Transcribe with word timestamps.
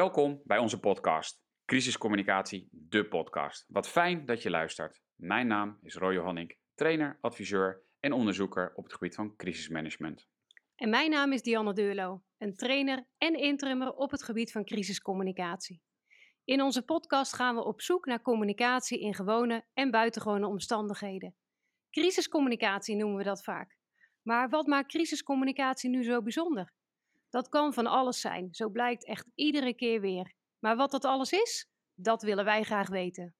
Welkom 0.00 0.40
bij 0.44 0.58
onze 0.58 0.80
podcast, 0.80 1.42
Crisiscommunicatie, 1.64 2.68
de 2.70 3.08
podcast. 3.08 3.64
Wat 3.68 3.88
fijn 3.88 4.26
dat 4.26 4.42
je 4.42 4.50
luistert. 4.50 5.02
Mijn 5.16 5.46
naam 5.46 5.78
is 5.82 5.94
Roy 5.94 6.14
Johannik, 6.14 6.58
trainer, 6.74 7.18
adviseur 7.20 7.82
en 8.00 8.12
onderzoeker 8.12 8.72
op 8.74 8.84
het 8.84 8.92
gebied 8.92 9.14
van 9.14 9.36
crisismanagement. 9.36 10.28
En 10.76 10.90
mijn 10.90 11.10
naam 11.10 11.32
is 11.32 11.42
Dianne 11.42 11.72
Deurlo, 11.72 12.22
een 12.38 12.54
trainer 12.54 13.06
en 13.18 13.34
interimmer 13.34 13.92
op 13.92 14.10
het 14.10 14.22
gebied 14.22 14.52
van 14.52 14.64
crisiscommunicatie. 14.64 15.82
In 16.44 16.62
onze 16.62 16.84
podcast 16.84 17.34
gaan 17.34 17.54
we 17.54 17.64
op 17.64 17.80
zoek 17.80 18.06
naar 18.06 18.22
communicatie 18.22 19.00
in 19.00 19.14
gewone 19.14 19.64
en 19.72 19.90
buitengewone 19.90 20.46
omstandigheden. 20.46 21.34
Crisiscommunicatie 21.90 22.96
noemen 22.96 23.16
we 23.18 23.24
dat 23.24 23.42
vaak. 23.42 23.76
Maar 24.22 24.48
wat 24.48 24.66
maakt 24.66 24.88
crisiscommunicatie 24.88 25.90
nu 25.90 26.04
zo 26.04 26.22
bijzonder? 26.22 26.72
Dat 27.30 27.48
kan 27.48 27.72
van 27.72 27.86
alles 27.86 28.20
zijn, 28.20 28.54
zo 28.54 28.68
blijkt 28.68 29.06
echt 29.06 29.26
iedere 29.34 29.74
keer 29.74 30.00
weer. 30.00 30.32
Maar 30.58 30.76
wat 30.76 30.90
dat 30.90 31.04
alles 31.04 31.32
is, 31.32 31.70
dat 31.94 32.22
willen 32.22 32.44
wij 32.44 32.62
graag 32.62 32.88
weten. 32.88 33.34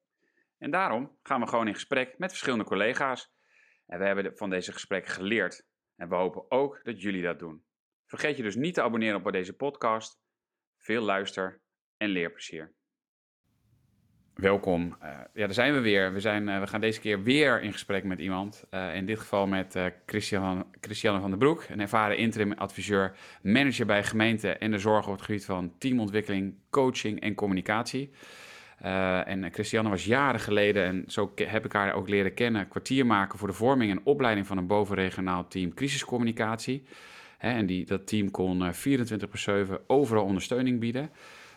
En 0.59 0.71
daarom 0.71 1.19
gaan 1.23 1.41
we 1.41 1.47
gewoon 1.47 1.67
in 1.67 1.75
gesprek 1.75 2.19
met 2.19 2.31
verschillende 2.31 2.65
collega's. 2.65 3.33
En 3.87 3.99
we 3.99 4.05
hebben 4.05 4.37
van 4.37 4.51
deze 4.51 4.73
gesprekken 4.73 5.13
geleerd. 5.13 5.67
En 5.97 6.09
we 6.09 6.15
hopen 6.15 6.51
ook 6.51 6.81
dat 6.83 7.03
jullie 7.03 7.23
dat 7.23 7.39
doen. 7.39 7.65
Vergeet 8.07 8.37
je 8.37 8.43
dus 8.43 8.57
niet 8.57 8.75
te 8.75 8.83
abonneren 8.83 9.25
op 9.25 9.33
deze 9.33 9.57
podcast. 9.57 10.21
Veel 10.77 11.03
luister 11.03 11.63
en 11.97 12.09
leerplezier. 12.09 12.75
Welkom. 14.41 14.97
Uh, 15.03 15.09
ja, 15.35 15.45
daar 15.45 15.55
zijn 15.55 15.75
we 15.75 15.81
weer. 15.81 16.13
We, 16.13 16.21
zijn, 16.21 16.49
uh, 16.49 16.61
we 16.61 16.67
gaan 16.67 16.81
deze 16.81 17.01
keer 17.01 17.23
weer 17.23 17.63
in 17.63 17.73
gesprek 17.73 18.05
met 18.05 18.19
iemand. 18.19 18.65
Uh, 18.71 18.95
in 18.95 19.07
dit 19.07 19.19
geval 19.19 19.47
met 19.47 19.79
Christian, 20.07 20.67
Christiane 20.81 21.21
van 21.21 21.31
der 21.31 21.39
Broek, 21.39 21.65
een 21.69 21.81
ervaren 21.81 22.17
interim 22.17 22.53
adviseur, 22.53 23.13
manager 23.43 23.87
bij 23.87 24.05
gemeenten 24.05 24.61
en 24.61 24.71
de 24.71 24.79
zorg 24.79 25.07
op 25.07 25.13
het 25.13 25.23
gebied 25.23 25.45
van 25.45 25.73
teamontwikkeling, 25.79 26.55
coaching 26.71 27.21
en 27.21 27.35
communicatie. 27.35 28.11
en 29.25 29.53
Christiane 29.53 29.89
was 29.89 30.05
jaren 30.05 30.41
geleden, 30.41 30.85
en 30.85 31.05
zo 31.07 31.33
heb 31.35 31.65
ik 31.65 31.73
haar 31.73 31.95
ook 31.95 32.09
leren 32.09 32.35
kennen, 32.35 32.69
kwartier 32.69 33.07
maken 33.07 33.39
voor 33.39 33.49
de 33.49 33.55
vorming 33.55 33.91
en 33.91 34.01
opleiding 34.05 34.47
van 34.47 34.59
een 34.59 34.67
bovenregionaal 34.67 35.49
team 35.49 35.75
crisiscommunicatie. 35.75 36.83
Hè, 37.39 37.51
en 37.51 37.67
die, 37.67 37.87
dat 37.87 38.07
team 38.07 38.31
kon 38.31 38.75
24 38.75 39.29
per 39.29 39.39
7 39.39 39.81
overal 39.87 40.25
ondersteuning 40.25 40.81
bieden. 40.81 41.11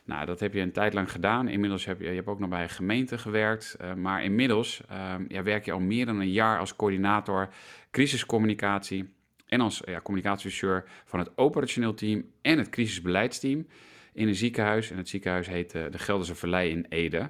Nou, 0.06 0.26
dat 0.26 0.40
heb 0.40 0.54
je 0.54 0.62
een 0.62 0.72
tijd 0.72 0.94
lang 0.94 1.12
gedaan. 1.12 1.48
Inmiddels 1.48 1.86
heb 1.86 2.00
je, 2.00 2.10
je 2.10 2.16
hebt 2.16 2.28
ook 2.28 2.40
nog 2.40 2.50
bij 2.50 2.64
een 2.64 2.70
gemeente 2.70 3.18
gewerkt. 3.18 3.78
Uh, 3.82 3.94
maar 3.94 4.24
inmiddels 4.24 4.82
uh, 4.92 5.14
ja, 5.28 5.44
werk 5.44 5.66
je 5.66 5.72
al 5.72 5.80
meer 5.80 6.06
dan 6.06 6.20
een 6.20 6.32
jaar 6.32 6.60
als 6.60 6.76
coördinator 6.76 7.50
crisiscommunicatie 7.92 9.14
en 9.48 9.62
als 9.62 9.82
ja, 9.86 10.02
communicatieadviseur 10.02 10.84
van 11.06 11.20
het 11.20 11.38
operationeel 11.38 11.94
team 11.94 12.26
en 12.42 12.58
het 12.58 12.70
crisisbeleidsteam 12.70 13.68
in 14.14 14.28
een 14.28 14.36
ziekenhuis. 14.36 14.92
En 14.92 14.98
het 14.98 15.10
ziekenhuis 15.10 15.48
heet 15.48 15.76
uh, 15.76 15.84
de 15.92 16.00
Gelderse 16.00 16.36
Verlei 16.36 16.70
in 16.70 16.86
Ede. 16.90 17.30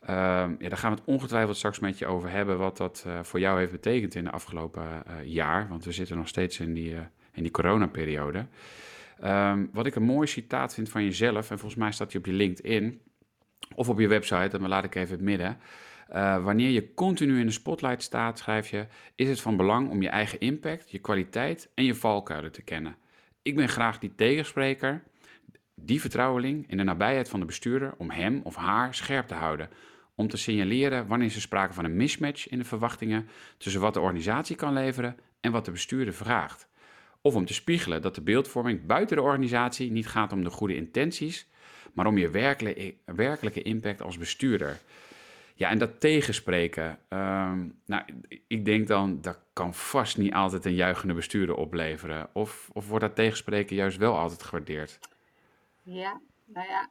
Ehm, 0.00 0.54
ja, 0.58 0.68
daar 0.68 0.78
gaan 0.78 0.90
we 0.92 0.98
het 0.98 1.06
ongetwijfeld 1.06 1.56
straks 1.56 1.78
met 1.78 1.98
je 1.98 2.06
over 2.06 2.30
hebben, 2.30 2.58
wat 2.58 2.76
dat 2.76 3.04
uh, 3.06 3.22
voor 3.22 3.40
jou 3.40 3.58
heeft 3.58 3.70
betekend 3.70 4.14
in 4.14 4.24
de 4.24 4.30
afgelopen 4.30 5.02
jaar. 5.24 5.68
Want 5.68 5.84
we 5.84 5.92
zitten 5.92 6.16
nog 6.16 6.28
steeds 6.28 6.60
in 6.60 6.74
die, 6.74 6.94
in 7.32 7.42
die 7.42 7.50
coronaperiode. 7.50 8.46
Um, 9.22 9.70
wat 9.72 9.86
ik 9.86 9.94
een 9.94 10.02
mooi 10.02 10.26
citaat 10.26 10.74
vind 10.74 10.88
van 10.88 11.04
jezelf, 11.04 11.50
en 11.50 11.58
volgens 11.58 11.80
mij 11.80 11.92
staat 11.92 12.10
die 12.10 12.18
op 12.18 12.26
je 12.26 12.32
LinkedIn 12.32 13.00
of 13.74 13.88
op 13.88 13.98
je 13.98 14.08
website, 14.08 14.58
dat 14.58 14.60
laat 14.60 14.84
ik 14.84 14.94
even 14.94 15.14
het 15.14 15.24
midden. 15.24 15.58
Uh, 16.12 16.44
wanneer 16.44 16.70
je 16.70 16.94
continu 16.94 17.40
in 17.40 17.46
de 17.46 17.52
spotlight 17.52 18.02
staat, 18.02 18.38
schrijf 18.38 18.68
je, 18.68 18.86
is 19.14 19.28
het 19.28 19.40
van 19.40 19.56
belang 19.56 19.90
om 19.90 20.02
je 20.02 20.08
eigen 20.08 20.40
impact, 20.40 20.90
je 20.90 20.98
kwaliteit 20.98 21.70
en 21.74 21.84
je 21.84 21.94
valkuilen 21.94 22.52
te 22.52 22.62
kennen. 22.62 22.96
Ik 23.42 23.56
ben 23.56 23.68
graag 23.68 23.98
die 23.98 24.14
tegenspreker, 24.14 25.02
die 25.74 26.00
vertrouweling 26.00 26.70
in 26.70 26.76
de 26.76 26.82
nabijheid 26.82 27.28
van 27.28 27.40
de 27.40 27.46
bestuurder 27.46 27.94
om 27.98 28.10
hem 28.10 28.40
of 28.44 28.56
haar 28.56 28.94
scherp 28.94 29.26
te 29.26 29.34
houden. 29.34 29.68
Om 30.14 30.28
te 30.28 30.36
signaleren 30.36 31.06
wanneer 31.06 31.34
er 31.34 31.40
sprake 31.40 31.72
van 31.72 31.84
een 31.84 31.96
mismatch 31.96 32.48
in 32.48 32.58
de 32.58 32.64
verwachtingen 32.64 33.28
tussen 33.58 33.80
wat 33.80 33.94
de 33.94 34.00
organisatie 34.00 34.56
kan 34.56 34.72
leveren 34.72 35.16
en 35.40 35.52
wat 35.52 35.64
de 35.64 35.70
bestuurder 35.70 36.14
vraagt. 36.14 36.68
Of 37.26 37.34
om 37.34 37.46
te 37.46 37.54
spiegelen 37.54 38.02
dat 38.02 38.14
de 38.14 38.20
beeldvorming 38.20 38.86
buiten 38.86 39.16
de 39.16 39.22
organisatie 39.22 39.90
niet 39.90 40.06
gaat 40.06 40.32
om 40.32 40.44
de 40.44 40.50
goede 40.50 40.76
intenties, 40.76 41.48
maar 41.92 42.06
om 42.06 42.18
je 42.18 42.30
werkelijke 43.04 43.62
impact 43.62 44.02
als 44.02 44.18
bestuurder. 44.18 44.80
Ja, 45.54 45.70
en 45.70 45.78
dat 45.78 46.00
tegenspreken. 46.00 46.98
Um, 47.08 47.80
nou, 47.86 48.02
ik 48.46 48.64
denk 48.64 48.86
dan, 48.86 49.20
dat 49.20 49.38
kan 49.52 49.74
vast 49.74 50.16
niet 50.18 50.32
altijd 50.32 50.64
een 50.64 50.74
juichende 50.74 51.14
bestuurder 51.14 51.54
opleveren. 51.54 52.28
Of, 52.32 52.70
of 52.72 52.88
wordt 52.88 53.04
dat 53.04 53.14
tegenspreken 53.14 53.76
juist 53.76 53.96
wel 53.96 54.18
altijd 54.18 54.42
gewaardeerd? 54.42 54.98
Ja, 55.82 56.20
nou 56.44 56.68
ja, 56.68 56.90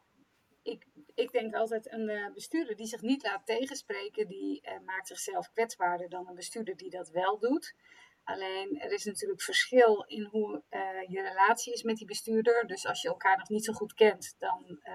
ik, 0.64 0.86
ik 1.16 1.32
denk 1.32 1.54
altijd 1.54 1.92
een 1.92 2.10
uh, 2.10 2.34
bestuurder 2.34 2.76
die 2.76 2.88
zich 2.88 3.02
niet 3.02 3.24
laat 3.24 3.46
tegenspreken, 3.46 4.28
die 4.28 4.62
uh, 4.66 4.72
maakt 4.86 5.08
zichzelf 5.08 5.52
kwetsbaarder 5.54 6.10
dan 6.10 6.28
een 6.28 6.36
bestuurder 6.36 6.78
die 6.78 6.90
dat 6.90 7.10
wel 7.10 7.40
doet. 7.40 7.76
Alleen 8.24 8.80
er 8.80 8.92
is 8.92 9.06
natuurlijk 9.06 9.42
verschil 9.42 10.04
in 10.08 10.24
hoe 10.24 10.64
uh, 10.70 10.80
je 11.08 11.22
relatie 11.22 11.74
is 11.74 11.84
met 11.84 11.98
die 11.98 12.08
bestuurder. 12.08 12.68
Dus 12.68 12.86
als 12.86 13.02
je 13.02 13.08
elkaar 13.08 13.38
nog 13.38 13.50
niet 13.50 13.66
zo 13.66 13.74
goed 13.74 13.94
kent, 13.94 14.36
dan 14.38 14.66
uh, 14.68 14.94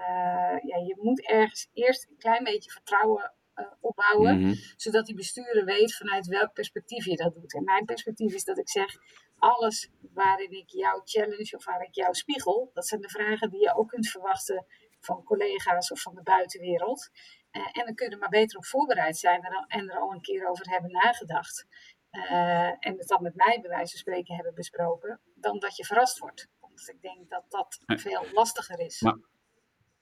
ja, 0.63 0.77
je 0.77 0.95
moet 1.01 1.27
ergens 1.27 1.69
eerst 1.73 2.07
een 2.09 2.17
klein 2.17 2.43
beetje 2.43 2.71
vertrouwen 2.71 3.33
uh, 3.55 3.65
opbouwen. 3.79 4.37
Mm 4.37 4.43
-hmm. 4.43 4.55
Zodat 4.75 5.05
die 5.05 5.15
bestuurder 5.15 5.65
weet 5.65 5.95
vanuit 5.95 6.27
welk 6.27 6.53
perspectief 6.53 7.05
je 7.05 7.15
dat 7.15 7.33
doet. 7.33 7.55
En 7.55 7.63
mijn 7.63 7.85
perspectief 7.85 8.33
is 8.33 8.43
dat 8.43 8.57
ik 8.57 8.69
zeg, 8.69 8.95
alles 9.37 9.89
waarin 10.13 10.51
ik 10.51 10.69
jou 10.69 11.01
challenge 11.03 11.55
of 11.55 11.65
waar 11.65 11.81
ik 11.81 11.95
jou 11.95 12.13
spiegel, 12.13 12.71
dat 12.73 12.87
zijn 12.87 13.01
de 13.01 13.09
vragen 13.09 13.49
die 13.49 13.61
je 13.61 13.75
ook 13.75 13.87
kunt 13.87 14.07
verwachten 14.07 14.65
van 14.99 15.23
collega's 15.23 15.91
of 15.91 16.01
van 16.01 16.15
de 16.15 16.23
buitenwereld. 16.23 17.09
en 17.51 17.85
dan 17.85 17.95
kun 17.95 18.05
je 18.05 18.11
er 18.11 18.19
maar 18.19 18.29
beter 18.29 18.57
op 18.57 18.65
voorbereid 18.65 19.17
zijn 19.17 19.41
en, 19.41 19.65
en 19.67 19.89
er 19.89 19.99
al 19.99 20.11
een 20.11 20.21
keer 20.21 20.47
over 20.47 20.69
hebben 20.69 20.91
nagedacht. 20.91 21.67
Uh, 22.11 22.67
en 22.79 22.97
het 22.97 23.07
dan 23.07 23.23
met 23.23 23.35
mij 23.35 23.59
bij 23.61 23.69
wijze 23.69 23.91
van 23.91 23.99
spreken 23.99 24.35
hebben 24.35 24.53
besproken, 24.53 25.19
dan 25.35 25.59
dat 25.59 25.75
je 25.75 25.85
verrast 25.85 26.19
wordt. 26.19 26.47
Want 26.59 26.89
ik 26.89 27.01
denk 27.01 27.29
dat 27.29 27.43
dat 27.49 27.79
veel 27.85 28.25
lastiger 28.33 28.79
is. 28.79 29.01
Maar, 29.01 29.17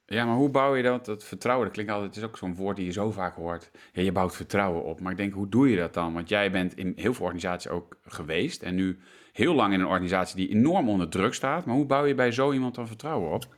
ja, 0.05 0.25
maar 0.25 0.35
hoe 0.35 0.49
bouw 0.49 0.75
je 0.75 0.83
dat, 0.83 1.05
dat 1.05 1.23
vertrouwen? 1.23 1.65
Dat 1.65 1.73
klinkt 1.73 1.91
altijd, 1.91 2.15
het 2.15 2.23
is 2.23 2.29
ook 2.29 2.37
zo'n 2.37 2.55
woord 2.55 2.75
die 2.75 2.85
je 2.85 2.91
zo 2.91 3.11
vaak 3.11 3.35
hoort. 3.35 3.71
Ja, 3.91 4.01
je 4.01 4.11
bouwt 4.11 4.35
vertrouwen 4.35 4.83
op. 4.83 4.99
Maar 4.99 5.11
ik 5.11 5.17
denk, 5.17 5.33
hoe 5.33 5.49
doe 5.49 5.69
je 5.69 5.77
dat 5.77 5.93
dan? 5.93 6.13
Want 6.13 6.29
jij 6.29 6.51
bent 6.51 6.77
in 6.77 6.93
heel 6.95 7.13
veel 7.13 7.25
organisaties 7.25 7.71
ook 7.71 7.97
geweest 8.01 8.61
en 8.63 8.75
nu 8.75 8.99
heel 9.31 9.53
lang 9.53 9.73
in 9.73 9.79
een 9.79 9.85
organisatie 9.85 10.35
die 10.35 10.49
enorm 10.49 10.89
onder 10.89 11.09
druk 11.09 11.33
staat. 11.33 11.65
Maar 11.65 11.75
hoe 11.75 11.85
bouw 11.85 12.05
je 12.05 12.15
bij 12.15 12.31
zo 12.31 12.53
iemand 12.53 12.75
dan 12.75 12.87
vertrouwen 12.87 13.31
op? 13.31 13.55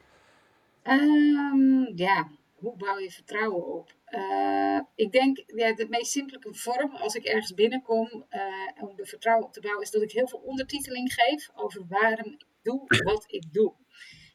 Um, 0.84 1.92
ja, 1.96 2.28
hoe 2.60 2.78
bouw 2.78 2.98
je 2.98 3.12
vertrouwen 3.12 3.66
op? 3.66 3.94
Uh, 4.10 4.80
ik 4.96 5.12
denk, 5.12 5.44
ja, 5.46 5.74
de 5.74 5.88
meest 5.90 6.12
simpele 6.12 6.54
vorm 6.54 6.96
als 6.96 7.16
ik 7.16 7.26
ergens 7.26 7.54
binnenkom 7.54 8.26
uh, 8.30 8.84
om 8.90 8.96
de 8.96 9.06
vertrouwen 9.06 9.46
op 9.46 9.54
te 9.54 9.62
bouwen, 9.62 9.84
is 9.84 9.92
dat 9.92 10.02
ik 10.02 10.12
heel 10.12 10.28
veel 10.28 10.40
ondertiteling 10.40 11.14
geef 11.14 11.50
over 11.56 11.86
waarom 11.88 12.32
ik 12.32 12.46
doe 12.62 12.84
wat 13.12 13.24
ik 13.28 13.54
doe. 13.54 13.74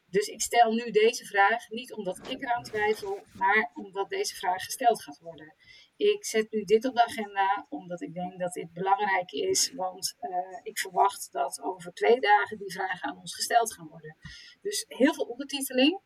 Dus 0.09 0.27
ik 0.27 0.41
stel 0.41 0.73
nu 0.73 0.91
deze 0.91 1.25
vraag 1.25 1.69
niet 1.69 1.93
omdat 1.93 2.19
ik 2.29 2.41
eraan 2.41 2.63
twijfel, 2.63 3.23
maar 3.33 3.71
omdat 3.73 4.09
deze 4.09 4.35
vraag 4.35 4.63
gesteld 4.63 5.03
gaat 5.03 5.19
worden. 5.19 5.55
Ik 5.97 6.25
zet 6.25 6.51
nu 6.51 6.63
dit 6.63 6.85
op 6.85 6.95
de 6.95 7.03
agenda 7.03 7.65
omdat 7.69 8.01
ik 8.01 8.13
denk 8.13 8.39
dat 8.39 8.53
dit 8.53 8.73
belangrijk 8.73 9.31
is, 9.31 9.71
want 9.73 10.15
uh, 10.21 10.59
ik 10.63 10.79
verwacht 10.79 11.31
dat 11.31 11.61
over 11.61 11.93
twee 11.93 12.19
dagen 12.19 12.57
die 12.57 12.71
vragen 12.71 13.09
aan 13.09 13.19
ons 13.19 13.35
gesteld 13.35 13.73
gaan 13.73 13.87
worden. 13.87 14.17
Dus 14.61 14.85
heel 14.87 15.13
veel 15.13 15.25
ondertiteling 15.25 16.01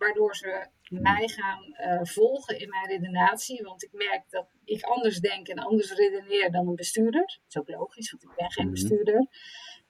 waardoor 0.00 0.36
ze 0.36 0.66
mij 0.88 1.28
gaan 1.28 1.62
uh, 1.64 2.00
volgen 2.02 2.58
in 2.58 2.68
mijn 2.68 2.86
redenatie. 2.86 3.62
Want 3.62 3.82
ik 3.82 3.92
merk 3.92 4.30
dat 4.30 4.46
ik 4.64 4.82
anders 4.82 5.18
denk 5.18 5.48
en 5.48 5.58
anders 5.58 5.94
redeneer 5.94 6.50
dan 6.50 6.68
een 6.68 6.74
bestuurder. 6.74 7.20
Dat 7.20 7.48
is 7.48 7.56
ook 7.56 7.68
logisch, 7.68 8.10
want 8.10 8.22
ik 8.22 8.34
ben 8.36 8.50
geen 8.50 8.70
bestuurder. 8.70 9.26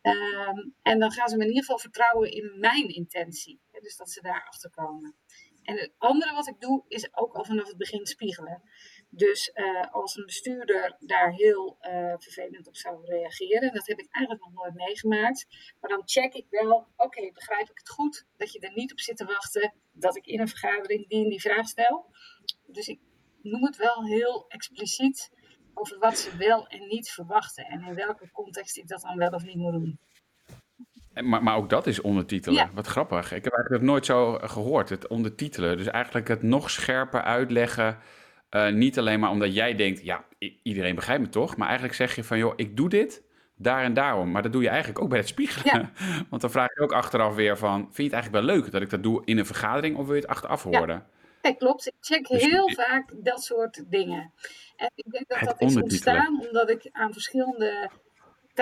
Um, 0.03 0.75
en 0.83 0.99
dan 0.99 1.13
gaan 1.13 1.29
ze 1.29 1.37
me 1.37 1.43
in 1.43 1.49
ieder 1.49 1.65
geval 1.65 1.79
vertrouwen 1.79 2.31
in 2.31 2.59
mijn 2.59 2.89
intentie. 2.89 3.61
Hè, 3.71 3.81
dus 3.81 3.97
dat 3.97 4.11
ze 4.11 4.23
daarachter 4.23 4.71
komen. 4.71 5.15
En 5.63 5.77
het 5.77 5.93
andere 5.99 6.33
wat 6.35 6.49
ik 6.49 6.61
doe, 6.61 6.85
is 6.89 7.17
ook 7.17 7.35
al 7.35 7.45
vanaf 7.45 7.67
het 7.69 7.77
begin 7.77 8.07
spiegelen. 8.07 8.63
Dus 9.13 9.51
uh, 9.55 9.93
als 9.93 10.17
een 10.17 10.25
bestuurder 10.25 10.97
daar 10.99 11.33
heel 11.33 11.79
uh, 11.81 12.15
vervelend 12.19 12.67
op 12.67 12.77
zou 12.77 13.07
reageren, 13.07 13.73
dat 13.73 13.87
heb 13.87 13.99
ik 13.99 14.07
eigenlijk 14.11 14.45
nog 14.45 14.55
nooit 14.55 14.75
meegemaakt. 14.75 15.47
Maar 15.81 15.91
dan 15.91 16.03
check 16.05 16.35
ik 16.35 16.47
wel, 16.51 16.73
oké, 16.73 16.89
okay, 16.97 17.33
begrijp 17.33 17.71
ik 17.71 17.79
het 17.79 17.89
goed 17.89 18.27
dat 18.37 18.53
je 18.53 18.61
er 18.61 18.73
niet 18.75 18.93
op 18.93 19.01
zit 19.01 19.17
te 19.17 19.25
wachten 19.25 19.75
dat 19.93 20.17
ik 20.17 20.27
in 20.27 20.41
een 20.41 20.49
vergadering 20.49 21.09
die 21.09 21.25
en 21.25 21.31
die 21.31 21.41
vraag 21.41 21.69
stel. 21.69 22.15
Dus 22.67 22.89
ik 22.89 23.01
noem 23.43 23.65
het 23.65 23.77
wel 23.77 24.05
heel 24.05 24.45
expliciet 24.49 25.31
over 25.75 25.99
wat 25.99 26.19
ze 26.19 26.37
wel 26.37 26.67
en 26.67 26.87
niet 26.89 27.11
verwachten 27.11 27.65
en 27.65 27.85
in 27.85 27.95
welke 27.95 28.31
context 28.31 28.77
ik 28.77 28.89
dat 28.89 29.01
dan 29.01 29.17
wel 29.17 29.31
of 29.31 29.45
niet 29.45 29.57
moet 29.57 29.73
doen. 29.73 29.99
Maar, 31.15 31.43
maar 31.43 31.57
ook 31.57 31.71
dat 31.71 31.87
is 31.87 32.01
ondertitelen. 32.01 32.59
Ja. 32.59 32.71
Wat 32.75 32.87
grappig. 32.87 33.33
Ik 33.33 33.45
heb 33.45 33.53
eigenlijk 33.53 33.85
nooit 33.85 34.07
zo 34.07 34.39
gehoord, 34.39 34.89
het 34.89 35.07
ondertitelen. 35.09 35.77
Dus 35.77 35.87
eigenlijk 35.87 36.29
het 36.29 36.43
nog 36.43 36.71
scherper 36.71 37.23
uitleggen. 37.23 37.99
Uh, 38.51 38.69
niet 38.69 38.99
alleen 38.99 39.21
maar 39.21 39.31
omdat 39.31 39.55
jij 39.55 39.75
denkt, 39.75 40.05
ja, 40.05 40.25
iedereen 40.63 40.95
begrijpt 40.95 41.23
me 41.23 41.29
toch. 41.29 41.57
Maar 41.57 41.67
eigenlijk 41.67 41.97
zeg 41.97 42.15
je 42.17 42.25
van, 42.25 42.39
joh, 42.39 42.53
ik 42.57 42.77
doe 42.77 42.89
dit, 42.89 43.23
daar 43.57 43.83
en 43.83 43.95
daarom. 43.95 44.31
Maar 44.31 44.43
dat 44.43 44.53
doe 44.53 44.63
je 44.63 44.69
eigenlijk 44.69 45.01
ook 45.01 45.09
bij 45.09 45.19
het 45.19 45.29
spiegelen. 45.29 45.93
Want 46.31 46.43
dan 46.43 46.51
vraag 46.51 46.75
je 46.75 46.81
ook 46.81 46.93
achteraf 46.93 47.35
weer 47.35 47.59
van, 47.59 47.79
vind 47.81 47.97
je 47.97 48.03
het 48.03 48.13
eigenlijk 48.13 48.45
wel 48.45 48.55
leuk 48.55 48.71
dat 48.71 48.83
ik 48.83 48.91
dat 48.91 49.03
doe 49.03 49.23
in 49.25 49.39
een 49.39 49.47
vergadering 49.47 49.97
of 49.97 50.05
wil 50.07 50.15
je 50.15 50.21
het 50.21 50.31
achteraf 50.31 50.63
horen? 50.63 51.07
Ja, 51.43 51.53
klopt. 51.53 51.87
Ik 51.87 51.95
check 52.01 52.29
dus 52.29 52.45
heel 52.45 52.71
vaak 52.71 53.13
dat 53.15 53.43
soort 53.43 53.91
dingen. 53.91 54.33
En 54.77 54.91
ik 54.95 55.11
denk 55.11 55.29
dat 55.29 55.41
dat 55.41 55.61
is 55.61 55.77
ontstaan 55.77 56.47
omdat 56.47 56.71
ik 56.71 56.89
aan 56.93 57.13
verschillende 57.13 57.91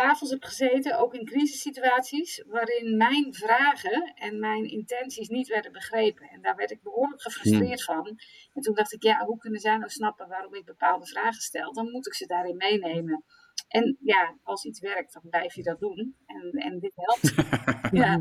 tafels 0.01 0.31
heb 0.31 0.45
gezeten, 0.45 0.99
ook 0.99 1.15
in 1.15 1.25
crisissituaties, 1.25 2.45
waarin 2.47 2.97
mijn 2.97 3.35
vragen 3.35 4.13
en 4.15 4.39
mijn 4.39 4.65
intenties 4.71 5.29
niet 5.29 5.49
werden 5.49 5.73
begrepen. 5.73 6.29
En 6.29 6.43
daar 6.43 6.57
werd 6.57 6.71
ik 6.71 6.83
behoorlijk 6.83 7.23
gefrustreerd 7.23 7.85
hmm. 7.85 7.95
van. 7.97 8.19
En 8.55 8.63
toen 8.63 8.75
dacht 8.75 8.93
ik, 8.93 9.03
ja, 9.03 9.25
hoe 9.25 9.39
kunnen 9.39 9.61
zij 9.61 9.77
nou 9.77 9.91
snappen 9.91 10.29
waarom 10.29 10.55
ik 10.55 10.65
bepaalde 10.65 11.07
vragen 11.07 11.41
stel? 11.41 11.73
Dan 11.73 11.91
moet 11.91 12.07
ik 12.07 12.15
ze 12.15 12.27
daarin 12.27 12.57
meenemen. 12.57 13.25
En 13.69 13.97
ja, 14.01 14.37
als 14.43 14.65
iets 14.65 14.81
werkt, 14.81 15.13
dan 15.13 15.23
blijf 15.31 15.55
je 15.55 15.63
dat 15.63 15.81
doen. 15.81 16.17
En, 16.27 16.51
en 16.51 16.79
dit 16.79 16.93
helpt. 16.95 17.35
ja. 18.03 18.19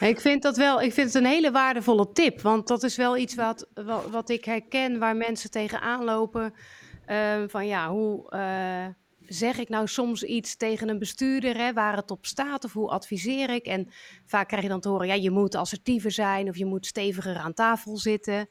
Ik 0.00 0.20
vind 0.20 0.42
dat 0.42 0.56
wel, 0.56 0.80
ik 0.80 0.92
vind 0.92 1.06
het 1.12 1.22
een 1.22 1.30
hele 1.30 1.50
waardevolle 1.50 2.12
tip. 2.12 2.40
Want 2.40 2.68
dat 2.68 2.82
is 2.82 2.96
wel 2.96 3.16
iets 3.16 3.34
wat, 3.34 3.68
wat, 3.74 4.10
wat 4.10 4.28
ik 4.28 4.44
herken 4.44 4.98
waar 4.98 5.16
mensen 5.16 5.50
tegenaan 5.50 6.04
lopen. 6.04 6.54
Uh, 7.06 7.42
van 7.46 7.66
ja, 7.66 7.90
hoe. 7.90 8.32
Uh, 8.34 8.86
zeg 9.28 9.58
ik 9.58 9.68
nou 9.68 9.86
soms 9.86 10.22
iets 10.22 10.56
tegen 10.56 10.88
een 10.88 10.98
bestuurder, 10.98 11.56
hè, 11.56 11.72
waar 11.72 11.96
het 11.96 12.10
op 12.10 12.26
staat, 12.26 12.64
of 12.64 12.72
hoe 12.72 12.90
adviseer 12.90 13.50
ik? 13.50 13.66
En 13.66 13.88
vaak 14.26 14.48
krijg 14.48 14.62
je 14.62 14.68
dan 14.68 14.80
te 14.80 14.88
horen, 14.88 15.06
ja, 15.06 15.14
je 15.14 15.30
moet 15.30 15.54
assertiever 15.54 16.10
zijn 16.10 16.48
of 16.48 16.56
je 16.56 16.66
moet 16.66 16.86
steviger 16.86 17.36
aan 17.36 17.54
tafel 17.54 17.96
zitten. 17.96 18.48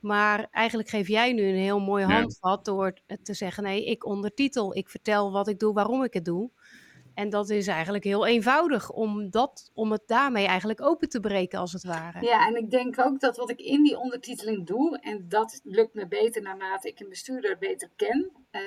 Maar 0.00 0.48
eigenlijk 0.50 0.88
geef 0.88 1.08
jij 1.08 1.32
nu 1.32 1.42
een 1.42 1.54
heel 1.54 1.80
mooi 1.80 2.04
handvat 2.04 2.64
door 2.64 2.94
te 3.22 3.34
zeggen, 3.34 3.62
nee, 3.62 3.84
ik 3.84 4.06
ondertitel, 4.06 4.76
ik 4.76 4.88
vertel 4.88 5.32
wat 5.32 5.48
ik 5.48 5.58
doe, 5.58 5.74
waarom 5.74 6.02
ik 6.04 6.14
het 6.14 6.24
doe. 6.24 6.50
En 7.14 7.30
dat 7.30 7.50
is 7.50 7.66
eigenlijk 7.66 8.04
heel 8.04 8.26
eenvoudig 8.26 8.90
om, 8.90 9.30
dat, 9.30 9.70
om 9.74 9.92
het 9.92 10.02
daarmee 10.06 10.46
eigenlijk 10.46 10.82
open 10.82 11.08
te 11.08 11.20
breken, 11.20 11.58
als 11.58 11.72
het 11.72 11.84
ware. 11.84 12.24
Ja, 12.24 12.46
en 12.46 12.56
ik 12.56 12.70
denk 12.70 12.98
ook 12.98 13.20
dat 13.20 13.36
wat 13.36 13.50
ik 13.50 13.60
in 13.60 13.82
die 13.82 13.98
ondertiteling 13.98 14.66
doe, 14.66 14.98
en 14.98 15.28
dat 15.28 15.60
lukt 15.64 15.94
me 15.94 16.08
beter 16.08 16.42
naarmate 16.42 16.88
ik 16.88 17.00
een 17.00 17.08
bestuurder 17.08 17.58
beter 17.58 17.90
ken. 17.96 18.30
Uh, 18.52 18.60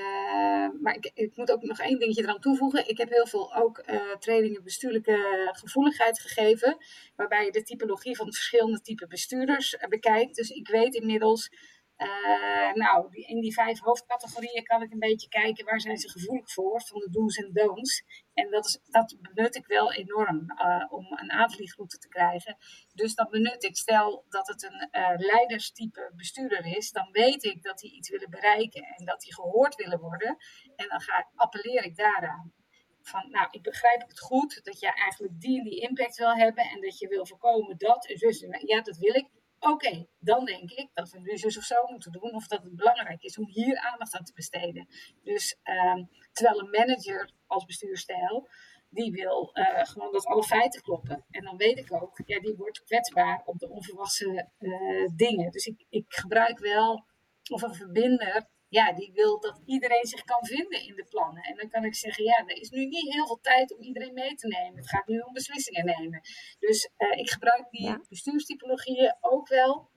maar 0.81 0.95
ik, 0.95 1.11
ik, 1.13 1.35
moet 1.35 1.51
ook 1.51 1.63
nog 1.63 1.79
één 1.79 1.99
dingetje 1.99 2.23
eraan 2.23 2.39
toevoegen. 2.39 2.89
Ik 2.89 2.97
heb 2.97 3.09
heel 3.09 3.27
veel 3.27 3.55
ook 3.55 3.83
uh, 3.89 4.15
trainingen 4.19 4.63
bestuurlijke 4.63 5.49
gevoeligheid 5.51 6.19
gegeven, 6.19 6.77
waarbij 7.15 7.45
je 7.45 7.51
de 7.51 7.63
typologie 7.63 8.15
van 8.15 8.33
verschillende 8.33 8.81
type 8.81 9.07
bestuurders 9.07 9.73
uh, 9.73 9.87
bekijkt. 9.89 10.35
Dus 10.35 10.49
ik 10.49 10.67
weet 10.67 10.95
inmiddels 10.95 11.51
uh, 11.97 12.73
nou, 12.73 13.07
in 13.11 13.41
die 13.41 13.53
vijf 13.53 13.79
hoofdcategorieën 13.79 14.63
kan 14.63 14.81
ik 14.81 14.91
een 14.91 14.99
beetje 14.99 15.27
kijken 15.27 15.65
waar 15.65 15.79
zijn 15.81 15.97
ze 15.97 16.09
gevoelig 16.09 16.51
voor, 16.51 16.81
van 16.81 16.99
de 16.99 17.09
do's 17.09 17.37
en 17.37 17.49
don'ts. 17.53 18.03
En 18.33 18.49
dat, 18.51 18.65
is, 18.65 18.79
dat 18.85 19.15
benut 19.21 19.55
ik 19.55 19.65
wel 19.65 19.93
enorm 19.93 20.45
uh, 20.51 20.85
om 20.89 21.05
een 21.09 21.31
aanvliegroute 21.31 21.97
te 21.97 22.07
krijgen. 22.07 22.57
Dus 22.93 23.15
dat 23.15 23.29
benut 23.29 23.63
ik. 23.63 23.75
Stel 23.77 24.25
dat 24.29 24.47
het 24.47 24.63
een 24.63 24.89
uh, 24.91 25.13
leiderstype 25.17 26.11
bestuurder 26.15 26.65
is, 26.65 26.91
dan 26.91 27.09
weet 27.11 27.43
ik 27.43 27.63
dat 27.63 27.79
die 27.79 27.91
iets 27.91 28.09
willen 28.09 28.29
bereiken 28.29 28.83
en 28.97 29.05
dat 29.05 29.21
die 29.21 29.33
gehoord 29.33 29.75
willen 29.75 29.99
worden. 29.99 30.37
En 30.75 30.87
dan 30.87 31.01
ga, 31.01 31.29
appelleer 31.35 31.83
ik 31.83 31.95
daaraan. 31.95 32.53
Van, 33.01 33.29
nou, 33.29 33.47
ik 33.51 33.61
begrijp 33.61 34.01
het 34.07 34.19
goed 34.19 34.63
dat 34.63 34.79
je 34.79 34.93
eigenlijk 34.93 35.39
die 35.41 35.57
en 35.57 35.63
die 35.63 35.79
impact 35.79 36.17
wil 36.17 36.35
hebben 36.35 36.63
en 36.63 36.81
dat 36.81 36.99
je 36.99 37.07
wil 37.07 37.25
voorkomen 37.25 37.77
dat 37.77 38.05
en. 38.05 38.67
Ja, 38.67 38.81
dat 38.81 38.97
wil 38.97 39.15
ik. 39.15 39.27
Oké, 39.59 40.07
dan 40.19 40.45
denk 40.45 40.71
ik 40.71 40.89
dat 40.93 41.09
we 41.09 41.19
nu 41.19 41.37
zus 41.37 41.57
of 41.57 41.63
zo 41.63 41.75
moeten 41.87 42.11
doen, 42.11 42.35
of 42.35 42.47
dat 42.47 42.63
het 42.63 42.75
belangrijk 42.75 43.23
is 43.23 43.37
om 43.37 43.47
hier 43.47 43.77
aandacht 43.77 44.15
aan 44.15 44.23
te 44.23 44.33
besteden. 44.33 44.87
Dus 45.23 45.59
ehm, 45.63 46.03
terwijl 46.31 46.59
een 46.59 46.69
manager 46.69 47.31
als 47.47 47.65
bestuurstijl, 47.65 48.49
die 48.89 49.11
wil 49.11 49.49
uh, 49.53 49.85
gewoon 49.85 50.11
dat 50.11 50.25
alle 50.25 50.43
feiten 50.43 50.81
kloppen. 50.81 51.25
En 51.29 51.43
dan 51.43 51.57
weet 51.57 51.77
ik 51.77 51.93
ook, 51.93 52.21
ja, 52.25 52.39
die 52.39 52.55
wordt 52.55 52.83
kwetsbaar 52.83 53.41
op 53.45 53.59
de 53.59 53.69
onverwachte 53.69 54.49
uh, 54.59 55.07
dingen. 55.15 55.51
Dus 55.51 55.65
ik, 55.65 55.85
ik 55.89 56.05
gebruik 56.07 56.59
wel, 56.59 57.05
of 57.51 57.61
een 57.61 57.73
verbinder, 57.73 58.47
ja, 58.69 58.93
die 58.93 59.11
wil 59.13 59.39
dat 59.39 59.61
iedereen 59.65 60.05
zich 60.05 60.23
kan 60.23 60.45
vinden 60.45 60.81
in 60.81 60.95
de 60.95 61.05
plannen. 61.09 61.43
En 61.43 61.55
dan 61.55 61.69
kan 61.69 61.83
ik 61.83 61.95
zeggen, 61.95 62.23
ja, 62.23 62.43
er 62.45 62.61
is 62.61 62.69
nu 62.69 62.85
niet 62.85 63.13
heel 63.13 63.27
veel 63.27 63.39
tijd 63.41 63.75
om 63.75 63.81
iedereen 63.81 64.13
mee 64.13 64.35
te 64.35 64.47
nemen. 64.47 64.77
Het 64.77 64.89
gaat 64.89 65.07
nu 65.07 65.19
om 65.19 65.33
beslissingen 65.33 65.85
nemen. 65.85 66.21
Dus 66.59 66.89
uh, 66.97 67.17
ik 67.17 67.29
gebruik 67.29 67.65
die 67.69 67.83
ja. 67.83 68.01
bestuurstypologieën 68.09 69.15
ook 69.21 69.47
wel 69.47 69.89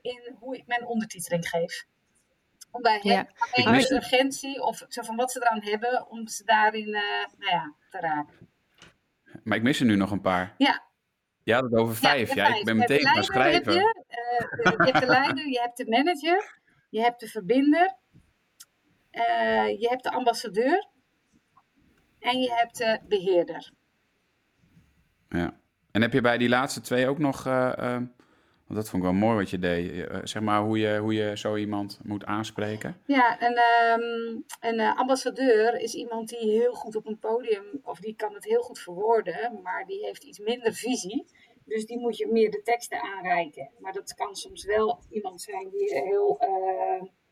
in 0.00 0.36
hoe 0.38 0.56
ik 0.56 0.66
mijn 0.66 0.86
ondertiteling 0.86 1.48
geef. 1.48 1.86
Om 2.70 2.82
bij 2.82 3.00
hen 3.02 3.28
ja. 3.52 3.90
urgentie 3.90 4.62
of 4.62 4.84
zo 4.88 5.02
van 5.02 5.16
wat 5.16 5.32
ze 5.32 5.40
eraan 5.40 5.62
hebben, 5.62 6.10
om 6.10 6.28
ze 6.28 6.44
daarin 6.44 6.88
uh, 6.88 7.26
nou 7.38 7.50
ja, 7.50 7.74
te 7.90 7.98
raken. 7.98 8.48
Maar 9.42 9.56
ik 9.56 9.62
mis 9.62 9.80
er 9.80 9.86
nu 9.86 9.96
nog 9.96 10.10
een 10.10 10.20
paar. 10.20 10.54
Ja. 10.58 10.82
Ja, 11.42 11.60
dat 11.60 11.74
over 11.74 11.96
vijf. 11.96 12.34
Ja, 12.34 12.54
ik 12.54 12.64
ben 12.64 12.76
meteen 12.76 13.06
gaan 13.06 13.24
schrijven. 13.24 13.72
Je, 13.72 14.04
uh, 14.60 14.72
je 14.72 14.92
hebt 14.92 15.00
de 15.00 15.06
leider, 15.06 15.48
je 15.48 15.60
hebt 15.60 15.76
de 15.76 15.88
manager, 15.88 16.60
je 16.90 17.00
hebt 17.00 17.20
de 17.20 17.26
verbinder, 17.26 17.96
uh, 19.14 19.80
je 19.80 19.88
hebt 19.88 20.02
de 20.02 20.10
ambassadeur 20.10 20.86
en 22.18 22.40
je 22.40 22.52
hebt 22.52 22.78
de 22.78 23.00
beheerder. 23.08 23.72
Ja. 25.28 25.60
En 25.90 26.02
heb 26.02 26.12
je 26.12 26.20
bij 26.20 26.38
die 26.38 26.48
laatste 26.48 26.80
twee 26.80 27.08
ook 27.08 27.18
nog, 27.18 27.46
uh, 27.46 27.72
uh, 27.78 27.92
want 28.66 28.80
dat 28.80 28.88
vond 28.88 29.02
ik 29.02 29.08
wel 29.10 29.18
mooi 29.18 29.36
wat 29.36 29.50
je 29.50 29.58
deed, 29.58 30.08
zeg 30.22 30.42
maar 30.42 30.60
hoe 30.60 30.78
je, 30.78 30.98
hoe 30.98 31.14
je 31.14 31.36
zo 31.36 31.56
iemand 31.56 32.00
moet 32.02 32.24
aanspreken? 32.24 33.00
Ja, 33.06 33.42
een, 33.42 33.58
um, 34.00 34.44
een 34.60 34.80
ambassadeur 34.80 35.80
is 35.80 35.94
iemand 35.94 36.28
die 36.28 36.50
heel 36.50 36.72
goed 36.72 36.96
op 36.96 37.06
een 37.06 37.18
podium, 37.18 37.64
of 37.82 37.98
die 37.98 38.14
kan 38.16 38.34
het 38.34 38.44
heel 38.44 38.62
goed 38.62 38.78
verwoorden, 38.78 39.60
maar 39.62 39.86
die 39.86 40.04
heeft 40.04 40.24
iets 40.24 40.38
minder 40.38 40.72
visie. 40.72 41.26
Dus 41.64 41.86
die 41.86 41.98
moet 41.98 42.16
je 42.16 42.26
meer 42.26 42.50
de 42.50 42.62
teksten 42.62 43.02
aanreiken. 43.02 43.70
Maar 43.78 43.92
dat 43.92 44.14
kan 44.14 44.36
soms 44.36 44.64
wel 44.64 45.02
iemand 45.10 45.40
zijn 45.40 45.68
die 45.70 45.94
heel 45.94 46.38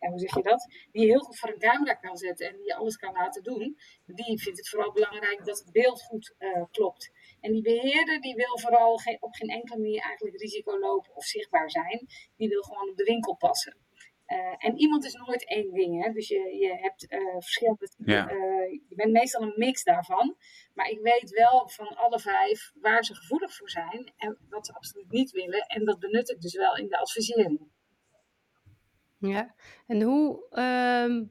en 0.03 0.11
hoe 0.11 0.19
zeg 0.19 0.35
je 0.35 0.43
dat? 0.43 0.69
Die 0.93 1.07
heel 1.07 1.21
goed 1.21 1.39
voor 1.39 1.49
een 1.49 1.59
camera 1.59 1.95
kan 1.95 2.17
zetten 2.17 2.47
en 2.49 2.57
die 2.57 2.67
je 2.67 2.75
alles 2.75 2.97
kan 2.97 3.13
laten 3.13 3.43
doen. 3.43 3.79
Die 4.07 4.43
vindt 4.43 4.59
het 4.59 4.69
vooral 4.69 4.93
belangrijk 4.93 5.45
dat 5.45 5.59
het 5.59 5.73
beeld 5.73 6.03
goed 6.03 6.35
uh, 6.39 6.63
klopt. 6.71 7.11
En 7.41 7.53
die 7.53 7.63
beheerder 7.63 8.21
die 8.21 8.35
wil 8.35 8.59
vooral 8.59 8.97
geen, 8.97 9.17
op 9.21 9.35
geen 9.35 9.49
enkele 9.49 9.79
manier 9.79 10.01
eigenlijk 10.03 10.41
risico 10.41 10.79
lopen 10.79 11.15
of 11.17 11.25
zichtbaar 11.25 11.71
zijn. 11.71 12.07
Die 12.37 12.49
wil 12.49 12.63
gewoon 12.63 12.91
op 12.91 12.97
de 12.97 13.05
winkel 13.05 13.37
passen. 13.37 13.77
Uh, 14.27 14.55
en 14.59 14.79
iemand 14.79 15.05
is 15.05 15.15
nooit 15.15 15.49
één 15.49 15.73
ding. 15.73 16.05
Hè? 16.05 16.13
Dus 16.13 16.29
je, 16.29 16.57
je 16.57 16.77
hebt 16.81 17.13
uh, 17.13 17.33
verschillende. 17.33 17.89
Ja. 17.97 18.31
je 18.89 18.95
bent 18.95 19.13
meestal 19.13 19.43
een 19.43 19.55
mix 19.57 19.85
daarvan. 19.85 20.37
Maar 20.75 20.89
ik 20.89 21.01
weet 21.01 21.31
wel 21.31 21.69
van 21.69 21.97
alle 21.97 22.19
vijf 22.19 22.73
waar 22.75 23.05
ze 23.05 23.15
gevoelig 23.15 23.55
voor 23.57 23.71
zijn 23.71 24.13
en 24.17 24.39
wat 24.49 24.67
ze 24.67 24.75
absoluut 24.75 25.11
niet 25.11 25.31
willen. 25.31 25.67
En 25.67 25.85
dat 25.85 25.99
benut 25.99 26.31
ik 26.31 26.41
dus 26.41 26.55
wel 26.55 26.77
in 26.77 26.89
de 26.89 26.99
advisering. 26.99 27.71
Ja, 29.23 29.55
en 29.87 30.03
hoe, 30.03 30.47
ehm, 30.51 31.25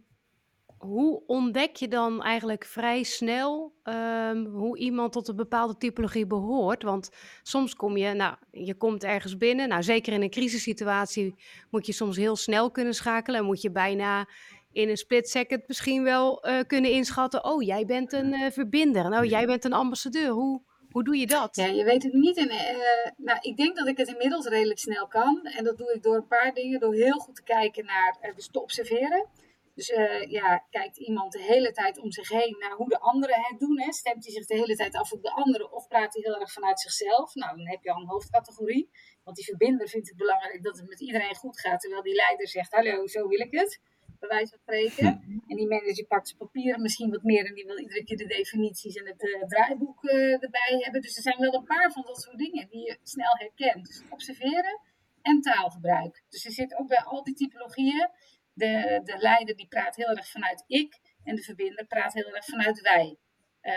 hoe 0.78 1.24
ontdek 1.28 1.76
je 1.76 1.88
dan 1.88 2.24
eigenlijk 2.24 2.66
vrij 2.66 3.04
snel 3.04 3.74
ehm, 3.84 4.46
hoe 4.46 4.78
iemand 4.78 5.12
tot 5.12 5.28
een 5.28 5.36
bepaalde 5.36 5.78
typologie 5.78 6.28
behoort? 6.28 6.84
Want 6.84 7.10
soms 7.44 7.76
kom 7.76 7.98
je, 7.98 8.14
nou, 8.14 8.36
je 8.52 8.76
komt 8.76 9.04
ergens 9.04 9.38
binnen. 9.38 9.70
Nou, 9.70 9.84
zeker 9.84 10.14
in 10.14 10.22
een 10.22 10.30
crisissituatie 10.30 11.36
moet 11.70 11.86
je 11.86 11.94
soms 11.94 12.18
heel 12.18 12.36
snel 12.36 12.72
kunnen 12.72 12.94
schakelen. 12.94 13.40
En 13.40 13.46
moet 13.46 13.62
je 13.62 13.72
bijna 13.72 14.28
in 14.72 14.90
een 14.90 14.98
split 14.98 15.30
second 15.30 15.68
misschien 15.68 16.04
wel 16.04 16.48
uh, 16.48 16.60
kunnen 16.68 16.92
inschatten. 16.92 17.46
Oh, 17.46 17.62
jij 17.62 17.86
bent 17.86 18.14
een 18.14 18.34
uh, 18.34 18.52
verbinder. 18.52 19.10
Nou, 19.10 19.28
jij 19.28 19.46
bent 19.46 19.66
een 19.66 19.74
ambassadeur. 19.74 20.30
Hoe, 20.30 20.62
hoe 20.92 21.04
doe 21.04 21.18
je 21.18 21.28
dat? 21.28 21.56
Ja, 21.56 21.66
je 21.66 21.84
weet 21.84 22.04
het 22.04 22.14
niet. 22.14 22.38
En, 22.38 22.52
uh, 22.52 23.12
nou, 23.18 23.40
ik 23.42 23.58
denk 23.58 23.76
dat 23.76 23.88
ik 23.88 23.98
het 23.98 24.08
inmiddels 24.08 24.46
redelijk 24.46 24.80
snel 24.80 25.08
kan. 25.08 25.42
En 25.44 25.64
dat 25.64 25.78
doe 25.78 25.94
ik 25.94 26.04
door 26.04 26.16
een 26.16 26.28
paar 26.28 26.54
dingen. 26.54 26.80
Door 26.80 26.94
heel 26.94 27.20
goed 27.20 27.36
te 27.36 27.44
kijken 27.44 27.86
naar, 27.86 28.18
uh, 28.22 28.36
dus 28.36 28.50
te 28.52 28.62
observeren. 28.62 29.28
Dus 29.76 29.90
uh, 29.90 30.22
ja, 30.24 30.66
kijkt 30.70 30.98
iemand 30.98 31.32
de 31.32 31.42
hele 31.42 31.72
tijd 31.72 31.98
om 31.98 32.12
zich 32.12 32.30
heen 32.30 32.56
naar 32.60 32.72
hoe 32.72 32.90
de 32.90 33.00
anderen 33.00 33.36
het 33.42 33.60
doen. 33.60 33.82
Hè? 33.82 33.92
Stemt 33.92 34.24
hij 34.24 34.34
zich 34.34 34.46
de 34.46 34.56
hele 34.56 34.76
tijd 34.76 34.96
af 34.96 35.12
op 35.12 35.22
de 35.24 35.32
anderen 35.32 35.72
of 35.72 35.88
praat 35.88 36.14
hij 36.14 36.22
heel 36.24 36.40
erg 36.40 36.52
vanuit 36.52 36.80
zichzelf? 36.80 37.36
Nou, 37.36 37.58
dan 37.58 37.68
heb 37.68 37.84
je 37.84 37.92
al 37.92 38.02
een 38.02 38.08
hoofdcategorie. 38.08 38.90
Want 39.24 39.36
die 39.36 39.46
verbinder 39.46 39.88
vindt 39.88 40.08
het 40.08 40.18
belangrijk 40.18 40.64
dat 40.64 40.78
het 40.78 40.88
met 40.88 41.02
iedereen 41.02 41.36
goed 41.36 41.60
gaat. 41.60 41.80
Terwijl 41.80 42.02
die 42.02 42.16
leider 42.16 42.48
zegt, 42.48 42.74
hallo, 42.74 43.08
zo 43.08 43.28
wil 43.28 43.40
ik 43.40 43.52
het 43.52 43.80
bij 44.22 44.30
wijze 44.30 44.50
van 44.50 44.60
spreken. 44.60 45.08
En 45.48 45.56
die 45.56 45.68
manager 45.68 46.06
pakt 46.06 46.28
zijn 46.28 46.40
papieren 46.40 46.82
misschien 46.82 47.10
wat 47.10 47.24
meer 47.24 47.46
en 47.46 47.54
die 47.54 47.66
wil 47.66 47.80
iedere 47.80 48.04
keer 48.04 48.18
de 48.18 48.26
definities 48.26 48.96
en 48.96 49.06
het 49.06 49.24
uh, 49.24 49.44
draaiboek 49.44 50.04
uh, 50.04 50.44
erbij 50.44 50.78
hebben. 50.80 51.02
Dus 51.02 51.16
er 51.16 51.22
zijn 51.22 51.40
wel 51.40 51.54
een 51.54 51.64
paar 51.64 51.92
van 51.92 52.04
dat 52.06 52.22
soort 52.22 52.38
dingen 52.38 52.68
die 52.70 52.86
je 52.86 52.98
snel 53.04 53.38
herkent. 53.38 53.86
Dus 53.86 54.04
observeren 54.10 54.80
en 55.22 55.42
taalgebruik. 55.42 56.24
Dus 56.30 56.46
er 56.46 56.52
zit 56.52 56.76
ook 56.78 56.88
bij 56.88 57.04
al 57.04 57.24
die 57.24 57.36
typologieën. 57.36 58.10
De, 58.54 59.02
de 59.04 59.18
leider 59.18 59.56
die 59.56 59.68
praat 59.68 59.96
heel 59.96 60.16
erg 60.16 60.32
vanuit 60.32 60.64
ik 60.68 61.00
en 61.24 61.36
de 61.36 61.42
verbinder 61.42 61.86
praat 61.86 62.14
heel 62.14 62.36
erg 62.36 62.46
vanuit 62.46 62.82
wij. 62.82 63.18
Uh, 63.62 63.74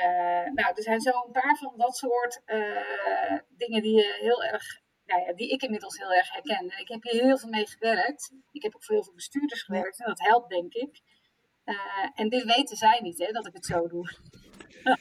nou, 0.52 0.74
er 0.74 0.82
zijn 0.82 1.00
zo 1.00 1.10
een 1.10 1.32
paar 1.32 1.56
van 1.56 1.74
dat 1.76 1.96
soort 1.96 2.42
dingen 3.48 3.82
die 3.82 3.96
je 3.96 4.18
heel 4.20 4.44
erg 4.44 4.82
nou 5.06 5.20
ja, 5.26 5.32
die 5.32 5.48
ik 5.48 5.62
inmiddels 5.62 5.98
heel 5.98 6.12
erg 6.12 6.32
herken. 6.32 6.56
En 6.70 6.78
ik 6.80 6.88
heb 6.88 7.02
hier 7.02 7.22
heel 7.22 7.38
veel 7.38 7.48
mee 7.48 7.66
gewerkt. 7.66 8.32
Ik 8.52 8.62
heb 8.62 8.74
ook 8.74 8.84
voor 8.84 8.94
heel 8.94 9.04
veel 9.04 9.14
bestuurders 9.14 9.62
gewerkt 9.62 9.98
en 10.00 10.06
dat 10.06 10.20
helpt, 10.20 10.48
denk 10.48 10.72
ik. 10.74 11.00
Uh, 11.64 11.76
en 12.14 12.28
dit 12.28 12.44
weten 12.44 12.76
zij 12.76 13.00
niet, 13.02 13.18
hè, 13.18 13.32
dat 13.32 13.46
ik 13.46 13.54
het 13.54 13.66
zo 13.66 13.86
doe. 13.86 14.10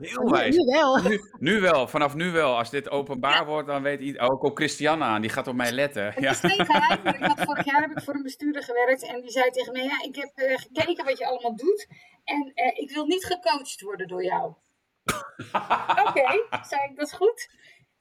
Heel 0.00 0.30
wijs. 0.30 0.56
Nu 0.56 0.64
wel. 0.64 1.02
Nu, 1.02 1.20
nu 1.38 1.60
wel, 1.60 1.88
vanaf 1.88 2.14
nu 2.14 2.30
wel. 2.30 2.56
Als 2.56 2.70
dit 2.70 2.90
openbaar 2.90 3.46
wordt, 3.46 3.68
dan 3.68 3.82
weet 3.82 4.00
iedereen... 4.00 4.30
Oh, 4.30 4.40
komt 4.40 4.56
Christiane 4.56 5.04
aan, 5.04 5.20
die 5.20 5.30
gaat 5.30 5.46
op 5.46 5.54
mij 5.54 5.72
letten. 5.72 6.04
Het 6.04 6.18
Ja. 6.22 6.30
is 6.30 6.40
geen 6.40 6.66
geheim, 6.66 7.02
maar 7.02 7.14
ik 7.14 7.24
had 7.24 7.40
vorig 7.40 7.64
jaar 7.64 7.80
heb 7.80 7.90
ik 7.90 8.02
voor 8.02 8.14
een 8.14 8.22
bestuurder 8.22 8.62
gewerkt 8.62 9.02
en 9.06 9.20
die 9.20 9.30
zei 9.30 9.50
tegen 9.50 9.72
mij, 9.72 9.82
ja, 9.84 10.02
ik 10.02 10.16
heb 10.16 10.30
eh, 10.34 10.56
gekeken 10.56 11.04
wat 11.04 11.18
je 11.18 11.26
allemaal 11.26 11.56
doet 11.56 11.86
en 12.24 12.52
eh, 12.54 12.78
ik 12.82 12.90
wil 12.90 13.04
niet 13.06 13.24
gecoacht 13.24 13.80
worden 13.80 14.08
door 14.08 14.24
jou. 14.24 14.54
Oké, 16.06 16.46
zei 16.68 16.82
ik, 16.90 16.96
dat 16.96 17.06
is 17.06 17.12
goed. 17.12 17.48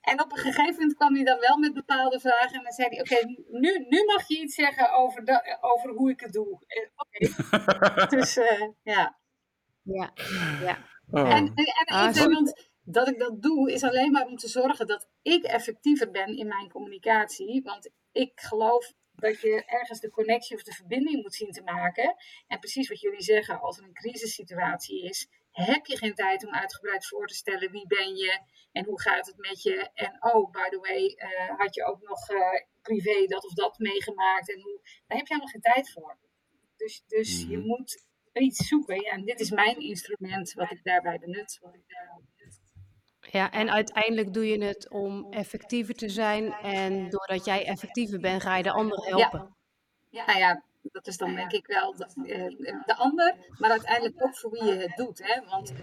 En 0.02 0.22
op 0.22 0.32
een 0.32 0.38
gegeven 0.38 0.74
moment 0.74 0.94
kwam 0.94 1.16
hij 1.16 1.24
dan 1.24 1.40
wel 1.40 1.58
met 1.58 1.74
bepaalde 1.74 2.20
vragen 2.20 2.58
en 2.58 2.64
dan 2.64 2.72
zei 2.72 2.88
hij, 2.90 3.00
oké, 3.00 3.26
nu, 3.60 3.86
nu 3.90 4.06
mag 4.06 4.28
je 4.28 4.40
iets 4.40 4.56
zeggen 4.56 4.94
over, 4.94 5.26
de, 5.26 5.58
over 5.62 5.90
hoe 5.90 6.10
ik 6.10 6.20
het 6.20 6.34
doe. 6.34 6.60
Eh, 6.68 6.90
Oké, 6.96 8.08
dus 8.16 8.38
eh, 8.38 8.68
ja. 8.84 9.20
Ja, 9.84 10.14
ja. 10.62 10.78
Oh. 11.12 11.32
En, 11.32 11.48
en, 11.48 11.54
en 11.56 11.86
Ah, 11.86 12.08
ik 12.08 12.14
denk 12.14 12.34
dat, 12.34 12.70
dat 12.84 13.08
ik 13.08 13.20
dat 13.20 13.42
doe, 13.42 13.72
is 13.72 13.84
alleen 13.84 14.12
maar 14.12 14.26
om 14.26 14.36
te 14.36 14.48
zorgen 14.48 14.88
dat 14.88 15.10
ik 15.22 15.44
effectiever 15.44 16.12
ben 16.12 16.38
in 16.38 16.48
mijn 16.48 16.70
communicatie. 16.70 17.62
Want 17.64 17.92
ik 18.12 18.32
geloof 18.36 18.94
dat 19.12 19.42
je 19.42 19.64
ergens 19.66 20.00
de 20.00 20.10
connectie 20.10 20.56
of 20.56 20.64
de 20.64 20.72
verbinding 20.72 21.22
moet 21.22 21.36
zien 21.36 21.52
te 21.52 21.62
maken. 21.64 22.16
En 22.48 22.60
precies 22.60 22.90
wat 22.90 23.00
jullie 23.00 23.22
zeggen, 23.22 23.60
als 23.60 23.78
er 23.78 23.84
een 23.84 23.94
crisissituatie 23.94 25.04
is, 25.04 25.28
heb 25.66 25.86
je 25.86 25.98
geen 25.98 26.14
tijd 26.14 26.46
om 26.46 26.54
uitgebreid 26.54 27.08
voor 27.08 27.28
te 27.28 27.34
stellen 27.34 27.72
wie 27.72 27.88
ben 27.88 28.16
je 28.16 28.40
en 28.72 28.86
hoe 28.86 29.02
gaat 29.02 29.26
het 29.28 29.38
met 29.38 29.62
je. 29.62 29.90
En 29.94 30.18
oh, 30.20 30.52
by 30.52 30.70
the 30.70 30.80
way, 30.80 31.06
eh, 31.06 31.58
had 31.58 31.76
je 31.76 31.86
ook 31.86 32.02
nog 32.02 32.30
eh, 32.30 32.62
privé 32.82 33.26
dat 33.26 33.46
of 33.46 33.54
dat 33.54 33.78
meegemaakt. 33.78 34.54
En 34.54 34.62
hoe, 34.62 34.80
daar 35.08 35.18
heb 35.18 35.28
je 35.28 35.34
helemaal 35.34 35.48
geen 35.48 35.62
tijd 35.62 35.92
voor. 35.92 36.18
Dus, 36.78 37.04
dus 37.08 37.42
je 37.42 37.58
Mhm. 37.58 37.68
moet 37.68 38.08
iets 38.34 38.68
zoeken. 38.68 39.02
Ja, 39.02 39.12
en 39.12 39.26
dit 39.26 39.40
is 39.40 39.52
mijn 39.52 39.80
instrument 39.80 40.54
wat 40.54 40.72
ik 40.72 40.84
daarbij 40.84 41.20
benut. 41.20 41.60
Wat 41.62 41.74
ik 41.76 41.82
daarbij 41.88 42.24
benut. 42.38 42.60
Ja, 43.32 43.52
en 43.52 43.72
uiteindelijk 43.72 44.34
doe 44.34 44.48
je 44.48 44.64
het 44.64 44.90
om 44.90 45.32
effectiever 45.32 45.94
te 45.96 46.10
zijn. 46.10 46.54
En 46.54 47.10
doordat 47.10 47.46
jij 47.46 47.66
effectiever 47.66 48.20
bent, 48.20 48.42
ga 48.42 48.58
je 48.58 48.64
de 48.64 48.72
ander 48.72 49.06
helpen. 49.06 49.56
Nou 50.10 50.38
ja, 50.38 50.64
dat 50.82 51.08
is 51.08 51.18
dan 51.18 51.36
denk 51.36 51.52
ik 51.52 51.68
wel 51.68 51.96
de, 51.96 52.06
eh, 52.06 52.86
de 52.86 52.96
ander, 52.96 53.36
maar 53.58 53.70
uiteindelijk 53.70 54.24
ook 54.24 54.38
voor 54.38 54.52
wie 54.52 54.64
je 54.64 54.76
het 54.76 54.96
doet. 54.96 55.22
Hè? 55.24 55.46
Want 55.46 55.74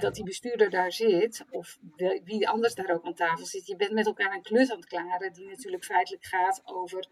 dat 0.00 0.14
die 0.14 0.24
bestuurder 0.24 0.70
daar 0.70 0.92
zit, 0.92 1.44
of 1.50 1.78
wie 2.24 2.48
anders 2.48 2.74
daar 2.74 2.90
ook 2.90 3.04
aan 3.04 3.14
tafel 3.14 3.46
zit, 3.46 3.66
je 3.66 3.76
bent 3.76 3.92
met 3.92 4.06
elkaar 4.06 4.32
een 4.32 4.42
klus 4.42 4.70
aan 4.70 4.76
het 4.76 4.88
klaren 4.88 5.32
die 5.32 5.48
natuurlijk 5.48 5.84
feitelijk 5.84 6.24
gaat 6.24 6.62
over 6.64 7.08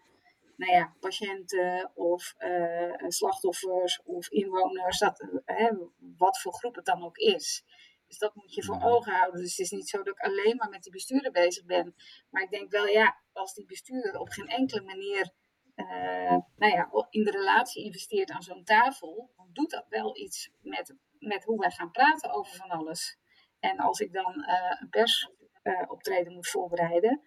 nou 0.55 0.71
ja, 0.71 0.93
patiënten 0.99 1.91
of 1.93 2.35
eh, 2.37 2.93
slachtoffers 3.07 4.01
of 4.03 4.29
inwoners, 4.29 4.99
dat, 4.99 5.27
hè, 5.45 5.69
wat 6.17 6.39
voor 6.39 6.53
groep 6.53 6.75
het 6.75 6.85
dan 6.85 7.03
ook 7.03 7.17
is. 7.17 7.63
Dus 8.07 8.17
dat 8.17 8.35
moet 8.35 8.53
je 8.53 8.63
voor 8.63 8.81
ogen 8.81 9.13
houden. 9.13 9.41
Dus 9.41 9.49
het 9.49 9.59
is 9.59 9.71
niet 9.71 9.89
zo 9.89 9.97
dat 9.97 10.07
ik 10.07 10.19
alleen 10.19 10.55
maar 10.55 10.69
met 10.69 10.83
die 10.83 10.91
bestuurder 10.91 11.31
bezig 11.31 11.65
ben. 11.65 11.95
Maar 12.29 12.43
ik 12.43 12.49
denk 12.49 12.71
wel, 12.71 12.85
ja, 12.85 13.17
als 13.33 13.53
die 13.53 13.65
bestuurder 13.65 14.19
op 14.19 14.29
geen 14.29 14.47
enkele 14.47 14.81
manier 14.81 15.31
eh, 15.77 16.37
nou 16.55 16.73
ja, 16.73 16.89
in 17.09 17.23
de 17.23 17.31
relatie 17.31 17.83
investeert 17.83 18.31
aan 18.31 18.41
zo'n 18.41 18.63
tafel, 18.63 19.31
doet 19.53 19.69
dat 19.69 19.85
wel 19.89 20.17
iets 20.17 20.51
met, 20.61 20.95
met 21.19 21.43
hoe 21.43 21.59
wij 21.59 21.71
gaan 21.71 21.91
praten 21.91 22.31
over 22.31 22.55
van 22.55 22.69
alles. 22.69 23.17
En 23.59 23.77
als 23.77 23.99
ik 23.99 24.13
dan 24.13 24.43
eh, 24.43 24.81
een 24.81 24.89
persoptreden 24.89 26.33
moet 26.33 26.47
voorbereiden, 26.47 27.21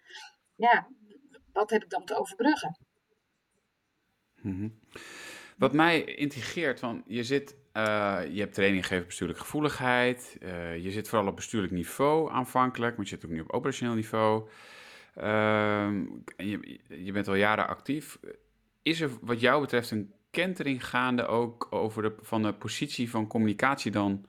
ja, 0.55 0.87
wat 1.53 1.69
heb 1.69 1.83
ik 1.83 1.89
dan 1.89 2.05
te 2.05 2.15
overbruggen? 2.15 2.77
Mhm. 4.41 4.69
Wat 5.57 5.73
mij 5.73 6.03
intrigeert, 6.03 6.79
want 6.79 7.03
je 7.07 7.23
zit, 7.23 7.57
eh, 7.71 8.21
je 8.29 8.39
hebt 8.39 8.53
training 8.53 8.81
gegeven 8.81 9.01
op 9.01 9.07
bestuurlijke 9.07 9.43
gevoeligheid. 9.43 10.37
eh, 10.39 10.83
je 10.83 10.91
zit 10.91 11.07
vooral 11.07 11.27
op 11.27 11.35
bestuurlijk 11.35 11.73
niveau 11.73 12.31
aanvankelijk, 12.31 12.95
maar 12.95 13.05
je 13.05 13.11
zit 13.11 13.25
ook 13.25 13.31
nu 13.31 13.41
op 13.41 13.51
operationeel 13.51 13.95
niveau. 13.95 14.49
Ehm, 15.15 16.05
je, 16.37 16.79
je 16.87 17.11
bent 17.11 17.27
al 17.27 17.35
jaren 17.35 17.67
actief. 17.67 18.19
Is 18.81 19.01
er 19.01 19.09
wat 19.21 19.39
jou 19.39 19.61
betreft 19.61 19.91
een 19.91 20.13
kentering 20.31 20.87
gaande 20.87 21.25
ook 21.25 21.67
over 21.69 22.01
de, 22.01 22.15
van 22.21 22.43
de 22.43 22.53
positie 22.53 23.09
van 23.09 23.27
communicatie 23.27 23.91
dan 23.91 24.25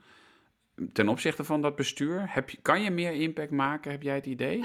ten 0.93 1.09
opzichte 1.09 1.43
van 1.43 1.61
dat 1.61 1.75
bestuur? 1.75 2.33
Heb 2.33 2.49
je, 2.49 2.57
kan 2.61 2.81
je 2.81 2.91
meer 2.91 3.11
impact 3.11 3.51
maken, 3.51 3.91
heb 3.91 4.01
jij 4.01 4.15
het 4.15 4.25
idee? 4.25 4.63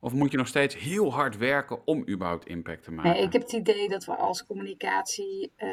Of 0.00 0.12
moet 0.12 0.30
je 0.30 0.36
nog 0.36 0.46
steeds 0.46 0.78
heel 0.78 1.12
hard 1.12 1.36
werken 1.36 1.86
om 1.86 2.08
überhaupt 2.08 2.46
impact 2.46 2.82
te 2.82 2.90
maken? 2.90 3.10
Nee, 3.10 3.22
ik 3.22 3.32
heb 3.32 3.42
het 3.42 3.52
idee 3.52 3.88
dat 3.88 4.04
we 4.04 4.14
als 4.16 4.46
communicatie 4.46 5.52
eh, 5.56 5.68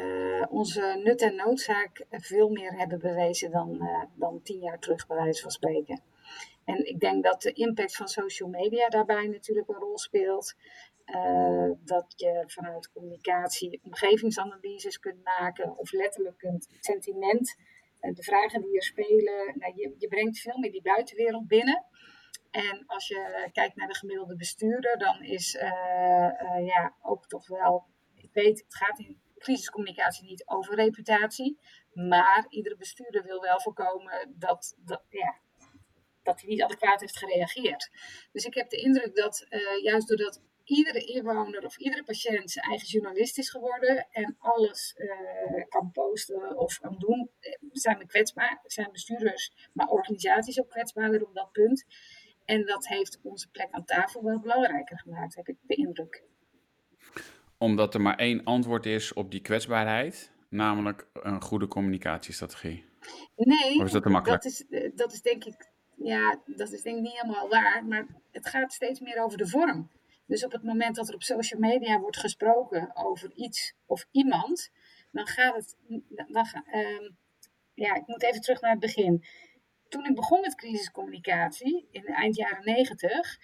onze 0.48 1.00
nut 1.04 1.22
en 1.22 1.34
noodzaak 1.34 2.04
veel 2.10 2.48
meer 2.48 2.72
hebben 2.72 2.98
bewezen 2.98 3.50
dan, 3.50 3.80
eh, 3.80 4.02
dan 4.14 4.40
tien 4.42 4.60
jaar 4.60 4.78
terug, 4.78 5.06
bij 5.06 5.16
wijze 5.16 5.42
van 5.42 5.50
spreken. 5.50 6.00
En 6.64 6.86
ik 6.86 7.00
denk 7.00 7.24
dat 7.24 7.42
de 7.42 7.52
impact 7.52 7.96
van 7.96 8.08
social 8.08 8.48
media 8.48 8.88
daarbij 8.88 9.26
natuurlijk 9.26 9.68
een 9.68 9.74
rol 9.74 9.98
speelt. 9.98 10.54
Eh, 11.04 11.70
dat 11.84 12.12
je 12.16 12.44
vanuit 12.46 12.92
communicatie 12.92 13.80
omgevingsanalyses 13.82 14.98
kunt 14.98 15.24
maken 15.24 15.78
of 15.78 15.92
letterlijk 15.92 16.38
kunt 16.38 16.68
sentiment, 16.80 17.56
eh, 18.00 18.14
de 18.14 18.22
vragen 18.22 18.60
die 18.62 18.76
er 18.76 18.82
spelen. 18.82 19.58
Nou, 19.58 19.72
je, 19.74 19.94
je 19.98 20.08
brengt 20.08 20.38
veel 20.38 20.58
meer 20.58 20.72
die 20.72 20.82
buitenwereld 20.82 21.46
binnen. 21.46 21.84
En 22.50 22.82
als 22.86 23.08
je 23.08 23.48
kijkt 23.52 23.76
naar 23.76 23.88
de 23.88 23.94
gemiddelde 23.94 24.36
bestuurder, 24.36 24.98
dan 24.98 25.22
is 25.22 25.56
eh, 25.56 26.66
ja, 26.66 26.94
ook 27.02 27.26
toch 27.26 27.46
wel. 27.46 27.84
Ik 28.14 28.30
weet, 28.32 28.62
het 28.64 28.74
gaat 28.74 28.98
in 28.98 29.20
crisiscommunicatie 29.38 30.24
niet 30.24 30.46
over 30.46 30.74
reputatie. 30.74 31.58
Maar 31.92 32.46
iedere 32.48 32.76
bestuurder 32.76 33.22
wil 33.22 33.40
wel 33.40 33.60
voorkomen 33.60 34.34
dat, 34.38 34.76
dat, 34.78 35.02
ja, 35.08 35.38
dat 36.24 36.40
hij 36.40 36.50
niet 36.50 36.62
adequaat 36.62 37.00
heeft 37.00 37.18
gereageerd. 37.18 37.90
Dus 38.32 38.44
ik 38.44 38.54
heb 38.54 38.68
de 38.70 38.76
indruk 38.76 39.14
dat 39.14 39.46
eh, 39.48 39.82
juist 39.82 40.08
doordat 40.08 40.40
iedere 40.64 41.04
inwoner 41.04 41.64
of 41.64 41.78
iedere 41.78 42.04
patiënt 42.04 42.50
zijn 42.50 42.64
eigen 42.64 42.88
journalist 42.88 43.38
is 43.38 43.50
geworden 43.50 44.06
en 44.10 44.36
alles 44.38 44.94
eh, 44.96 45.64
kan 45.68 45.90
posten 45.90 46.58
of 46.58 46.78
kan 46.78 46.94
doen, 46.98 47.30
eh, 47.40 47.52
zijn 47.72 47.98
we 47.98 48.06
kwetsbaar, 48.06 48.60
zijn 48.66 48.92
bestuurders, 48.92 49.70
maar 49.72 49.88
organisaties 49.88 50.60
ook 50.60 50.70
kwetsbaarder 50.70 51.22
op 51.26 51.34
dat 51.34 51.52
punt. 51.52 51.84
En 52.44 52.66
dat 52.66 52.86
heeft 52.86 53.18
onze 53.22 53.50
plek 53.50 53.68
aan 53.70 53.84
tafel 53.84 54.24
wel 54.24 54.40
belangrijker 54.40 54.98
gemaakt, 54.98 55.34
heb 55.34 55.48
ik 55.48 55.56
de 55.62 55.74
indruk. 55.74 56.22
Omdat 57.58 57.94
er 57.94 58.00
maar 58.00 58.18
één 58.18 58.44
antwoord 58.44 58.86
is 58.86 59.12
op 59.12 59.30
die 59.30 59.40
kwetsbaarheid, 59.40 60.32
namelijk 60.48 61.06
een 61.12 61.40
goede 61.40 61.68
communicatiestrategie. 61.68 62.84
Nee, 63.36 63.78
Of 63.78 63.84
is 63.84 63.92
dat 63.92 64.02
te 64.02 64.08
makkelijk? 64.08 64.42
dat 64.42 64.52
is, 64.52 64.64
dat 64.94 65.12
is 65.12 65.22
denk 65.22 65.44
ik, 65.44 65.72
ja, 65.96 66.40
dat 66.46 66.72
is 66.72 66.82
denk 66.82 66.96
ik 66.96 67.02
niet 67.02 67.20
helemaal 67.20 67.48
waar, 67.48 67.84
maar 67.84 68.06
het 68.30 68.48
gaat 68.48 68.72
steeds 68.72 69.00
meer 69.00 69.22
over 69.22 69.38
de 69.38 69.46
vorm. 69.46 69.90
Dus 70.26 70.44
op 70.44 70.52
het 70.52 70.62
moment 70.62 70.96
dat 70.96 71.08
er 71.08 71.14
op 71.14 71.22
social 71.22 71.60
media 71.60 72.00
wordt 72.00 72.16
gesproken 72.16 72.96
over 72.96 73.32
iets 73.34 73.74
of 73.86 74.06
iemand, 74.10 74.70
dan 75.10 75.26
gaat 75.26 75.54
het, 75.54 75.76
dan 76.08 76.46
ehm, 76.70 77.10
ja, 77.74 77.94
ik 77.94 78.06
moet 78.06 78.22
even 78.22 78.40
terug 78.40 78.60
naar 78.60 78.70
het 78.70 78.80
begin. 78.80 79.24
Toen 79.88 80.06
ik 80.06 80.14
begon 80.14 80.40
met 80.40 80.54
crisiscommunicatie 80.54 81.88
in 81.90 82.04
eind 82.04 82.36
jaren 82.36 82.64
negentig, 82.64 83.38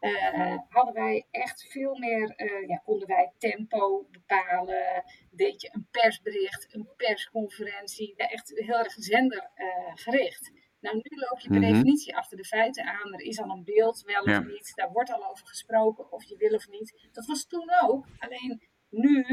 eh, 0.00 0.58
hadden 0.68 0.94
wij 0.94 1.26
echt 1.30 1.66
veel 1.68 1.98
meer, 1.98 2.30
eh, 2.36 2.68
ja, 2.68 2.76
konden 2.76 3.08
wij 3.08 3.32
tempo 3.38 4.06
bepalen, 4.10 5.04
deed 5.30 5.60
je 5.60 5.68
een 5.72 5.88
persbericht, 5.90 6.74
een 6.74 6.88
persconferentie, 6.96 8.14
echt 8.16 8.52
heel 8.54 8.78
erg 8.78 8.92
zender 8.92 9.50
eh, 9.54 9.66
gericht. 9.94 10.52
Nou, 10.80 10.96
nu 10.96 11.16
loop 11.18 11.38
je 11.40 11.48
per 11.48 11.60
Mhm. 11.60 11.72
definitie 11.72 12.16
achter 12.16 12.36
de 12.36 12.44
feiten 12.44 12.84
aan. 12.84 13.12
Er 13.12 13.20
is 13.20 13.40
al 13.40 13.50
een 13.50 13.64
beeld, 13.64 14.02
wel 14.02 14.20
of 14.22 14.28
Ja. 14.28 14.40
niet. 14.40 14.72
Daar 14.74 14.92
wordt 14.92 15.12
al 15.12 15.30
over 15.30 15.46
gesproken, 15.46 16.12
of 16.12 16.24
je 16.24 16.36
wil 16.36 16.54
of 16.54 16.68
niet. 16.68 17.08
Dat 17.12 17.26
was 17.26 17.46
toen 17.46 17.70
ook. 17.82 18.06
Alleen 18.18 18.68
nu 18.88 19.24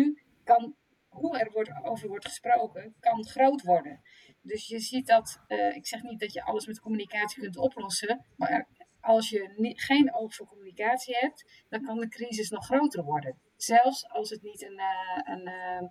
kan, 0.44 0.76
hoe 1.08 1.38
er 1.38 1.52
wordt, 1.52 1.72
over 1.84 2.08
wordt 2.08 2.26
gesproken, 2.26 2.96
kan 3.00 3.26
groot 3.26 3.62
worden. 3.62 4.02
Dus 4.42 4.68
je 4.68 4.80
ziet 4.80 5.08
dat, 5.08 5.40
eh, 5.48 5.76
ik 5.76 5.88
zeg 5.88 6.02
niet 6.02 6.20
dat 6.20 6.34
je 6.34 6.44
alles 6.44 6.68
met 6.68 6.80
communicatie 6.80 7.42
kunt 7.42 7.58
oplossen, 7.58 8.26
maar 8.36 8.68
als 9.02 9.30
je 9.30 9.54
niet, 9.56 9.82
geen 9.82 10.14
oog 10.16 10.36
voor 10.36 10.48
communicatie 10.48 11.16
hebt, 11.18 11.64
dan 11.70 11.82
kan 11.84 12.00
de 12.00 12.08
crisis 12.08 12.50
nog 12.50 12.66
groter 12.66 13.04
worden. 13.04 13.40
Zelfs 13.56 14.10
als 14.10 14.30
het 14.30 14.42
niet 14.42 14.62
een, 14.62 14.78
eh, 14.80 15.34
een, 15.36 15.46
eh, 15.48 15.88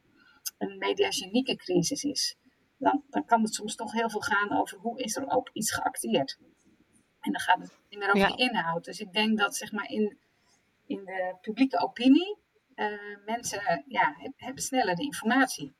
een 0.58 0.78
mediagenieke 0.78 1.56
crisis 1.56 2.04
is. 2.04 2.36
Dan, 2.78 3.02
dan 3.10 3.24
kan 3.24 3.42
het 3.42 3.54
soms 3.54 3.74
toch 3.74 3.92
heel 3.92 4.10
veel 4.10 4.20
gaan 4.20 4.52
over 4.58 4.78
hoe 4.78 5.02
is 5.02 5.16
er 5.16 5.30
ook 5.30 5.50
iets 5.52 5.72
geacteerd. 5.72 6.38
En 7.20 7.32
dan 7.32 7.40
gaat 7.40 7.58
het 7.60 7.78
niet 7.88 7.98
meer 7.98 8.08
over 8.08 8.20
Ja. 8.20 8.36
de 8.36 8.42
inhoud. 8.42 8.84
Dus 8.84 9.00
ik 9.00 9.12
denk 9.12 9.38
dat 9.38 9.56
zeg 9.56 9.72
maar 9.72 9.90
in, 9.90 10.18
in 10.86 11.04
de 11.04 11.36
publieke 11.40 11.78
opinie 11.78 12.36
eh, 12.74 12.86
mensen 13.24 13.84
ja, 13.86 14.14
he- 14.18 14.32
hebben 14.36 14.62
sneller 14.62 14.94
de 14.96 15.02
informatie. 15.02 15.74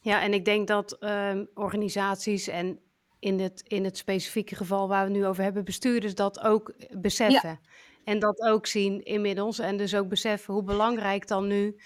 Ja, 0.00 0.22
en 0.22 0.32
ik 0.34 0.44
denk 0.44 0.68
dat 0.68 0.92
ehm, 0.92 1.44
organisaties 1.54 2.48
en 2.48 2.80
in 3.18 3.40
het, 3.40 3.60
in 3.66 3.84
het 3.84 3.96
specifieke 3.96 4.54
geval 4.54 4.88
waar 4.88 5.04
we 5.06 5.10
nu 5.12 5.26
over 5.26 5.42
hebben, 5.42 5.64
bestuurders 5.64 6.14
dat 6.14 6.40
ook 6.40 6.74
beseffen. 6.90 7.60
En 8.04 8.18
dat 8.18 8.40
ook 8.40 8.66
zien 8.66 9.02
inmiddels. 9.04 9.58
En 9.58 9.76
dus 9.76 9.94
ook 9.94 10.08
beseffen 10.08 10.54
hoe 10.54 10.62
belangrijk 10.62 11.26
dan 11.28 11.46
nu 11.46 11.80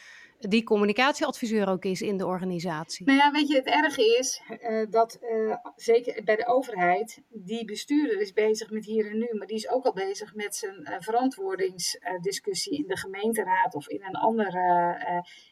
die 0.48 0.64
communicatieadviseur 0.64 1.68
ook 1.68 1.84
is 1.84 2.02
in 2.02 2.16
de 2.16 2.26
organisatie. 2.26 3.06
Nou 3.06 3.18
ja, 3.18 3.30
weet 3.30 3.48
je, 3.48 3.54
het 3.54 3.66
erge 3.66 4.18
is 4.18 4.42
uh, 4.48 4.86
dat 4.90 5.18
uh, 5.20 5.56
zeker 5.76 6.24
bij 6.24 6.36
de 6.36 6.46
overheid, 6.46 7.22
die 7.28 7.64
bestuurder 7.64 8.20
is 8.20 8.32
bezig 8.32 8.70
met 8.70 8.84
hier 8.84 9.10
en 9.10 9.18
nu, 9.18 9.28
maar 9.32 9.46
die 9.46 9.56
is 9.56 9.68
ook 9.68 9.84
al 9.84 9.92
bezig 9.92 10.34
met 10.34 10.56
zijn 10.56 10.80
uh, 10.80 10.94
verantwoordingsdiscussie 10.98 12.78
in 12.78 12.86
de 12.86 12.96
gemeenteraad 12.96 13.74
of 13.74 13.88
in 13.88 14.04
een 14.04 14.16
andere. 14.16 14.58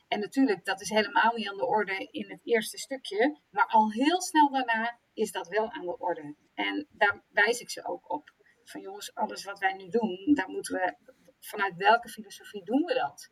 en 0.09 0.21
natuurlijk, 0.21 0.65
dat 0.65 0.81
is 0.81 0.89
helemaal 0.89 1.33
niet 1.35 1.49
aan 1.49 1.57
de 1.57 1.67
orde 1.67 2.09
in 2.11 2.31
het 2.31 2.41
eerste 2.45 2.79
stukje, 2.79 3.39
maar 3.51 3.67
al 3.67 3.91
heel 3.91 4.23
snel 4.23 4.51
daarna 4.51 4.99
is 5.13 5.33
dat 5.33 5.49
wel 5.49 5.71
aan 5.71 5.87
de 5.87 5.99
orde. 5.99 6.35
En 6.55 6.87
daar 6.91 7.23
wijs 7.31 7.61
ik 7.61 7.71
ze 7.71 7.87
ook 7.87 8.13
op. 8.13 8.37
Van 8.65 8.81
jongens, 8.81 9.15
alles 9.15 9.45
wat 9.45 9.59
wij 9.59 9.73
nu 9.73 9.89
doen, 9.89 10.35
daar 10.35 10.49
moeten 10.49 10.75
we 10.75 10.97
vanuit 11.41 11.77
welke 11.77 12.09
filosofie 12.09 12.65
doen 12.65 12.85
we 12.85 12.95
dat? 12.95 13.31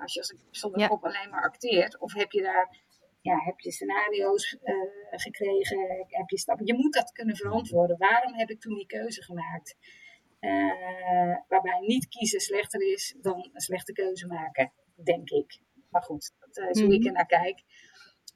als 0.00 0.14
je 0.14 0.20
als 0.20 0.34
zonder 0.50 0.80
ja. 0.80 0.86
kop 0.86 1.04
alleen 1.04 1.30
maar 1.30 1.42
acteert, 1.42 1.98
of 1.98 2.12
heb 2.12 2.32
je 2.32 2.42
daar 2.42 2.82
ja, 3.20 3.38
heb 3.38 3.60
je 3.60 3.72
scenario's 3.72 4.58
uh, 4.64 4.74
gekregen, 5.10 6.06
heb 6.08 6.28
je 6.30 6.38
stappen. 6.38 6.66
Je 6.66 6.74
moet 6.74 6.92
dat 6.92 7.12
kunnen 7.12 7.36
verantwoorden. 7.36 7.98
Waarom 7.98 8.34
heb 8.34 8.50
ik 8.50 8.60
toen 8.60 8.74
die 8.74 8.86
keuze 8.86 9.22
gemaakt? 9.22 9.76
Uh, 10.40 11.36
waarbij 11.48 11.80
niet 11.80 12.08
kiezen 12.08 12.40
slechter 12.40 12.92
is 12.92 13.16
dan 13.20 13.50
een 13.52 13.60
slechte 13.60 13.92
keuze 13.92 14.26
maken, 14.26 14.72
denk 15.04 15.30
ik. 15.30 15.60
Maar 15.90 16.02
goed, 16.02 16.32
dat 16.38 16.76
is 16.76 16.80
hoe 16.80 16.92
ik 16.92 16.98
mhm. 16.98 17.06
er 17.06 17.12
naar 17.12 17.26
kijk. 17.26 17.62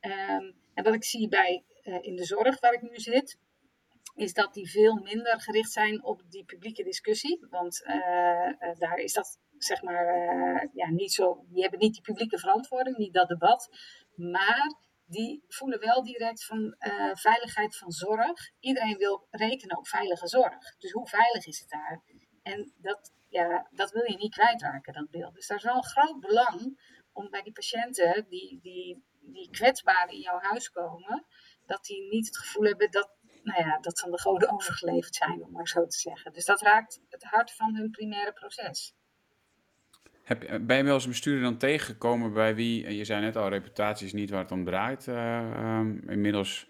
Um, 0.01 0.55
en 0.75 0.85
wat 0.85 0.95
ik 0.95 1.05
zie 1.05 1.29
bij 1.29 1.65
uh, 1.85 1.99
in 2.01 2.17
de 2.17 2.25
zorg 2.25 2.61
waar 2.61 2.73
ik 2.73 2.83
nu 2.83 2.97
zit, 2.97 3.39
is 4.19 4.33
dat 4.33 4.55
die 4.55 4.71
veel 4.71 4.95
minder 4.95 5.41
gericht 5.41 5.73
zijn 5.73 6.05
op 6.05 6.23
die 6.29 6.45
publieke 6.45 6.83
discussie. 6.83 7.47
Want 7.51 7.83
daar 8.79 8.99
is 8.99 9.13
dat 9.13 9.39
zeg 9.59 9.83
maar, 9.83 10.07
uh, 10.07 10.69
ja, 10.73 10.91
niet 10.91 11.13
zo, 11.13 11.45
die 11.49 11.63
hebben 11.63 11.79
niet 11.79 11.93
die 11.93 12.03
publieke 12.03 12.39
verantwoording, 12.39 12.97
niet 12.97 13.15
dat 13.15 13.29
debat, 13.29 13.69
maar 14.15 14.75
die 15.07 15.45
voelen 15.49 15.81
wel 15.81 16.03
direct 16.03 16.45
van 16.45 16.77
veiligheid 17.13 17.77
van 17.77 17.91
zorg. 17.91 18.51
Iedereen 18.61 18.97
wil 18.97 19.27
rekenen 19.31 19.79
op 19.79 19.89
veilige 19.89 20.29
zorg. 20.29 20.77
Dus 20.79 20.93
hoe 20.93 21.09
veilig 21.09 21.47
is 21.47 21.61
het 21.61 21.69
daar? 21.69 22.03
En 22.43 22.73
dat, 22.77 23.13
ja, 23.29 23.69
dat 23.71 23.91
wil 23.91 24.11
je 24.11 24.17
niet 24.17 24.35
kwijtraken, 24.35 24.93
dat 24.93 25.11
beeld. 25.11 25.35
Dus 25.35 25.47
daar 25.47 25.57
is 25.57 25.65
wel 25.65 25.77
een 25.77 25.85
groot 25.85 26.21
belang 26.21 26.81
om 27.13 27.31
bij 27.31 27.43
die 27.43 27.53
patiënten 27.53 28.27
die, 28.29 28.59
die, 28.63 29.05
die 29.21 29.51
kwetsbaar 29.51 30.11
in 30.11 30.21
jouw 30.21 30.39
huis 30.39 30.71
komen, 30.71 31.27
dat 31.67 31.85
die 31.85 32.09
niet 32.09 32.27
het 32.27 32.39
gevoel 32.39 32.65
hebben 32.65 32.91
dat, 32.91 33.17
nou 33.43 33.69
ja, 33.69 33.79
dat 33.81 34.03
aan 34.05 34.11
de 34.11 34.21
goden 34.21 34.51
overgeleverd 34.51 35.15
zijn, 35.15 35.43
om 35.43 35.53
maar 35.53 35.69
zo 35.69 35.87
te 35.87 35.99
zeggen. 35.99 36.33
Dus 36.33 36.45
dat 36.45 36.61
raakt 36.61 37.01
het 37.09 37.25
hart 37.25 37.53
van 37.53 37.75
hun 37.75 37.91
primaire 37.91 38.33
proces. 38.33 38.97
Heb, 40.23 40.61
ben 40.61 40.77
je 40.77 40.83
wel 40.83 40.95
eens 40.95 41.05
een 41.05 41.11
bestuurder 41.11 41.43
dan 41.43 41.59
tegengekomen 41.59 42.33
bij 42.33 42.55
wie, 42.55 42.97
je 42.97 43.05
zei 43.05 43.21
net 43.21 43.37
al, 43.37 43.49
reputatie 43.49 44.07
is 44.07 44.13
niet 44.13 44.31
waar 44.31 44.43
het 44.43 44.51
om 44.51 44.65
draait. 44.65 45.07
Uh, 45.07 45.81
inmiddels 46.07 46.69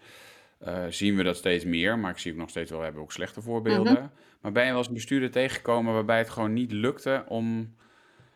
uh, 0.67 0.85
zien 0.89 1.15
we 1.15 1.23
dat 1.23 1.37
steeds 1.37 1.65
meer, 1.65 1.99
maar 1.99 2.11
ik 2.11 2.17
zie 2.17 2.31
ook 2.31 2.37
nog 2.37 2.49
steeds 2.49 2.69
wel, 2.69 2.79
we 2.79 2.85
hebben 2.85 3.03
ook 3.03 3.11
slechte 3.11 3.41
voorbeelden. 3.41 3.93
Mm 3.93 3.99
-hmm. 3.99 4.11
Maar 4.41 4.51
ben 4.51 4.63
je 4.63 4.69
wel 4.69 4.77
eens 4.77 4.87
een 4.87 4.93
bestuurder 4.93 5.31
tegengekomen 5.31 5.93
waarbij 5.93 6.17
het 6.17 6.29
gewoon 6.29 6.53
niet 6.53 6.71
lukte 6.71 7.23
om 7.27 7.75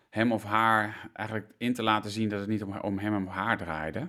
hem 0.09 0.31
of 0.31 0.43
haar 0.43 1.09
eigenlijk 1.13 1.51
in 1.57 1.73
te 1.73 1.83
laten 1.83 2.11
zien 2.11 2.29
dat 2.29 2.39
het 2.39 2.49
niet 2.49 2.63
om, 2.63 2.79
om 2.79 2.99
hem 2.99 3.27
of 3.27 3.33
haar 3.33 3.57
draaide? 3.57 4.07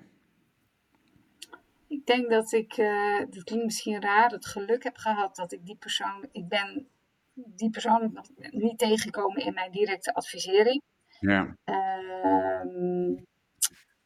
Ik 1.95 2.07
denk 2.07 2.31
dat 2.31 2.53
ik, 2.53 2.77
uh, 2.77 3.19
dat 3.19 3.45
klinkt 3.45 3.65
misschien 3.65 4.03
raar, 4.03 4.31
het 4.31 4.47
geluk 4.47 4.83
heb 4.83 4.97
gehad 4.97 5.37
dat 5.37 5.53
ik 5.53 5.65
die 5.65 5.77
persoon, 5.77 6.29
ik 6.33 6.49
ben 6.49 6.89
die 7.35 7.71
persoon 7.71 8.13
nog 8.13 8.27
niet 8.37 8.79
tegengekomen 8.79 9.43
in 9.45 9.55
mijn 9.55 9.71
directe 9.71 10.15
advisering. 10.15 10.83
Ja. 11.21 11.57
Um, 11.65 13.27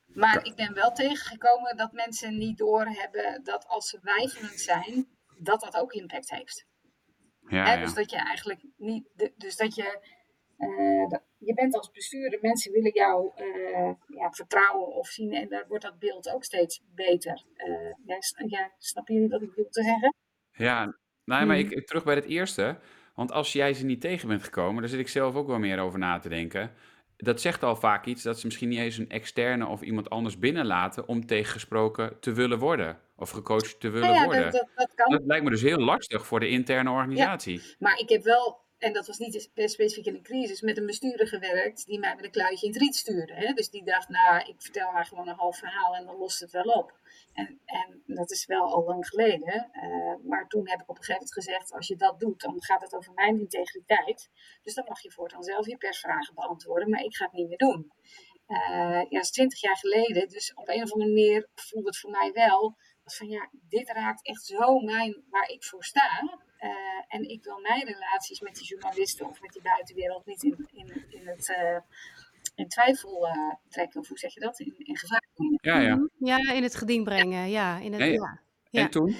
maar 0.06 0.44
ik 0.44 0.54
ben 0.54 0.74
wel 0.74 0.92
tegengekomen 0.92 1.76
dat 1.76 1.92
mensen 1.92 2.38
niet 2.38 2.58
doorhebben 2.58 3.44
dat 3.44 3.66
als 3.66 3.88
ze 3.88 3.98
wijfelend 4.02 4.60
zijn, 4.60 5.08
dat 5.38 5.60
dat 5.60 5.76
ook 5.76 5.92
impact 5.92 6.30
heeft. 6.30 6.66
Ja, 7.48 7.64
Hè, 7.64 7.72
ja. 7.72 7.80
Dus 7.80 7.94
dat 7.94 8.10
je 8.10 8.16
eigenlijk 8.16 8.64
niet, 8.76 9.32
dus 9.36 9.56
dat 9.56 9.74
je, 9.74 10.06
dat, 11.08 11.22
je 11.38 11.54
bent 11.54 11.74
als 11.74 11.90
bestuurder, 11.90 12.38
mensen 12.42 12.72
willen 12.72 12.92
jou 12.92 13.30
uh, 13.36 13.92
ja, 14.06 14.30
vertrouwen 14.30 14.86
of 14.86 15.08
zien 15.08 15.32
en 15.32 15.48
daar 15.48 15.64
wordt 15.68 15.84
dat 15.84 15.98
beeld 15.98 16.30
ook 16.30 16.44
steeds 16.44 16.82
beter. 16.94 17.44
Ja, 18.04 18.18
ja, 18.46 18.72
snap 18.78 19.08
jullie 19.08 19.28
wat 19.28 19.42
ik 19.42 19.52
wil 19.54 19.68
te 19.70 19.82
zeggen? 19.82 20.14
Ja, 20.52 20.84
nee, 21.24 21.44
maar 21.44 21.56
hmm. 21.56 21.70
ik, 21.70 21.86
terug 21.86 22.04
bij 22.04 22.14
het 22.14 22.24
eerste. 22.24 22.78
Want 23.14 23.32
als 23.32 23.52
jij 23.52 23.74
ze 23.74 23.84
niet 23.84 24.00
tegen 24.00 24.28
bent 24.28 24.42
gekomen, 24.42 24.80
daar 24.80 24.90
zit 24.90 25.00
ik 25.00 25.08
zelf 25.08 25.34
ook 25.34 25.46
wel 25.46 25.58
meer 25.58 25.78
over 25.78 25.98
na 25.98 26.18
te 26.18 26.28
denken 26.28 26.72
dat 27.18 27.40
zegt 27.40 27.62
al 27.62 27.76
vaak 27.76 28.06
iets 28.06 28.22
dat 28.22 28.38
ze 28.38 28.46
misschien 28.46 28.68
niet 28.68 28.78
eens 28.78 28.98
een 28.98 29.10
externe 29.10 29.66
of 29.66 29.82
iemand 29.82 30.10
anders 30.10 30.38
binnenlaten 30.38 31.08
om 31.08 31.26
tegengesproken 31.26 32.20
te 32.20 32.32
willen 32.32 32.58
worden. 32.58 32.98
Of 33.16 33.30
gecoacht 33.30 33.80
te 33.80 33.88
willen 33.90 34.08
nou 34.08 34.20
ja, 34.20 34.24
worden. 34.24 34.42
Dat, 34.42 34.68
dat, 34.74 34.92
dat, 34.94 35.10
dat, 35.10 35.22
lijkt 35.24 35.44
me 35.44 35.50
dus 35.50 35.62
heel 35.62 35.78
lastig 35.78 36.26
voor 36.26 36.40
de 36.40 36.48
interne 36.48 36.90
organisatie. 36.90 37.60
Ja, 37.60 37.74
maar 37.78 37.98
ik 37.98 38.08
heb 38.08 38.22
wel, 38.22 38.60
en 38.78 38.92
dat 38.92 39.06
was 39.06 39.18
niet 39.18 39.50
specifiek 39.54 40.06
in 40.06 40.14
een 40.14 40.22
crisis, 40.22 40.60
met 40.60 40.76
een 40.76 40.86
bestuurder 40.86 41.28
gewerkt 41.28 41.86
die 41.86 41.98
mij 41.98 42.14
met 42.14 42.24
een 42.24 42.30
kluitje 42.30 42.66
in 42.66 42.72
het 42.72 42.82
riet 42.82 42.96
stuurde. 42.96 43.34
Hè? 43.34 43.52
Dus 43.52 43.70
die 43.70 43.84
dacht, 43.84 44.08
nou, 44.08 44.48
ik 44.48 44.62
vertel 44.62 44.90
haar 44.90 45.06
gewoon 45.06 45.28
een 45.28 45.34
half 45.34 45.58
verhaal 45.58 45.96
en 45.96 46.04
dan 46.04 46.16
lost 46.16 46.40
het 46.40 46.50
wel 46.50 46.62
op. 46.62 46.98
En, 47.32 47.60
en 47.64 48.02
dat 48.06 48.30
is 48.30 48.46
wel 48.46 48.74
al 48.74 48.84
lang 48.84 49.06
geleden. 49.06 49.70
Uh, 49.72 50.28
maar 50.28 50.46
toen 50.46 50.68
heb 50.68 50.80
ik 50.80 50.88
op 50.88 50.96
een 50.96 51.04
gegeven 51.04 51.12
moment 51.12 51.32
gezegd: 51.32 51.72
als 51.72 51.86
je 51.86 51.96
dat 51.96 52.20
doet, 52.20 52.40
dan 52.40 52.62
gaat 52.62 52.80
het 52.80 52.94
over 52.94 53.12
mijn 53.14 53.38
integriteit. 53.38 54.30
Dus 54.62 54.74
dan 54.74 54.84
mag 54.88 55.02
je 55.02 55.10
voortaan 55.10 55.42
zelf 55.42 55.66
je 55.66 55.76
persvragen 55.76 56.34
beantwoorden, 56.34 56.90
maar 56.90 57.02
ik 57.02 57.16
ga 57.16 57.24
het 57.24 57.34
niet 57.34 57.48
meer 57.48 57.58
doen. 57.58 57.92
Uh, 58.48 58.58
ja, 58.90 59.06
dat 59.08 59.22
is 59.22 59.30
twintig 59.30 59.60
jaar 59.60 59.76
geleden. 59.76 60.28
Dus 60.28 60.54
op 60.54 60.68
een 60.68 60.82
of 60.82 60.92
andere 60.92 61.10
manier 61.10 61.48
voelde 61.54 61.88
het 61.88 61.98
voor 61.98 62.10
mij 62.10 62.32
wel 62.32 62.76
van 63.04 63.28
ja, 63.28 63.48
dit 63.52 63.88
raakt 63.88 64.26
echt 64.26 64.44
zo 64.44 64.78
mijn, 64.78 65.24
waar 65.30 65.48
ik 65.48 65.64
voor 65.64 65.84
sta. 65.84 66.40
Uh, 66.60 66.70
en 67.08 67.28
ik 67.28 67.44
wil 67.44 67.60
mijn 67.60 67.84
relaties 67.84 68.40
met 68.40 68.54
die 68.54 68.66
journalisten 68.66 69.26
of 69.26 69.40
met 69.40 69.52
die 69.52 69.62
buitenwereld 69.62 70.26
niet 70.26 70.42
in, 70.42 70.68
in, 70.72 71.04
in 71.10 71.26
het 71.26 71.48
in 72.58 72.68
twijfel 72.68 73.26
uh, 73.26 73.54
trekken, 73.68 74.00
of 74.00 74.08
hoe 74.08 74.18
zeg 74.18 74.34
je 74.34 74.40
dat? 74.40 74.60
In, 74.60 74.74
in 74.78 74.96
gevaar 74.96 75.24
brengen. 75.34 75.58
Ja, 75.60 75.78
ja. 75.78 75.94
Mhm. 75.94 76.06
ja, 76.18 76.52
in 76.52 76.62
het 76.62 76.74
geding 76.74 77.04
brengen. 77.04 77.50
Ja, 77.50 77.78
in 77.78 77.92
het, 77.92 78.00
ja, 78.00 78.06
ja. 78.06 78.40
ja. 78.70 78.82
En 78.82 78.90
toen? 78.90 79.16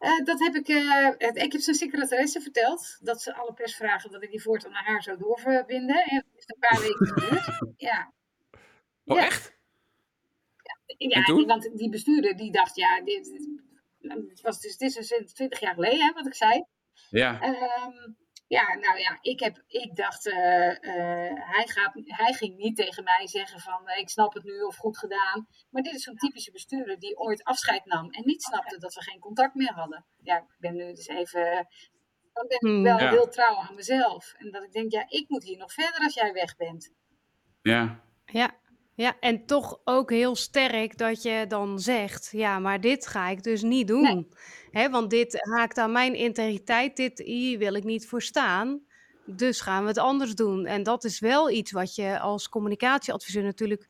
Uh, 0.00 0.24
dat 0.24 0.40
heb 0.40 0.54
ik, 0.54 0.68
uh, 0.68 1.44
ik 1.44 1.52
heb 1.52 1.60
zijn 1.60 1.76
secretaresse 1.76 2.40
verteld, 2.40 2.98
dat 3.00 3.22
ze 3.22 3.34
alle 3.34 3.52
persvragen, 3.52 4.10
dat 4.10 4.22
ik 4.22 4.30
die 4.30 4.42
voortaan 4.42 4.70
naar 4.72 4.84
haar 4.84 5.02
zou 5.02 5.18
doorverbinden. 5.18 5.96
En 5.96 6.24
dat 6.30 6.38
is 6.38 6.44
een 6.46 6.68
paar 6.68 6.80
weken 6.80 7.06
gebeurd. 7.06 7.46
Ja. 7.76 8.12
Oh, 9.04 9.16
ja. 9.16 9.24
echt? 9.24 9.56
Ja, 10.98 11.24
die, 11.24 11.46
want 11.46 11.70
die 11.76 11.90
bestuurder 11.90 12.36
die 12.36 12.52
dacht, 12.52 12.76
ja, 12.76 13.00
dit, 13.00 13.48
dit 13.98 14.40
was 14.40 14.60
dus, 14.60 14.76
dit 14.76 14.96
is 14.96 15.32
20 15.32 15.60
jaar 15.60 15.74
geleden, 15.74 16.06
hè, 16.06 16.12
wat 16.12 16.26
ik 16.26 16.34
zei. 16.34 16.64
Ja. 17.10 17.42
Um, 17.42 18.16
ja, 18.48 18.74
nou 18.74 18.98
ja, 18.98 19.18
ik, 19.20 19.40
heb, 19.40 19.62
ik 19.66 19.96
dacht, 19.96 20.26
uh, 20.26 20.34
uh, 20.34 21.32
hij, 21.34 21.66
gaat, 21.66 21.92
hij 22.04 22.32
ging 22.32 22.56
niet 22.56 22.76
tegen 22.76 23.04
mij 23.04 23.26
zeggen 23.26 23.60
van 23.60 23.88
ik 23.88 24.08
snap 24.08 24.34
het 24.34 24.44
nu 24.44 24.60
of 24.60 24.76
goed 24.76 24.98
gedaan. 24.98 25.46
Maar 25.70 25.82
dit 25.82 25.94
is 25.94 26.02
zo'n 26.02 26.16
typische 26.16 26.50
bestuurder 26.50 26.98
die 26.98 27.18
ooit 27.18 27.44
afscheid 27.44 27.84
nam 27.84 28.10
en 28.10 28.22
niet 28.24 28.42
snapte 28.42 28.78
dat 28.78 28.94
we 28.94 29.02
geen 29.02 29.18
contact 29.18 29.54
meer 29.54 29.72
hadden. 29.72 30.06
Ja, 30.22 30.36
ik 30.36 30.56
ben 30.58 30.74
nu 30.74 30.92
dus 30.92 31.06
even, 31.06 31.68
dan 32.32 32.46
ben 32.46 32.56
ik 32.56 32.66
hmm, 32.66 32.82
wel 32.82 32.98
ja. 32.98 33.10
heel 33.10 33.28
trouw 33.28 33.56
aan 33.56 33.74
mezelf. 33.74 34.34
En 34.36 34.50
dat 34.50 34.62
ik 34.62 34.72
denk, 34.72 34.92
ja, 34.92 35.04
ik 35.08 35.28
moet 35.28 35.44
hier 35.44 35.58
nog 35.58 35.72
verder 35.72 36.00
als 36.00 36.14
jij 36.14 36.32
weg 36.32 36.56
bent. 36.56 36.92
Ja. 37.62 38.02
Ja, 38.24 38.57
ja, 38.98 39.16
en 39.20 39.46
toch 39.46 39.80
ook 39.84 40.10
heel 40.10 40.36
sterk 40.36 40.98
dat 40.98 41.22
je 41.22 41.44
dan 41.48 41.78
zegt: 41.78 42.28
ja, 42.32 42.58
maar 42.58 42.80
dit 42.80 43.06
ga 43.06 43.28
ik 43.28 43.42
dus 43.42 43.62
niet 43.62 43.88
doen. 43.88 44.02
Nee. 44.02 44.28
Hè, 44.70 44.90
want 44.90 45.10
dit 45.10 45.48
haakt 45.56 45.78
aan 45.78 45.92
mijn 45.92 46.14
integriteit, 46.14 46.96
dit 46.96 47.18
hier 47.18 47.58
wil 47.58 47.74
ik 47.74 47.84
niet 47.84 48.06
voor 48.06 48.22
staan. 48.22 48.80
Dus 49.24 49.60
gaan 49.60 49.82
we 49.82 49.88
het 49.88 49.98
anders 49.98 50.34
doen. 50.34 50.66
En 50.66 50.82
dat 50.82 51.04
is 51.04 51.20
wel 51.20 51.50
iets 51.50 51.72
wat 51.72 51.94
je 51.94 52.18
als 52.18 52.48
communicatieadviseur 52.48 53.42
natuurlijk 53.42 53.88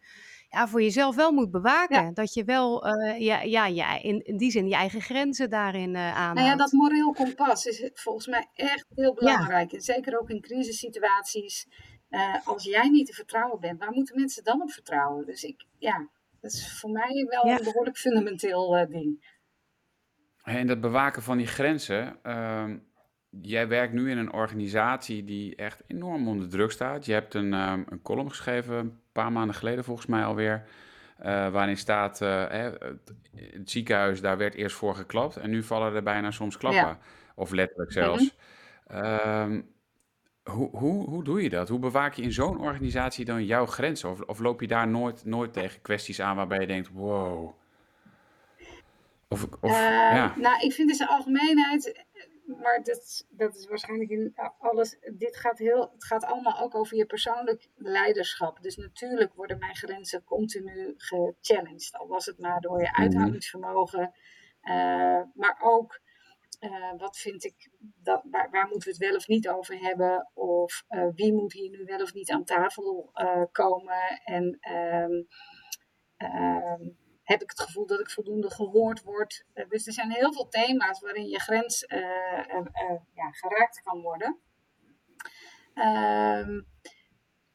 ja, 0.48 0.68
voor 0.68 0.82
jezelf 0.82 1.16
wel 1.16 1.32
moet 1.32 1.50
bewaken. 1.50 2.02
Ja. 2.02 2.10
Dat 2.12 2.34
je 2.34 2.44
wel 2.44 2.86
uh, 2.86 3.20
ja, 3.20 3.42
ja, 3.42 3.66
ja, 3.66 4.02
in, 4.02 4.24
in 4.24 4.36
die 4.36 4.50
zin 4.50 4.68
je 4.68 4.74
eigen 4.74 5.00
grenzen 5.00 5.50
daarin 5.50 5.94
uh, 5.94 6.16
aanhoudt. 6.16 6.34
Nou 6.34 6.48
ja, 6.48 6.56
dat 6.56 6.72
moreel 6.72 7.12
kompas 7.12 7.66
is 7.66 7.90
volgens 7.94 8.26
mij 8.26 8.48
echt 8.54 8.86
heel 8.94 9.14
belangrijk. 9.14 9.72
En 9.72 9.80
zeker 9.80 10.20
ook 10.20 10.30
in 10.30 10.40
crisissituaties. 10.40 11.66
Uh, 12.10 12.46
als 12.46 12.64
jij 12.64 12.88
niet 12.88 13.06
te 13.06 13.12
vertrouwen 13.12 13.60
bent, 13.60 13.78
waar 13.78 13.92
moeten 13.92 14.16
mensen 14.16 14.44
dan 14.44 14.62
op 14.62 14.70
vertrouwen? 14.70 15.26
Dus 15.26 15.44
ik, 15.44 15.64
ja, 15.78 16.08
dat 16.40 16.52
is 16.52 16.78
voor 16.80 16.90
mij 16.90 17.26
wel 17.28 17.46
ja. 17.46 17.58
een 17.58 17.64
behoorlijk 17.64 17.96
fundamenteel 17.96 18.86
ding. 18.88 19.36
En 20.42 20.66
dat 20.66 20.80
bewaken 20.80 21.22
van 21.22 21.36
die 21.36 21.46
grenzen. 21.46 22.18
Uh, 22.22 22.64
jij 23.30 23.68
werkt 23.68 23.92
nu 23.92 24.10
in 24.10 24.18
een 24.18 24.32
organisatie 24.32 25.24
die 25.24 25.56
echt 25.56 25.82
enorm 25.86 26.28
onder 26.28 26.48
druk 26.48 26.70
staat. 26.70 27.06
Je 27.06 27.12
hebt 27.12 27.34
een, 27.34 27.52
um, 27.52 27.84
een 27.88 28.02
column 28.02 28.30
geschreven, 28.30 28.74
een 28.74 29.00
paar 29.12 29.32
maanden 29.32 29.54
geleden 29.54 29.84
volgens 29.84 30.06
mij 30.06 30.24
alweer. 30.24 30.68
Uh, 31.20 31.24
waarin 31.50 31.76
staat, 31.76 32.20
uh, 32.20 32.48
hè, 32.48 32.70
het 33.34 33.70
ziekenhuis, 33.70 34.20
daar 34.20 34.36
werd 34.36 34.54
eerst 34.54 34.76
voor 34.76 34.94
geklapt. 34.94 35.36
En 35.36 35.50
nu 35.50 35.62
vallen 35.62 35.94
er 35.94 36.02
bijna 36.02 36.30
soms 36.30 36.56
klappen. 36.56 36.80
Ja. 36.80 36.98
Of 37.34 37.50
letterlijk 37.50 37.92
zelfs. 37.92 38.22
Mm 38.22 38.30
-hmm. 38.96 39.76
Hoe, 40.50 40.68
hoe, 40.72 41.08
hoe 41.08 41.24
doe 41.24 41.42
je 41.42 41.48
dat? 41.48 41.68
Hoe 41.68 41.78
bewaak 41.78 42.14
je 42.14 42.22
in 42.22 42.32
zo'n 42.32 42.60
organisatie 42.60 43.24
dan 43.24 43.44
jouw 43.44 43.66
grenzen? 43.66 44.10
Of, 44.10 44.20
of 44.20 44.38
loop 44.38 44.60
je 44.60 44.66
daar 44.66 44.88
nooit, 44.88 45.24
nooit 45.24 45.52
tegen 45.52 45.82
kwesties 45.82 46.20
aan 46.20 46.36
waarbij 46.36 46.60
je 46.60 46.66
denkt: 46.66 46.88
wow. 46.92 47.52
Of, 49.28 49.46
of 49.60 49.70
uh, 49.70 49.78
ja. 50.14 50.34
Nou, 50.36 50.60
ik 50.60 50.72
vind 50.72 50.90
in 50.90 50.96
zijn 50.96 51.08
algemeenheid 51.08 52.06
maar 52.56 52.82
dat, 52.82 53.26
dat 53.30 53.56
is 53.56 53.66
waarschijnlijk 53.66 54.10
in 54.10 54.34
alles. 54.58 54.98
Dit 55.12 55.36
gaat 55.36 55.58
heel, 55.58 55.90
het 55.92 56.04
gaat 56.04 56.24
allemaal 56.24 56.60
ook 56.60 56.74
over 56.74 56.96
je 56.96 57.06
persoonlijk 57.06 57.68
leiderschap. 57.76 58.62
Dus 58.62 58.76
natuurlijk 58.76 59.34
worden 59.34 59.58
mijn 59.58 59.76
grenzen 59.76 60.24
continu 60.24 60.94
gechallenged. 60.96 61.88
Al 61.92 62.08
was 62.08 62.26
het 62.26 62.38
maar 62.38 62.60
door 62.60 62.80
je 62.80 62.88
mhm. 62.88 63.00
uithoudingsvermogen. 63.00 64.12
Uh, 64.62 65.22
maar 65.34 65.58
ook 65.60 66.00
uh, 66.60 66.92
wat 66.96 67.16
vind 67.16 67.44
ik, 67.44 67.70
dat, 68.02 68.22
waar, 68.30 68.66
moeten 68.70 68.78
we 68.78 68.96
het 68.96 69.08
wel 69.08 69.16
of 69.16 69.28
niet 69.28 69.48
over 69.48 69.78
hebben? 69.78 70.30
Of 70.34 70.84
uh, 70.88 71.08
wie 71.14 71.32
moet 71.32 71.52
hier 71.52 71.70
nu 71.70 71.84
wel 71.84 72.00
of 72.00 72.14
niet 72.14 72.30
aan 72.30 72.44
tafel 72.44 73.10
komen? 73.52 74.20
En. 74.24 74.58
Um, 74.72 75.26
heb 77.22 77.42
ik 77.42 77.50
het 77.50 77.60
gevoel 77.60 77.86
dat 77.86 78.00
ik 78.00 78.10
voldoende 78.10 78.50
gehoord 78.50 79.02
word. 79.02 79.44
Dus 79.68 79.86
er 79.86 79.92
zijn 79.92 80.12
heel 80.12 80.32
veel 80.32 80.48
thema's 80.48 81.00
waarin 81.00 81.26
je 81.26 81.40
grens 81.40 81.84
ja, 83.14 83.30
geraakt 83.30 83.82
kan 83.82 84.00
worden. 84.00 84.38
Ehm, 85.74 86.60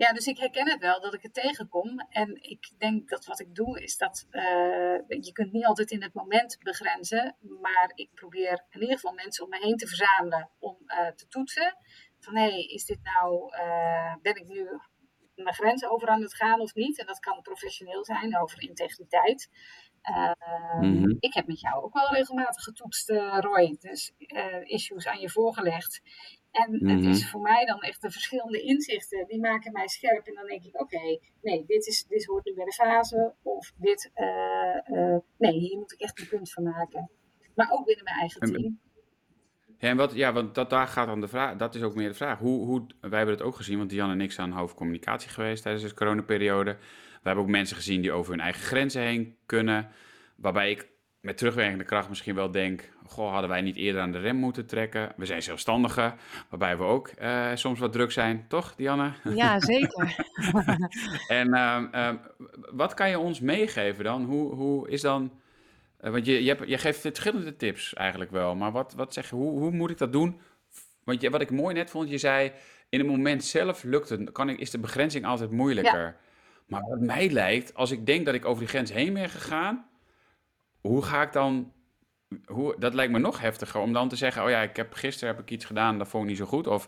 ja, 0.04 0.14
dus 0.14 0.28
ik 0.28 0.38
herken 0.38 0.70
het 0.70 0.80
wel 0.80 1.02
dat 1.02 1.14
ik 1.14 1.22
het 1.22 1.34
tegenkom. 1.34 2.00
En 2.10 2.44
ik 2.44 2.72
denk 2.78 3.10
dat 3.10 3.26
wat 3.26 3.40
ik 3.40 3.56
doe 3.56 3.82
is 3.84 3.98
dat 3.98 4.28
je 5.08 5.32
kunt 5.34 5.52
niet 5.52 5.66
altijd 5.66 5.92
in 5.92 6.02
het 6.02 6.14
moment 6.14 6.58
begrenzen. 6.60 7.36
Maar 7.62 7.92
ik 7.96 8.10
probeer 8.14 8.66
in 8.70 8.82
ieder 8.82 8.96
geval 8.96 9.14
mensen 9.14 9.44
om 9.44 9.50
me 9.50 9.58
heen 9.58 9.78
te 9.78 9.88
verzamelen 9.88 10.50
om 10.60 10.78
te 11.16 11.28
toetsen. 11.28 11.78
Van 12.20 12.36
hé, 12.36 12.50
hey, 12.50 12.64
is 12.64 12.86
dit 12.86 13.00
nou, 13.04 13.52
ben 14.22 14.36
ik 14.36 14.48
nu 14.48 14.68
mijn 15.36 15.56
grens 15.56 15.86
over 15.86 16.08
aan 16.08 16.22
het 16.22 16.36
gaan 16.36 16.60
of 16.60 16.74
niet. 16.74 17.00
En 17.00 17.06
dat 17.06 17.20
kan 17.20 17.42
professioneel 17.42 18.06
zijn 18.06 18.38
over 18.38 18.62
integriteit. 18.62 19.50
Uh, 20.12 20.32
Ik 21.20 21.34
heb 21.34 21.48
met 21.48 21.60
jou 21.60 21.84
ook 21.84 21.94
wel 21.94 22.14
regelmatig 22.14 22.64
getoetst, 22.64 23.10
uh, 23.10 23.38
Roy. 23.40 23.76
Dus 23.80 24.14
uh, 24.18 24.62
issues 24.64 25.08
aan 25.08 25.20
je 25.20 25.30
voorgelegd. 25.30 26.02
En 26.54 26.72
het 26.72 27.00
mhm. 27.00 27.10
is 27.10 27.30
voor 27.30 27.42
mij 27.42 27.66
dan 27.66 27.80
echt 27.80 28.02
de 28.02 28.12
verschillende 28.12 28.62
inzichten. 28.62 29.28
Die 29.28 29.40
maken 29.40 29.72
mij 29.72 29.88
scherp. 29.88 30.28
En 30.28 30.34
dan 30.34 30.48
denk 30.48 30.64
ik, 30.64 30.82
oké, 30.82 31.20
nee, 31.42 31.64
dit, 31.66 31.88
is, 31.88 32.06
dit 32.08 32.26
hoort 32.26 32.46
nu 32.46 32.54
bij 32.54 32.66
de 32.66 32.72
fase. 32.72 33.34
Of 33.42 33.74
dit, 33.78 34.12
nee, 35.38 35.60
hier 35.60 35.78
moet 35.78 35.94
ik 35.94 36.00
echt 36.00 36.20
een 36.20 36.28
punt 36.28 36.52
van 36.52 36.64
maken. 36.64 37.10
Maar 37.56 37.72
ook 37.72 37.86
binnen 37.86 38.04
mijn 38.04 38.18
eigen 38.18 38.40
team. 38.40 38.80
Ja, 39.78 39.90
en 39.90 39.98
wat, 39.98 40.14
ja, 40.14 40.34
want 40.34 40.56
dat, 40.56 40.70
daar 40.70 40.88
gaat 40.88 41.08
dan 41.08 41.22
de 41.22 41.28
vraag, 41.28 41.56
dat 41.56 41.76
is 41.76 41.82
ook 41.82 41.96
meer 41.96 42.08
de 42.08 42.16
vraag. 42.16 42.40
Hoe, 42.40 42.66
hoe, 42.66 42.86
wij 43.02 43.18
hebben 43.18 43.36
het 43.36 43.44
ook 43.44 43.56
gezien, 43.56 43.78
want 43.78 43.90
Diane 43.90 44.12
en 44.12 44.22
ik 44.22 44.32
zijn 44.32 44.52
hoofdcommunicatie 44.52 45.30
geweest 45.30 45.64
tijdens 45.64 45.84
de 45.84 45.94
coronaperiode. 45.94 46.78
We 47.22 47.30
hebben 47.30 47.44
ook 47.44 47.50
mensen 47.50 47.76
gezien 47.76 48.02
die 48.02 48.12
over 48.12 48.32
hun 48.32 48.42
eigen 48.42 48.62
grenzen 48.62 49.02
heen 49.02 49.38
kunnen. 49.46 49.90
Waarbij 50.36 50.72
ik 50.72 50.90
met 51.24 51.38
terugwerkende 51.38 51.84
kracht 51.84 52.10
misschien 52.10 52.36
wel 52.36 52.52
denk, 52.52 52.90
goh, 53.06 53.32
hadden 53.32 53.50
wij 53.50 53.62
niet 53.62 53.76
eerder 53.76 54.02
aan 54.02 54.12
de 54.12 54.20
rem 54.20 54.36
moeten 54.36 54.66
trekken? 54.66 55.14
We 55.16 55.26
zijn 55.26 55.44
zelfstandigen, 55.44 56.16
waarbij 56.50 56.78
we 56.78 56.84
ook 56.84 57.12
uh, 57.22 57.50
soms 57.54 57.80
wat 57.80 57.92
druk 57.92 58.12
zijn, 58.12 58.46
toch, 58.48 58.76
Dianne? 58.76 59.12
Ja, 59.24 59.60
zeker. 59.60 60.16
en 61.28 61.48
uh, 61.48 62.10
wat 62.72 62.94
kan 62.94 63.10
je 63.10 63.20
ons 63.20 63.40
meegeven 63.40 64.04
dan? 64.04 64.24
Hoe, 64.24 64.56
hoe 64.56 64.90
is 64.90 65.02
dan 65.02 65.32
eh, 66.04 66.12
want 66.12 66.26
je, 66.26 66.44
je, 66.44 66.50
hebt, 66.50 66.70
je 66.70 66.78
geeft 66.78 67.00
verschillende 67.00 67.56
tips 67.56 67.94
eigenlijk 67.94 68.32
wel. 68.32 68.56
Maar 68.56 68.72
wat, 68.72 68.94
wat 68.94 69.14
zeg 69.14 69.30
je, 69.30 69.36
hoe, 69.36 69.60
hoe 69.60 69.72
moet 69.72 69.90
ik 69.90 69.98
dat 69.98 70.12
doen? 70.12 70.40
Want 71.04 71.22
je, 71.22 71.30
wat 71.30 71.42
ik 71.42 71.52
mooi 71.52 71.74
net 71.74 71.90
vond, 71.90 72.10
je 72.10 72.18
zei... 72.18 72.52
in 72.90 73.00
het 73.00 73.08
moment 73.08 73.44
zelf 73.44 73.84
lukt 73.84 74.10
het, 74.10 74.32
kan 74.32 74.50
ik, 74.50 74.60
is 74.60 74.72
de 74.72 74.80
begrenzing 74.80 75.26
altijd 75.26 75.52
moeilijker. 75.52 76.16
Maar 76.68 76.82
wat 76.82 77.00
mij 77.00 77.30
lijkt, 77.30 77.74
als 77.74 77.92
ik 77.92 78.06
denk 78.06 78.26
dat 78.26 78.34
ik 78.34 78.46
over 78.46 78.60
die 78.60 78.70
grens 78.70 78.92
heen 78.92 79.14
ben 79.14 79.30
gegaan... 79.30 79.92
hoe 80.88 81.02
ga 81.04 81.22
ik 81.22 81.34
dan... 81.34 81.74
Hoe, 82.46 82.76
dat 82.80 82.94
lijkt 82.94 83.12
me 83.12 83.20
nog 83.20 83.40
heftiger 83.40 83.82
om 83.82 83.94
dan 83.94 84.10
te 84.10 84.16
zeggen... 84.16 84.44
oh 84.44 84.50
ja, 84.50 84.62
ik 84.62 84.76
heb, 84.76 84.94
gisteren 84.94 85.36
heb 85.36 85.44
ik 85.44 85.52
iets 85.52 85.66
gedaan, 85.66 85.98
dat 85.98 86.08
vond 86.08 86.24
ik 86.24 86.30
niet 86.30 86.38
zo 86.38 86.46
goed. 86.46 86.68
Of 86.68 86.88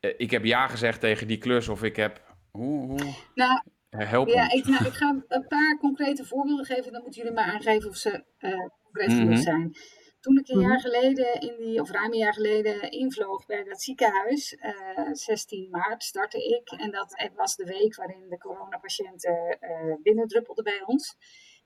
uh, 0.00 0.14
ik 0.16 0.30
heb 0.30 0.44
ja 0.44 0.66
gezegd 0.66 1.00
tegen 1.00 1.26
die 1.26 1.38
klus, 1.38 1.68
of 1.68 1.82
ik 1.82 1.96
heb... 1.96 2.34
Hoe, 2.50 2.86
hoe... 2.86 3.14
Nou, 3.34 3.60
Help 4.04 4.28
ja, 4.28 4.52
ik, 4.52 4.66
nou, 4.66 4.84
ik, 4.84 4.92
ga 4.92 5.24
een 5.28 5.46
paar 5.46 5.78
concrete 5.78 6.24
voorbeelden 6.24 6.64
geven. 6.64 6.92
Dan 6.92 7.02
moeten 7.02 7.22
jullie 7.22 7.36
maar 7.36 7.52
aangeven 7.52 7.88
of 7.88 7.96
ze 7.96 8.24
uh, 8.38 8.66
concreet 8.82 9.08
mm 9.08 9.36
zijn. 9.36 9.76
Toen 10.20 10.38
ik 10.38 10.48
een 10.48 10.60
jaar 10.60 10.70
mhm. 10.70 10.80
geleden, 10.80 11.40
in 11.40 11.56
die, 11.56 11.80
of 11.80 11.90
ruim 11.90 12.12
een 12.12 12.18
jaar 12.18 12.34
geleden, 12.34 12.90
invloog 12.90 13.46
bij 13.46 13.64
dat 13.64 13.82
ziekenhuis, 13.82 14.52
uh, 14.52 14.98
eh, 14.98 15.12
16 15.12 15.70
maart 15.70 16.02
startte 16.02 16.38
ik. 16.38 16.80
En 16.80 16.90
dat 16.90 17.12
het 17.16 17.34
was 17.34 17.56
de 17.56 17.64
week 17.64 17.96
waarin 17.96 18.28
de 18.28 18.38
coronapatiënten 18.38 19.58
uh, 19.60 19.94
binnendruppelden 20.02 20.64
bij 20.64 20.82
ons. 20.84 21.16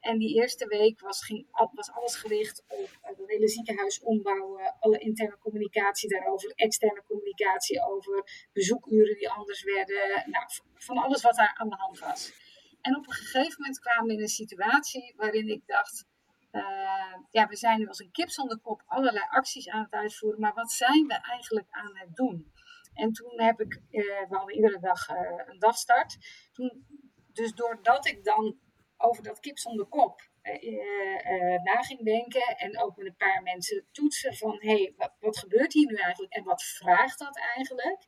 En 0.01 0.19
die 0.19 0.35
eerste 0.35 0.67
week 0.67 1.01
was, 1.01 1.25
ging, 1.25 1.47
was 1.73 1.91
alles 1.91 2.17
gericht 2.17 2.65
op 2.69 2.89
het 3.01 3.19
hele 3.27 3.49
ziekenhuis 3.49 4.01
ombouwen, 4.01 4.77
alle 4.79 4.99
interne 4.99 5.39
communicatie 5.39 6.09
daarover, 6.09 6.53
externe 6.55 7.03
communicatie 7.07 7.83
over, 7.83 8.49
bezoekuren 8.53 9.17
die 9.17 9.31
anders 9.31 9.63
werden, 9.63 10.31
nou, 10.31 10.45
van 10.75 10.99
alles 10.99 11.23
wat 11.23 11.35
daar 11.35 11.55
aan 11.57 11.69
de 11.69 11.77
hand 11.77 11.99
was. 11.99 12.33
En 12.81 12.97
op 12.97 13.07
een 13.07 13.13
gegeven 13.13 13.55
moment 13.59 13.79
kwamen 13.79 14.07
we 14.07 14.13
in 14.13 14.21
een 14.21 14.29
situatie 14.29 15.15
waarin 15.17 15.49
ik 15.49 15.67
dacht, 15.67 16.07
uh, 16.53 17.15
ja, 17.31 17.47
we 17.47 17.57
zijn 17.57 17.79
nu 17.79 17.87
als 17.87 17.99
een 17.99 18.11
kip 18.11 18.31
zonder 18.31 18.59
kop 18.59 18.83
allerlei 18.87 19.25
acties 19.29 19.69
aan 19.69 19.83
het 19.83 19.93
uitvoeren, 19.93 20.41
maar 20.41 20.55
wat 20.55 20.73
zijn 20.73 21.07
we 21.07 21.15
eigenlijk 21.15 21.67
aan 21.71 21.97
het 21.97 22.17
doen? 22.17 22.53
En 22.95 23.13
toen 23.13 23.41
heb 23.41 23.61
ik, 23.61 23.75
uh, 23.91 24.03
we 24.29 24.37
hadden 24.37 24.55
iedere 24.55 24.81
dag 24.81 25.09
uh, 25.09 25.17
een 25.47 25.59
dagstart. 25.59 26.17
Toen, 26.53 26.87
dus 27.33 27.53
doordat 27.53 28.07
ik 28.07 28.25
dan 28.25 28.59
over 29.01 29.23
dat 29.23 29.41
kip 29.41 29.59
zonder 29.59 29.87
kop 29.87 30.31
uh, 30.43 31.63
na 31.63 31.83
ging 31.83 32.05
denken. 32.05 32.57
En 32.57 32.79
ook 32.79 32.97
met 32.97 33.07
een 33.07 33.17
paar 33.17 33.43
mensen 33.43 33.87
toetsen 33.93 34.35
van, 34.35 34.57
hé, 34.61 34.73
hey, 34.73 34.95
wat, 34.97 35.13
wat 35.21 35.39
gebeurt 35.39 35.73
hier 35.73 35.87
nu 35.87 35.95
eigenlijk? 35.95 36.35
En 36.35 36.45
wat 36.45 36.63
vraagt 36.63 37.19
dat 37.19 37.39
eigenlijk? 37.39 38.07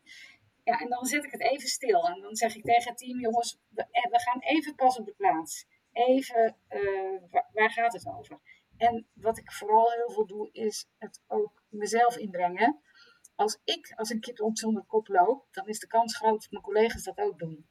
Ja, 0.65 0.81
en 0.81 0.89
dan 0.89 1.05
zet 1.05 1.25
ik 1.25 1.31
het 1.31 1.41
even 1.41 1.69
stil. 1.69 2.09
En 2.09 2.21
dan 2.21 2.37
zeg 2.37 2.55
ik 2.55 2.65
tegen 2.65 2.89
het 2.89 2.99
team, 2.99 3.21
jongens, 3.21 3.59
we, 3.69 3.87
we 4.11 4.21
gaan 4.21 4.41
even 4.41 4.75
pas 4.75 4.99
op 4.99 5.07
de 5.07 5.15
plaats. 5.15 5.67
Even, 5.93 6.57
waar, 7.31 7.49
waar 7.53 7.71
gaat 7.71 7.93
het 7.93 8.07
over? 8.07 8.41
En 8.77 9.07
wat 9.15 9.39
ik 9.39 9.53
vooral 9.53 9.91
heel 9.91 10.11
veel 10.11 10.27
doe, 10.27 10.49
is 10.53 10.89
het 10.99 11.21
ook 11.27 11.63
mezelf 11.69 12.17
inbrengen. 12.17 12.81
Als 13.35 13.61
ik 13.65 13.93
als 13.97 14.11
een 14.11 14.21
kip 14.21 14.41
zonder 14.53 14.85
kop 14.85 15.09
loop, 15.09 15.47
dan 15.51 15.69
is 15.69 15.79
de 15.79 15.87
kans 15.87 16.17
groot 16.17 16.41
dat 16.43 16.51
mijn 16.51 16.63
collega's 16.63 17.03
dat 17.03 17.19
ook 17.19 17.39
doen. 17.39 17.67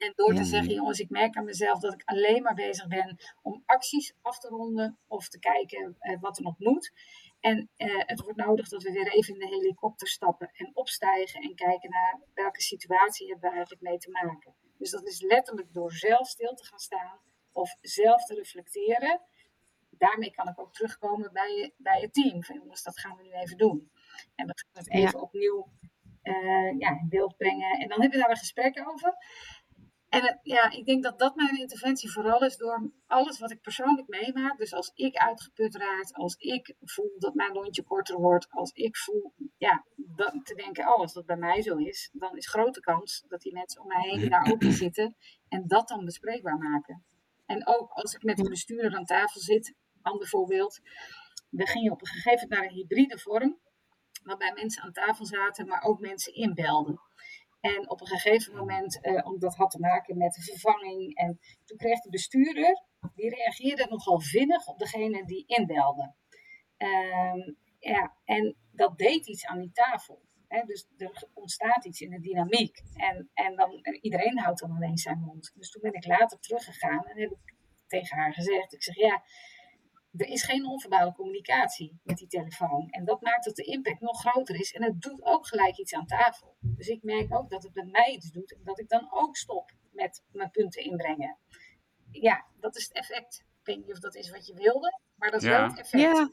En 0.00 0.12
door 0.14 0.34
te 0.34 0.44
zeggen, 0.44 0.74
jongens, 0.74 0.98
ik 0.98 1.10
merk 1.10 1.36
aan 1.36 1.44
mezelf 1.44 1.80
dat 1.80 1.92
ik 1.92 2.02
alleen 2.04 2.42
maar 2.42 2.54
bezig 2.54 2.86
ben 2.88 3.18
om 3.42 3.62
acties 3.66 4.14
af 4.22 4.38
te 4.38 4.48
ronden 4.48 4.98
of 5.06 5.28
te 5.28 5.38
kijken 5.38 5.96
eh, 5.98 6.20
wat 6.20 6.36
er 6.36 6.42
nog 6.42 6.58
moet. 6.58 6.92
En 7.40 7.70
eh, 7.76 8.02
het 8.06 8.20
wordt 8.20 8.38
nodig 8.38 8.68
dat 8.68 8.82
we 8.82 8.92
weer 8.92 9.12
even 9.12 9.34
in 9.34 9.40
de 9.40 9.46
helikopter 9.46 10.08
stappen 10.08 10.50
en 10.52 10.70
opstijgen 10.74 11.42
en 11.42 11.54
kijken 11.54 11.90
naar 11.90 12.20
welke 12.34 12.62
situatie 12.62 13.28
hebben 13.28 13.48
we 13.48 13.54
eigenlijk 13.54 13.82
mee 13.82 13.98
te 13.98 14.10
maken. 14.10 14.54
Dus 14.78 14.90
dat 14.90 15.06
is 15.06 15.20
letterlijk 15.20 15.72
door 15.72 15.92
zelf 15.92 16.28
stil 16.28 16.54
te 16.54 16.64
gaan 16.64 16.78
staan 16.78 17.18
of 17.52 17.76
zelf 17.80 18.24
te 18.24 18.34
reflecteren. 18.34 19.20
Daarmee 19.90 20.30
kan 20.30 20.48
ik 20.48 20.60
ook 20.60 20.72
terugkomen 20.72 21.32
bij, 21.32 21.74
bij 21.76 22.00
het 22.00 22.12
team. 22.12 22.44
Van 22.44 22.56
jongens, 22.56 22.82
dat 22.82 22.98
gaan 22.98 23.16
we 23.16 23.22
nu 23.22 23.32
even 23.32 23.56
doen. 23.56 23.90
En 24.34 24.46
we 24.46 24.52
gaan 24.56 24.82
het 24.82 24.90
even 24.90 25.20
opnieuw 25.20 25.68
uh, 26.22 26.78
ja, 26.78 26.90
in 27.00 27.08
beeld 27.08 27.36
brengen. 27.36 27.70
En 27.70 27.88
dan 27.88 28.00
hebben 28.00 28.18
we 28.18 28.24
daar 28.24 28.30
een 28.30 28.36
gesprek 28.36 28.88
over. 28.88 29.14
En 30.10 30.40
ja, 30.42 30.70
ik 30.70 30.86
denk 30.86 31.02
dat 31.02 31.18
dat 31.18 31.34
mijn 31.34 31.58
interventie 31.58 32.12
vooral 32.12 32.44
is 32.44 32.56
door 32.56 32.90
alles 33.06 33.38
wat 33.38 33.50
ik 33.50 33.60
persoonlijk 33.60 34.08
meemaak. 34.08 34.58
Dus 34.58 34.72
als 34.72 34.92
ik 34.94 35.16
uitgeput 35.16 35.76
raak, 35.76 36.10
als 36.12 36.34
ik 36.34 36.74
voel 36.80 37.14
dat 37.18 37.34
mijn 37.34 37.52
lontje 37.52 37.82
korter 37.82 38.16
wordt, 38.16 38.46
als 38.50 38.70
ik 38.72 38.96
voel, 38.96 39.34
ja, 39.58 39.84
te 40.42 40.54
denken, 40.54 40.88
oh, 40.88 40.98
als 40.98 41.12
dat 41.12 41.26
bij 41.26 41.36
mij 41.36 41.62
zo 41.62 41.76
is, 41.76 42.10
dan 42.12 42.36
is 42.36 42.48
grote 42.48 42.80
kans 42.80 43.24
dat 43.28 43.40
die 43.40 43.52
mensen 43.52 43.82
om 43.82 43.86
mij 43.86 44.08
heen 44.08 44.28
daar 44.28 44.52
ook 44.52 44.62
in 44.62 44.72
zitten 44.72 45.16
en 45.48 45.66
dat 45.66 45.88
dan 45.88 46.04
bespreekbaar 46.04 46.58
maken. 46.58 47.04
En 47.46 47.66
ook 47.66 47.90
als 47.90 48.14
ik 48.14 48.22
met 48.22 48.38
een 48.38 48.48
bestuurder 48.48 48.96
aan 48.96 49.04
tafel 49.04 49.40
zit, 49.40 49.74
ander 50.02 50.28
voorbeeld, 50.28 50.80
we 51.50 51.66
gingen 51.66 51.92
op 51.92 52.00
een 52.00 52.06
gegeven 52.06 52.48
moment 52.48 52.50
naar 52.50 52.70
een 52.70 52.76
hybride 52.76 53.18
vorm, 53.18 53.58
waarbij 54.22 54.52
mensen 54.52 54.82
aan 54.82 54.92
tafel 54.92 55.26
zaten, 55.26 55.66
maar 55.66 55.82
ook 55.82 56.00
mensen 56.00 56.34
inbelden. 56.34 57.00
En 57.60 57.90
op 57.90 58.00
een 58.00 58.06
gegeven 58.06 58.56
moment, 58.56 58.98
uh, 59.02 59.26
omdat 59.26 59.40
dat 59.40 59.54
had 59.54 59.70
te 59.70 59.78
maken 59.78 60.16
met 60.16 60.32
de 60.32 60.42
vervanging. 60.42 61.16
En 61.16 61.38
toen 61.64 61.76
kreeg 61.76 62.00
de 62.00 62.10
bestuurder, 62.10 62.84
die 63.14 63.28
reageerde 63.28 63.86
nogal 63.88 64.20
vinnig 64.20 64.66
op 64.66 64.78
degene 64.78 65.24
die 65.24 65.44
inbelde. 65.46 66.14
Um, 66.78 67.56
ja, 67.78 68.16
en 68.24 68.56
dat 68.72 68.98
deed 68.98 69.26
iets 69.26 69.46
aan 69.46 69.58
die 69.58 69.72
tafel. 69.72 70.22
Hè? 70.48 70.62
Dus 70.64 70.88
er 70.96 71.28
ontstaat 71.34 71.84
iets 71.84 72.00
in 72.00 72.10
de 72.10 72.20
dynamiek. 72.20 72.82
En, 72.94 73.30
en 73.34 73.56
dan, 73.56 73.70
iedereen 74.00 74.38
houdt 74.38 74.60
dan 74.60 74.70
alleen 74.70 74.98
zijn 74.98 75.18
mond. 75.18 75.52
Dus 75.54 75.70
toen 75.70 75.82
ben 75.82 75.92
ik 75.92 76.06
later 76.06 76.38
teruggegaan 76.38 77.06
en 77.06 77.20
heb 77.20 77.30
ik 77.30 77.54
tegen 77.86 78.16
haar 78.16 78.32
gezegd. 78.32 78.72
Ik 78.72 78.82
zeg, 78.82 78.96
ja, 78.96 79.22
er 80.16 80.26
is 80.26 80.42
geen 80.42 80.66
onverbouwde 80.66 81.14
communicatie 81.14 82.00
met 82.02 82.16
die 82.16 82.26
telefoon. 82.26 82.88
En 82.90 83.04
dat 83.04 83.20
maakt 83.20 83.44
dat 83.44 83.56
de 83.56 83.64
impact 83.64 84.00
nog 84.00 84.20
groter 84.20 84.60
is. 84.60 84.72
En 84.72 84.82
het 84.82 85.00
doet 85.00 85.24
ook 85.24 85.46
gelijk 85.46 85.78
iets 85.78 85.94
aan 85.94 86.06
tafel. 86.06 86.56
Dus 86.60 86.88
ik 86.88 87.02
merk 87.02 87.34
ook 87.34 87.50
dat 87.50 87.62
het 87.62 87.72
bij 87.72 87.84
mij 87.84 88.12
iets 88.12 88.30
doet. 88.30 88.54
En 88.54 88.60
dat 88.64 88.80
ik 88.80 88.88
dan 88.88 89.08
ook 89.10 89.36
stop 89.36 89.72
met 89.92 90.24
mijn 90.32 90.50
punten 90.50 90.82
inbrengen. 90.82 91.36
Ja, 92.10 92.46
dat 92.60 92.76
is 92.76 92.84
het 92.84 92.92
effect. 92.92 93.44
Ik 93.60 93.66
weet 93.66 93.76
niet 93.76 93.90
of 93.90 93.98
dat 93.98 94.14
is 94.14 94.30
wat 94.30 94.46
je 94.46 94.54
wilde, 94.54 94.98
maar 95.16 95.30
dat 95.30 95.42
is 95.42 95.48
wel 95.48 95.62
het 95.62 95.78
effect. 95.78 96.16
Ja. 96.16 96.30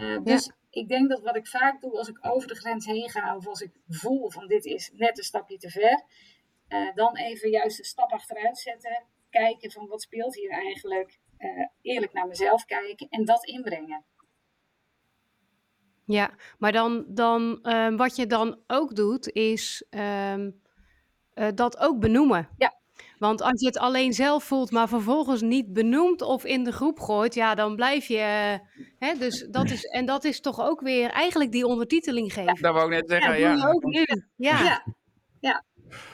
Uh, 0.00 0.22
dus 0.22 0.52
ik 0.70 0.88
denk 0.88 1.08
dat 1.08 1.20
wat 1.20 1.36
ik 1.36 1.46
vaak 1.46 1.80
doe 1.80 1.98
als 1.98 2.08
ik 2.08 2.26
over 2.26 2.48
de 2.48 2.54
grens 2.54 2.86
heen 2.86 3.10
ga, 3.10 3.36
of 3.36 3.46
als 3.46 3.60
ik 3.60 3.72
voel 3.88 4.30
van 4.30 4.46
dit 4.46 4.64
is 4.64 4.90
net 4.94 5.18
een 5.18 5.24
stapje 5.24 5.56
te 5.56 5.70
ver, 5.70 6.04
uh, 6.68 6.94
dan 6.94 7.16
even 7.16 7.50
juist 7.50 7.78
een 7.78 7.84
stap 7.84 8.12
achteruit 8.12 8.58
zetten, 8.58 9.04
kijken 9.30 9.70
van 9.70 9.86
wat 9.86 10.02
speelt 10.02 10.34
hier 10.34 10.50
eigenlijk, 10.50 11.18
uh, 11.40 11.66
eerlijk 11.82 12.12
naar 12.12 12.26
mezelf 12.26 12.64
kijken 12.64 13.06
en 13.10 13.24
dat 13.24 13.46
inbrengen. 13.46 14.04
Ja, 16.04 16.30
maar 16.58 16.72
dan, 16.72 17.04
dan 17.08 17.58
uh, 17.62 17.96
wat 17.96 18.16
je 18.16 18.26
dan 18.26 18.60
ook 18.66 18.96
doet, 18.96 19.32
is 19.32 19.84
um, 20.34 20.60
dat 21.54 21.78
ook 21.78 22.00
benoemen. 22.00 22.48
Ja. 22.56 22.78
Want 23.18 23.42
als 23.42 23.60
je 23.60 23.66
het 23.66 23.78
alleen 23.78 24.12
zelf 24.12 24.44
voelt, 24.44 24.70
maar 24.70 24.88
vervolgens 24.88 25.40
niet 25.40 25.72
benoemt 25.72 26.22
of 26.22 26.44
in 26.44 26.64
de 26.64 26.72
groep 26.72 27.00
gooit, 27.00 27.34
ja, 27.34 27.54
dan 27.54 27.76
blijf 27.76 28.06
je. 28.06 28.58
Hè, 28.98 29.14
dus 29.18 29.46
dat 29.50 29.70
is, 29.70 29.84
en 29.84 30.06
dat 30.06 30.24
is 30.24 30.40
toch 30.40 30.60
ook 30.60 30.80
weer 30.80 31.10
eigenlijk 31.10 31.52
die 31.52 31.66
ondertiteling 31.66 32.32
geven. 32.32 32.54
Ja, 32.54 32.60
dat 32.60 32.74
wou 32.74 32.84
ik 32.84 33.00
net 33.00 33.10
zeggen, 33.10 33.38
ja. 33.38 33.54
ja. 33.54 33.68
ook 33.68 33.84
nu. 33.84 34.06
Ja. 34.36 34.62
ja. 34.64 34.84
ja. 35.40 35.64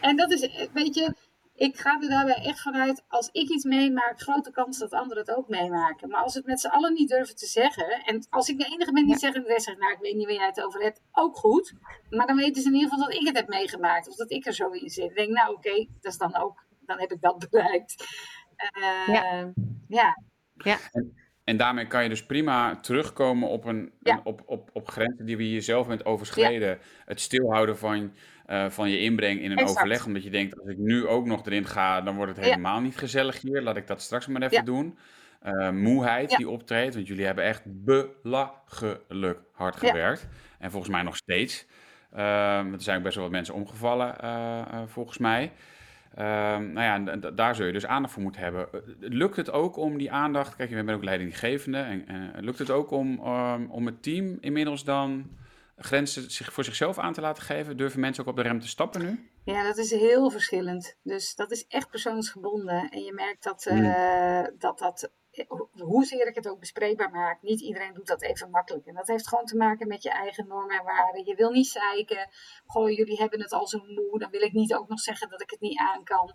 En 0.01 0.17
dat 0.17 0.33
is, 0.33 0.69
weet 0.73 0.95
je, 0.95 1.15
ik 1.57 1.77
ga 1.77 2.01
er 2.01 2.09
daarbij 2.09 2.42
echt 2.42 2.61
vanuit, 2.61 3.05
als 3.09 3.29
ik 3.33 3.49
iets 3.49 3.64
meemaak, 3.64 4.21
grote 4.21 4.51
kans 4.51 4.79
dat 4.79 4.92
anderen 4.92 5.25
het 5.25 5.37
ook 5.37 5.49
meemaken. 5.49 6.09
Maar 6.09 6.23
als 6.23 6.33
we 6.33 6.38
het 6.38 6.49
met 6.49 6.61
z'n 6.61 6.66
allen 6.66 6.92
niet 6.92 7.09
durven 7.09 7.37
te 7.37 7.47
zeggen, 7.47 8.03
en 8.05 8.27
als 8.31 8.49
ik 8.49 8.59
de 8.59 8.64
enige 8.64 8.92
ben 8.92 9.05
die 9.05 9.12
ja. 9.12 9.19
zegt 9.19 9.35
en 9.35 9.42
de 9.42 9.49
rest 9.49 9.64
zegt, 9.64 9.79
nou 9.79 9.92
ik 9.92 10.01
weet 10.01 10.14
niet 10.14 10.27
waar 10.27 10.35
jij 10.35 10.47
het 10.47 10.64
over 10.64 10.83
hebt, 10.83 11.03
ook 11.12 11.37
goed. 11.37 11.75
Maar 12.11 12.27
dan 12.27 12.37
weten 12.37 12.62
ze 12.62 12.69
in 12.69 12.75
ieder 12.75 12.90
geval 12.90 13.07
dat 13.07 13.14
ik 13.14 13.27
het 13.27 13.37
heb 13.37 13.49
meegemaakt, 13.49 14.09
of 14.09 14.14
dat 14.14 14.31
ik 14.31 14.47
er 14.47 14.55
zo 14.55 14.71
in 14.71 14.90
zit. 14.90 15.11
Ik 15.11 15.16
denk, 15.16 15.31
nou 15.31 15.55
oké, 15.55 15.69
okay, 15.69 15.88
dat 16.01 16.12
is 16.12 16.19
dan 16.19 16.37
ook 16.37 16.66
dan 16.87 17.01
heb 17.01 17.12
ik 17.12 17.21
dat 17.21 17.47
bereikt. 17.51 18.05
Uh, 18.79 19.14
ja. 19.14 19.53
ja. 19.88 20.23
ja. 20.55 20.79
En, 20.92 21.16
en, 21.45 21.57
daarmee 21.57 21.87
kan 21.87 22.03
je 22.03 22.09
dus 22.09 22.27
prima 22.27 22.81
terugkomen 22.81 23.49
op, 23.49 23.64
een, 23.64 23.92
ja. 24.01 24.12
een 24.12 24.25
op, 24.25 24.42
op, 24.47 24.71
op 24.73 24.88
grenzen 24.88 25.27
die 25.27 25.37
we 25.37 25.42
hier 25.42 25.62
zelf 25.62 25.87
bent 25.87 26.05
overschreden. 26.05 26.69
Ja. 26.69 26.79
Het 27.05 27.21
stilhouden 27.21 27.79
van, 27.79 28.12
uh, 28.47 28.71
van 28.71 28.91
je 28.91 28.99
inbreng 28.99 29.41
in 29.41 29.51
een 29.51 29.57
exact. 29.57 29.79
overleg. 29.79 30.07
Omdat 30.07 30.23
je 30.23 30.31
denkt, 30.31 30.61
als 30.61 30.69
ik 30.69 30.79
nu 30.79 31.07
ook 31.07 31.27
nog 31.27 31.47
erin 31.47 31.67
ga, 31.67 32.01
dan 32.01 32.17
wordt 32.17 32.37
het 32.37 32.45
helemaal 32.45 32.81
niet 32.81 32.97
gezellig 32.97 33.41
hier. 33.41 33.63
Laat 33.63 33.77
ik 33.77 33.87
dat 33.87 34.03
straks 34.03 34.27
maar 34.27 34.43
even 34.43 34.65
doen. 34.65 34.99
Uh, 35.47 35.71
moeheid 35.71 36.37
die 36.37 36.49
optreedt, 36.49 36.95
want 36.95 37.07
jullie 37.07 37.25
hebben 37.25 37.45
echt 37.45 37.63
belachelijk 37.65 39.41
hard 39.53 39.77
gewerkt. 39.77 40.29
En 40.59 40.71
volgens 40.71 40.93
mij 40.93 41.03
nog 41.03 41.17
steeds. 41.17 41.67
Uh, 42.15 42.73
er 42.73 42.83
zijn 42.83 42.97
ook 42.97 43.03
best 43.03 43.15
wel 43.15 43.25
wat 43.25 43.33
mensen 43.33 43.55
omgevallen, 43.55 44.17
volgens 44.89 45.19
mij. 45.19 45.53
Uh, 46.19 46.25
nou 46.59 46.81
ja, 46.81 47.17
daar 47.31 47.55
zul 47.55 47.67
je 47.67 47.73
dus 47.73 47.87
aandacht 47.87 48.13
voor 48.13 48.23
moeten 48.23 48.43
hebben. 48.43 48.69
Lukt 49.01 49.37
het 49.37 49.51
ook 49.51 49.77
om 49.77 49.99
die 49.99 50.13
aandacht, 50.13 50.57
kijk, 50.57 50.69
je 50.69 50.75
bent 50.75 50.91
ook 50.91 51.05
leidinggevende, 51.05 51.79
en, 51.79 52.33
lukt 52.41 52.59
het 52.59 52.71
ook 52.71 52.91
om, 52.91 53.27
um, 53.27 53.71
om 53.71 53.87
het 53.87 54.03
team 54.03 54.39
inmiddels 54.41 54.85
dan 54.85 55.31
grenzen 55.77 56.31
zich 56.31 56.53
voor 56.53 56.65
zichzelf 56.65 56.99
aan 56.99 57.12
te 57.12 57.21
laten 57.21 57.43
geven? 57.43 57.77
Durven 57.77 58.01
mensen 58.01 58.23
ook 58.23 58.31
op 58.31 58.37
de 58.37 58.43
rem 58.43 58.61
te 58.61 58.69
stappen 58.69 59.03
nu? 59.03 59.31
Ja, 59.45 59.62
dat 59.62 59.77
is 59.77 59.91
heel 59.91 60.31
verschillend. 60.31 60.99
Dus 61.03 61.35
dat 61.35 61.51
is 61.51 61.67
echt 61.67 61.91
persoonsgebonden. 61.91 62.89
En 62.89 63.03
je 63.03 63.12
merkt 63.12 63.43
dat 63.43 63.67
uh, 63.67 63.75
mm. 63.75 64.59
dat, 64.59 64.79
dat 64.79 65.11
hoezeer 65.73 66.27
ik 66.27 66.35
het 66.35 66.49
ook 66.49 66.61
bespreekbaar 66.61 67.11
maak, 67.11 67.43
niet 67.43 67.61
iedereen 67.61 67.95
doet 67.95 68.07
dat 68.07 68.23
even 68.23 68.51
makkelijk. 68.51 68.87
En 68.87 68.95
dat 68.95 69.07
heeft 69.07 69.29
gewoon 69.29 69.45
te 69.45 69.57
maken 69.57 69.89
met 69.89 70.03
je 70.03 70.11
eigen 70.11 70.47
normen 70.47 70.79
en 70.79 70.85
waarden. 70.85 71.27
Je 71.27 71.35
wil 71.35 71.51
niet 71.51 71.67
zeiken, 71.67 72.29
goh, 72.67 72.91
jullie 72.91 73.17
hebben 73.17 73.41
het 73.41 73.53
al 73.53 73.67
zo 73.67 73.79
moe, 73.79 74.19
dan 74.19 74.31
wil 74.31 74.43
ik 74.43 74.53
niet 74.53 74.75
ook 74.75 74.89
nog 74.89 75.01
zeggen 75.01 75.29
dat 75.29 75.43
ik 75.43 75.51
het 75.51 75.61
niet 75.61 75.79
aan 75.79 76.05
kan. 76.05 76.35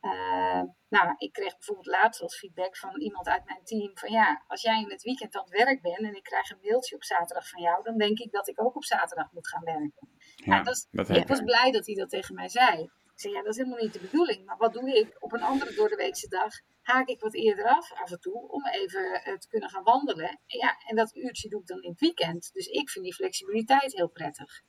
Uh, 0.00 0.62
nou, 0.92 1.14
ik 1.16 1.32
kreeg 1.32 1.52
bijvoorbeeld 1.52 1.86
laatst 1.86 2.22
als 2.22 2.38
feedback 2.38 2.76
van 2.76 3.00
iemand 3.00 3.26
uit 3.26 3.44
mijn 3.44 3.64
team 3.64 3.90
van 3.94 4.10
ja, 4.10 4.44
als 4.46 4.62
jij 4.62 4.80
in 4.80 4.90
het 4.90 5.02
weekend 5.02 5.36
aan 5.36 5.42
het 5.42 5.64
werk 5.64 5.82
bent 5.82 5.98
en 5.98 6.14
ik 6.14 6.22
krijg 6.22 6.50
een 6.50 6.58
mailtje 6.62 6.94
op 6.94 7.04
zaterdag 7.04 7.48
van 7.48 7.62
jou, 7.62 7.82
dan 7.82 7.98
denk 7.98 8.18
ik 8.18 8.32
dat 8.32 8.48
ik 8.48 8.60
ook 8.60 8.76
op 8.76 8.84
zaterdag 8.84 9.32
moet 9.32 9.48
gaan 9.48 9.64
werken. 9.64 10.08
Ja, 10.36 10.56
ja, 10.56 10.62
dat 10.62 10.74
is, 10.74 10.86
dat 10.90 11.08
ik 11.08 11.28
was 11.28 11.42
blij 11.42 11.70
dat 11.70 11.86
hij 11.86 11.94
dat 11.94 12.08
tegen 12.08 12.34
mij 12.34 12.48
zei. 12.48 12.82
Ik 12.82 13.20
zei, 13.20 13.32
ja, 13.32 13.42
dat 13.42 13.50
is 13.50 13.56
helemaal 13.56 13.82
niet 13.82 13.92
de 13.92 14.00
bedoeling. 14.00 14.44
Maar 14.44 14.56
wat 14.56 14.72
doe 14.72 14.98
ik 14.98 15.16
op 15.18 15.32
een 15.32 15.42
andere 15.42 15.74
doordeweekse 15.74 16.28
dag? 16.28 16.52
Haak 16.82 17.08
ik 17.08 17.20
wat 17.20 17.34
eerder 17.34 17.64
af 17.64 17.92
af 17.92 18.10
en 18.10 18.20
toe 18.20 18.48
om 18.48 18.66
even 18.66 19.02
uh, 19.02 19.38
te 19.38 19.48
kunnen 19.48 19.70
gaan 19.70 19.82
wandelen. 19.82 20.28
En, 20.28 20.58
ja, 20.58 20.76
en 20.88 20.96
dat 20.96 21.14
uurtje 21.16 21.48
doe 21.48 21.60
ik 21.60 21.66
dan 21.66 21.82
in 21.82 21.90
het 21.90 22.00
weekend. 22.00 22.50
Dus 22.52 22.66
ik 22.66 22.90
vind 22.90 23.04
die 23.04 23.14
flexibiliteit 23.14 23.92
heel 23.92 24.08
prettig. 24.08 24.62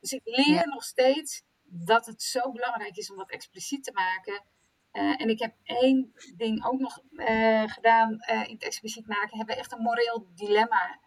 Dus 0.00 0.12
ik 0.12 0.20
leer 0.24 0.46
ja. 0.46 0.64
nog 0.64 0.82
steeds 0.82 1.42
dat 1.62 2.06
het 2.06 2.22
zo 2.22 2.52
belangrijk 2.52 2.96
is 2.96 3.10
om 3.10 3.16
wat 3.16 3.30
expliciet 3.30 3.84
te 3.84 3.92
maken. 3.92 4.44
Uh, 4.92 5.20
en 5.20 5.28
ik 5.28 5.38
heb 5.38 5.54
één 5.62 6.12
ding 6.36 6.64
ook 6.64 6.80
nog 6.80 7.02
uh, 7.10 7.62
gedaan 7.66 8.10
in 8.46 8.54
het 8.54 8.64
expliciet 8.64 9.06
maken. 9.06 9.36
Hebben 9.36 9.56
echt 9.56 9.72
een 9.72 9.82
moreel 9.82 10.26
dilemma. 10.34 11.00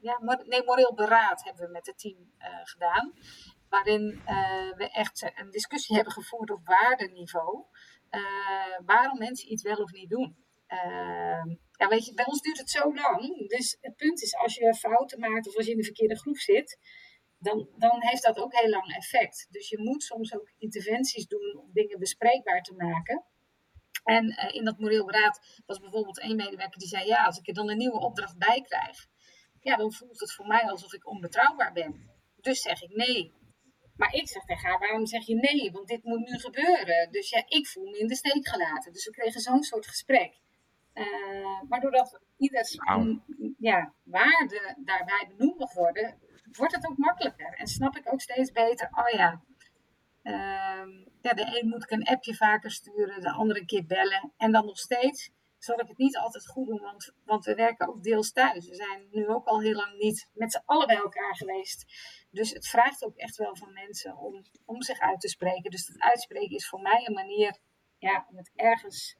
ja, 0.00 0.18
nee, 0.46 0.64
moreel 0.64 0.94
beraad 0.94 1.44
hebben 1.44 1.66
we 1.66 1.72
met 1.72 1.86
het 1.86 1.98
team 1.98 2.32
gedaan 2.64 3.12
waarin 3.70 4.22
uh, 4.28 4.76
we 4.76 4.90
echt 4.90 5.32
een 5.34 5.50
discussie 5.50 5.94
hebben 5.96 6.12
gevoerd 6.12 6.50
op 6.50 6.66
waardeniveau. 6.66 7.64
Uh, 8.10 8.20
waarom 8.84 9.18
mensen 9.18 9.52
iets 9.52 9.62
wel 9.62 9.76
of 9.76 9.92
niet 9.92 10.10
doen. 10.10 10.36
Uh, 10.68 11.44
ja, 11.72 11.88
weet 11.88 12.06
je, 12.06 12.14
bij 12.14 12.26
ons 12.26 12.40
duurt 12.40 12.58
het 12.58 12.70
zo 12.70 12.94
lang. 12.94 13.48
Dus 13.48 13.76
het 13.80 13.96
punt 13.96 14.22
is, 14.22 14.36
als 14.36 14.54
je 14.54 14.74
fouten 14.74 15.20
maakt 15.20 15.48
of 15.48 15.56
als 15.56 15.66
je 15.66 15.70
in 15.70 15.76
de 15.76 15.84
verkeerde 15.84 16.18
groep 16.18 16.36
zit, 16.38 16.78
dan, 17.40 17.68
dan 17.78 18.02
heeft 18.02 18.22
dat 18.22 18.38
ook 18.38 18.54
heel 18.54 18.70
lang 18.70 18.94
effect. 18.96 19.46
Dus 19.50 19.68
je 19.68 19.78
moet 19.78 20.02
soms 20.02 20.34
ook 20.34 20.52
interventies 20.58 21.26
doen 21.26 21.56
om 21.56 21.70
dingen 21.72 21.98
bespreekbaar 21.98 22.62
te 22.62 22.74
maken. 22.74 23.24
En 24.04 24.52
in 24.52 24.64
dat 24.64 24.78
moreel 24.78 25.04
beraad 25.04 25.62
was 25.66 25.80
bijvoorbeeld 25.80 26.20
één 26.20 26.36
medewerker 26.36 26.78
die 26.78 26.88
zei: 26.88 27.06
Ja, 27.06 27.24
als 27.24 27.38
ik 27.38 27.48
er 27.48 27.54
dan 27.54 27.70
een 27.70 27.76
nieuwe 27.76 28.00
opdracht 28.00 28.38
bij 28.38 28.60
krijg, 28.60 29.06
ja, 29.60 29.76
dan 29.76 29.92
voelt 29.92 30.20
het 30.20 30.32
voor 30.32 30.46
mij 30.46 30.70
alsof 30.70 30.92
ik 30.92 31.06
onbetrouwbaar 31.06 31.72
ben. 31.72 32.10
Dus 32.40 32.60
zeg 32.60 32.82
ik 32.82 32.96
nee. 32.96 33.32
Maar 33.96 34.14
ik 34.14 34.28
zeg 34.28 34.44
tegen 34.44 34.68
haar, 34.68 34.78
waarom 34.78 35.06
zeg 35.06 35.26
je 35.26 35.34
nee? 35.34 35.70
Want 35.72 35.88
dit 35.88 36.04
moet 36.04 36.28
nu 36.28 36.38
gebeuren. 36.38 37.12
Dus 37.12 37.30
ja, 37.30 37.44
ik 37.46 37.66
voel 37.66 37.90
me 37.90 37.98
in 37.98 38.06
de 38.06 38.14
steek 38.14 38.48
gelaten. 38.48 38.92
Dus 38.92 39.04
we 39.04 39.10
kregen 39.10 39.40
zo'n 39.40 39.62
soort 39.62 39.86
gesprek. 39.86 40.38
Uh, 40.94 41.62
maar 41.68 41.80
doordat 41.80 42.20
ieders 42.36 42.76
ja, 43.58 43.94
waarde 44.04 44.76
daarbij 44.84 45.30
benoemd 45.36 45.58
mag 45.58 45.72
worden, 45.72 46.18
wordt 46.52 46.74
het 46.74 46.88
ook 46.88 46.96
makkelijker. 46.96 47.54
En 47.54 47.66
snap 47.66 47.96
ik 47.96 48.12
ook 48.12 48.20
steeds 48.20 48.52
beter, 48.52 48.88
oh 48.92 49.08
ja, 49.08 49.42
uh, 50.22 51.04
ja 51.20 51.32
de 51.32 51.60
een 51.60 51.68
moet 51.68 51.82
ik 51.82 51.90
een 51.90 52.06
appje 52.06 52.34
vaker 52.34 52.70
sturen, 52.70 53.20
de 53.20 53.30
andere 53.30 53.60
een 53.60 53.66
keer 53.66 53.86
bellen. 53.86 54.32
En 54.36 54.52
dan 54.52 54.66
nog 54.66 54.78
steeds 54.78 55.30
zal 55.58 55.80
ik 55.80 55.88
het 55.88 55.98
niet 55.98 56.16
altijd 56.16 56.48
goed 56.48 56.66
doen, 56.66 56.80
want, 56.80 57.12
want 57.24 57.44
we 57.44 57.54
werken 57.54 57.88
ook 57.88 58.02
deels 58.02 58.32
thuis. 58.32 58.68
We 58.68 58.74
zijn 58.74 59.08
nu 59.10 59.28
ook 59.28 59.46
al 59.46 59.60
heel 59.60 59.74
lang 59.74 59.96
niet 59.96 60.28
met 60.32 60.52
z'n 60.52 60.62
allen 60.64 60.86
bij 60.86 60.96
elkaar 60.96 61.36
geweest. 61.36 61.84
Dus 62.30 62.50
het 62.50 62.68
vraagt 62.68 63.04
ook 63.04 63.16
echt 63.16 63.36
wel 63.36 63.56
van 63.56 63.72
mensen 63.72 64.16
om, 64.16 64.44
om 64.64 64.82
zich 64.82 64.98
uit 64.98 65.20
te 65.20 65.28
spreken. 65.28 65.70
Dus 65.70 65.86
dat 65.86 66.00
uitspreken 66.00 66.56
is 66.56 66.68
voor 66.68 66.80
mij 66.80 67.06
een 67.06 67.14
manier 67.14 67.58
ja, 67.98 68.26
om 68.30 68.36
het 68.36 68.50
ergens 68.54 69.16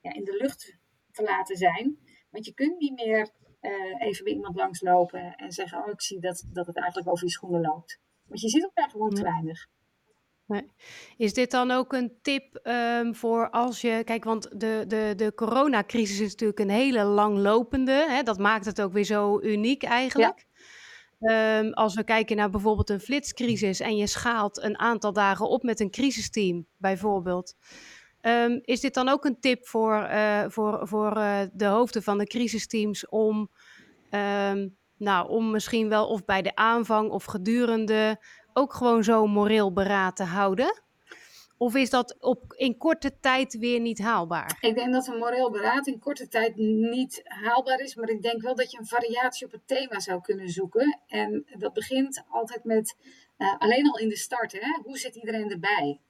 ja, 0.00 0.12
in 0.12 0.24
de 0.24 0.36
lucht 0.36 0.78
te 1.10 1.22
laten 1.22 1.56
zijn. 1.56 1.98
Want 2.30 2.44
je 2.44 2.54
kunt 2.54 2.78
niet 2.78 2.94
meer 2.94 3.30
uh, 3.64 4.06
even 4.06 4.24
bij 4.24 4.32
iemand 4.32 4.56
langslopen 4.56 5.34
en 5.36 5.52
zeggen: 5.52 5.78
Oh, 5.78 5.88
ik 5.88 6.02
zie 6.02 6.20
dat, 6.20 6.44
dat 6.52 6.66
het 6.66 6.76
eigenlijk 6.76 7.08
over 7.08 7.24
je 7.24 7.30
schoenen 7.30 7.60
loopt. 7.60 8.00
Want 8.26 8.40
je 8.40 8.48
ziet 8.48 8.62
elkaar 8.62 8.90
gewoon 8.90 9.10
te 9.10 9.22
weinig. 9.22 9.66
Nee. 10.46 10.70
Is 11.16 11.34
dit 11.34 11.50
dan 11.50 11.70
ook 11.70 11.92
een 11.92 12.12
tip 12.22 12.60
um, 12.62 13.14
voor 13.14 13.50
als 13.50 13.80
je. 13.80 14.02
Kijk, 14.04 14.24
want 14.24 14.60
de, 14.60 14.84
de, 14.88 15.12
de 15.16 15.32
coronacrisis 15.34 16.20
is 16.20 16.30
natuurlijk 16.30 16.58
een 16.58 16.70
hele 16.70 17.04
langlopende. 17.04 18.06
Hè, 18.08 18.22
dat 18.22 18.38
maakt 18.38 18.64
het 18.64 18.82
ook 18.82 18.92
weer 18.92 19.04
zo 19.04 19.40
uniek 19.40 19.82
eigenlijk. 19.82 20.46
Ja. 21.18 21.58
Um, 21.58 21.72
als 21.72 21.94
we 21.94 22.04
kijken 22.04 22.36
naar 22.36 22.50
bijvoorbeeld 22.50 22.90
een 22.90 23.00
flitscrisis 23.00 23.80
en 23.80 23.96
je 23.96 24.06
schaalt 24.06 24.62
een 24.62 24.78
aantal 24.78 25.12
dagen 25.12 25.48
op 25.48 25.62
met 25.62 25.80
een 25.80 25.90
crisisteam, 25.90 26.66
bijvoorbeeld. 26.76 27.56
Um, 28.26 28.60
is 28.62 28.80
dit 28.80 28.94
dan 28.94 29.08
ook 29.08 29.24
een 29.24 29.40
tip 29.40 29.66
voor, 29.66 30.08
uh, 30.10 30.44
voor, 30.48 30.88
voor 30.88 31.16
uh, 31.16 31.40
de 31.52 31.64
hoofden 31.64 32.02
van 32.02 32.18
de 32.18 32.26
crisisteams 32.26 33.08
om, 33.08 33.50
nou, 34.96 35.28
om 35.28 35.50
misschien 35.50 35.88
wel 35.88 36.08
of 36.08 36.24
bij 36.24 36.42
de 36.42 36.56
aanvang 36.56 37.10
of 37.10 37.24
gedurende 37.24 38.18
ook 38.52 38.72
gewoon 38.72 39.04
zo 39.04 39.26
moreel 39.26 39.72
beraad 39.72 40.16
te 40.16 40.22
houden? 40.22 40.82
Of 41.56 41.74
is 41.74 41.90
dat 41.90 42.16
op, 42.20 42.52
in 42.56 42.76
korte 42.76 43.18
tijd 43.20 43.58
weer 43.58 43.80
niet 43.80 43.98
haalbaar? 43.98 44.58
Ik 44.60 44.74
denk 44.74 44.92
dat 44.92 45.06
een 45.06 45.18
moreel 45.18 45.50
beraad 45.50 45.86
in 45.86 45.98
korte 45.98 46.28
tijd 46.28 46.56
niet 46.56 47.20
haalbaar 47.24 47.80
is. 47.80 47.94
Maar 47.94 48.08
ik 48.08 48.22
denk 48.22 48.42
wel 48.42 48.54
dat 48.54 48.70
je 48.70 48.78
een 48.78 48.86
variatie 48.86 49.46
op 49.46 49.52
het 49.52 49.66
thema 49.66 50.00
zou 50.00 50.20
kunnen 50.20 50.48
zoeken. 50.48 51.00
En 51.06 51.46
dat 51.58 51.72
begint 51.72 52.24
altijd 52.28 52.64
met, 52.64 52.96
uh, 53.38 53.58
alleen 53.58 53.90
al 53.90 53.98
in 53.98 54.08
de 54.08 54.16
start, 54.16 54.52
hè? 54.52 54.80
hoe 54.82 54.98
zit 54.98 55.14
iedereen 55.14 55.50
erbij? 55.50 56.00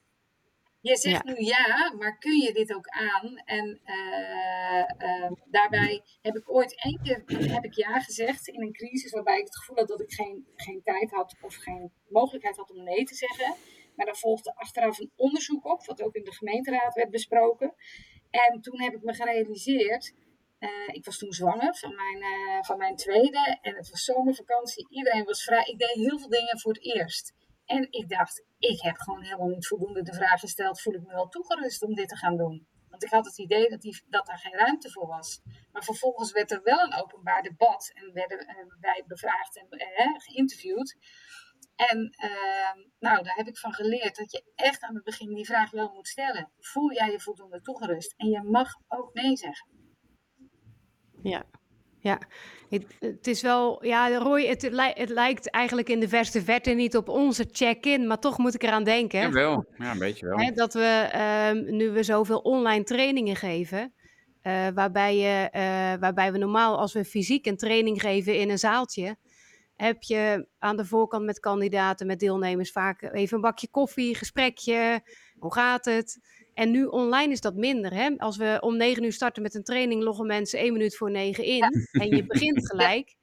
Je 0.90 0.96
zegt 0.96 1.24
nu 1.24 1.34
ja, 1.36 1.94
maar 1.98 2.18
kun 2.18 2.40
je 2.40 2.52
dit 2.52 2.74
ook 2.74 2.88
aan? 2.88 3.36
En 3.44 3.80
uh, 3.84 4.84
uh, 5.08 5.30
daarbij 5.50 6.02
heb 6.22 6.36
ik 6.36 6.50
ooit 6.50 6.82
één 6.82 7.00
keer 7.02 7.22
heb 7.52 7.64
ik 7.64 7.74
ja 7.74 8.00
gezegd 8.00 8.48
in 8.48 8.62
een 8.62 8.72
crisis 8.72 9.12
waarbij 9.12 9.38
ik 9.38 9.44
het 9.44 9.56
gevoel 9.56 9.76
had 9.76 9.88
dat 9.88 10.00
ik 10.00 10.12
geen, 10.12 10.46
geen 10.56 10.80
tijd 10.82 11.10
had 11.10 11.36
of 11.40 11.54
geen 11.54 11.92
mogelijkheid 12.08 12.56
had 12.56 12.70
om 12.70 12.82
nee 12.82 13.04
te 13.04 13.14
zeggen. 13.14 13.54
Maar 13.96 14.06
daar 14.06 14.16
volgde 14.16 14.54
achteraf 14.56 14.98
een 14.98 15.12
onderzoek 15.16 15.64
op, 15.64 15.86
wat 15.86 16.02
ook 16.02 16.14
in 16.14 16.24
de 16.24 16.34
gemeenteraad 16.34 16.94
werd 16.94 17.10
besproken. 17.10 17.74
En 18.30 18.60
toen 18.60 18.80
heb 18.82 18.94
ik 18.94 19.02
me 19.02 19.14
gerealiseerd, 19.14 20.14
uh, 20.60 20.70
ik 20.86 21.04
was 21.04 21.18
toen 21.18 21.32
zwanger 21.32 21.76
van 21.76 21.94
mijn, 21.94 22.24
van 22.64 22.78
mijn 22.78 22.96
tweede 22.96 23.58
en 23.62 23.74
het 23.74 23.90
was 23.90 24.04
zomervakantie. 24.04 24.86
Iedereen 24.90 25.24
was 25.24 25.44
vrij. 25.44 25.64
Ik 25.64 25.78
deed 25.78 25.94
heel 25.94 26.18
veel 26.18 26.28
dingen 26.28 26.60
voor 26.60 26.72
het 26.72 26.84
eerst. 26.84 27.34
En 27.64 27.86
ik 27.90 28.08
dacht, 28.08 28.44
ik 28.58 28.82
heb 28.82 28.96
gewoon 28.96 29.22
helemaal 29.22 29.48
niet 29.48 29.66
voldoende 29.66 30.02
de 30.02 30.14
vraag 30.14 30.40
gesteld: 30.40 30.80
voel 30.80 30.94
ik 30.94 31.02
me 31.02 31.12
wel 31.12 31.28
toegerust 31.28 31.82
om 31.82 31.94
dit 31.94 32.08
te 32.08 32.16
gaan 32.16 32.36
doen? 32.36 32.66
Want 32.88 33.06
ik 33.06 33.12
had 33.12 33.24
het 33.24 33.38
idee 33.38 33.68
dat, 33.68 33.80
die, 33.80 34.04
dat 34.08 34.26
daar 34.26 34.38
geen 34.38 34.54
ruimte 34.54 34.90
voor 34.90 35.06
was. 35.06 35.40
Maar 35.72 35.84
vervolgens 35.84 36.32
werd 36.32 36.50
er 36.50 36.62
wel 36.62 36.78
een 36.78 37.02
openbaar 37.02 37.42
debat 37.42 37.90
en 37.94 38.12
werden 38.12 38.38
uh, 38.40 38.74
wij 38.80 39.04
bevraagd 39.06 39.56
en 39.58 39.66
uh, 39.70 40.18
geïnterviewd. 40.18 40.96
En 41.76 42.14
uh, 42.24 42.84
nou, 42.98 43.22
daar 43.22 43.36
heb 43.36 43.46
ik 43.46 43.58
van 43.58 43.72
geleerd 43.72 44.16
dat 44.16 44.32
je 44.32 44.52
echt 44.54 44.82
aan 44.82 44.94
het 44.94 45.04
begin 45.04 45.34
die 45.34 45.44
vraag 45.44 45.70
wel 45.70 45.92
moet 45.92 46.08
stellen. 46.08 46.52
Voel 46.58 46.92
jij 46.92 47.10
je 47.10 47.20
voldoende 47.20 47.60
toegerust? 47.60 48.14
En 48.16 48.28
je 48.28 48.42
mag 48.42 48.68
ook 48.88 49.14
nee 49.14 49.36
zeggen. 49.36 49.68
Ja, 51.22 51.46
ja, 52.04 52.18
het, 52.68 52.84
het, 53.00 53.26
is 53.26 53.42
wel, 53.42 53.84
ja, 53.84 54.18
Roy, 54.18 54.46
het, 54.46 54.62
het, 54.94 55.08
lijkt 55.08 55.50
eigenlijk 55.50 55.88
in 55.88 56.00
de 56.00 56.08
verste 56.08 56.42
verte 56.42 56.70
niet 56.70 56.96
op 56.96 57.08
onze 57.08 57.48
check-in, 57.50 58.06
maar 58.06 58.18
toch 58.18 58.38
moet 58.38 58.54
ik 58.54 58.62
eraan 58.62 58.84
denken. 58.84 59.20
Ja, 59.20 59.30
wel. 59.30 59.66
Ja, 59.78 59.90
een 59.90 59.98
beetje 59.98 60.26
wel. 60.26 60.38
Hè, 60.38 60.50
dat 60.50 60.74
we, 60.74 61.10
um, 61.50 61.76
nu 61.76 61.90
we 61.90 62.02
zoveel 62.02 62.38
online 62.38 62.84
trainingen 62.84 63.36
geven, 63.36 63.92
uh, 64.42 64.68
waarbij, 64.74 65.16
je, 65.16 65.48
uh, 65.52 66.00
waarbij 66.00 66.32
we 66.32 66.38
normaal, 66.38 66.78
als 66.78 66.92
we 66.92 67.04
fysiek 67.04 67.46
een 67.46 67.56
training 67.56 68.00
geven 68.00 68.38
in 68.38 68.50
een 68.50 68.58
zaaltje, 68.58 69.16
heb 69.76 70.02
je 70.02 70.46
aan 70.58 70.76
de 70.76 70.84
voorkant 70.84 71.24
met 71.24 71.40
kandidaten, 71.40 72.06
met 72.06 72.20
deelnemers 72.20 72.72
vaak 72.72 73.02
even 73.02 73.36
een 73.36 73.42
bakje 73.42 73.68
koffie, 73.70 74.14
gesprekje, 74.14 75.02
hoe 75.38 75.52
gaat 75.52 75.84
het? 75.84 76.20
En 76.54 76.70
nu 76.70 76.84
online 76.84 77.32
is 77.32 77.40
dat 77.40 77.54
minder. 77.54 77.94
Hè? 77.94 78.10
Als 78.16 78.36
we 78.36 78.58
om 78.60 78.76
negen 78.76 79.04
uur 79.04 79.12
starten 79.12 79.42
met 79.42 79.54
een 79.54 79.64
training, 79.64 80.02
loggen 80.02 80.26
mensen 80.26 80.58
één 80.58 80.72
minuut 80.72 80.96
voor 80.96 81.10
negen 81.10 81.44
in. 81.44 81.86
En 81.92 82.08
je 82.08 82.26
begint 82.26 82.66
gelijk. 82.70 83.14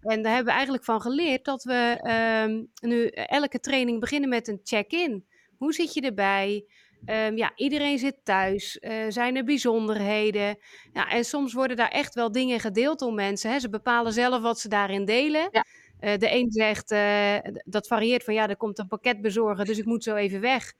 En 0.00 0.22
daar 0.22 0.34
hebben 0.34 0.44
we 0.44 0.56
eigenlijk 0.56 0.84
van 0.84 1.00
geleerd 1.00 1.44
dat 1.44 1.64
we 1.64 2.00
um, 2.48 2.70
nu 2.90 3.06
elke 3.08 3.60
training 3.60 4.00
beginnen 4.00 4.28
met 4.28 4.48
een 4.48 4.60
check-in. 4.64 5.24
Hoe 5.56 5.72
zit 5.72 5.94
je 5.94 6.00
erbij? 6.00 6.64
Um, 7.06 7.36
ja, 7.36 7.52
iedereen 7.56 7.98
zit 7.98 8.16
thuis. 8.24 8.78
Uh, 8.80 8.92
zijn 9.08 9.36
er 9.36 9.44
bijzonderheden? 9.44 10.58
Ja, 10.92 11.08
en 11.08 11.24
soms 11.24 11.52
worden 11.52 11.76
daar 11.76 11.90
echt 11.90 12.14
wel 12.14 12.32
dingen 12.32 12.60
gedeeld 12.60 12.98
door 12.98 13.12
mensen. 13.12 13.50
Hè? 13.50 13.58
Ze 13.58 13.68
bepalen 13.68 14.12
zelf 14.12 14.42
wat 14.42 14.60
ze 14.60 14.68
daarin 14.68 15.04
delen. 15.04 15.48
Ja. 15.50 15.64
Uh, 16.00 16.18
de 16.18 16.32
een 16.32 16.52
zegt, 16.52 16.90
uh, 16.90 17.36
dat 17.64 17.86
varieert 17.86 18.24
van 18.24 18.34
ja, 18.34 18.48
er 18.48 18.56
komt 18.56 18.78
een 18.78 18.88
pakket 18.88 19.20
bezorgen, 19.20 19.64
dus 19.64 19.78
ik 19.78 19.84
moet 19.84 20.02
zo 20.02 20.14
even 20.14 20.40
weg 20.40 20.72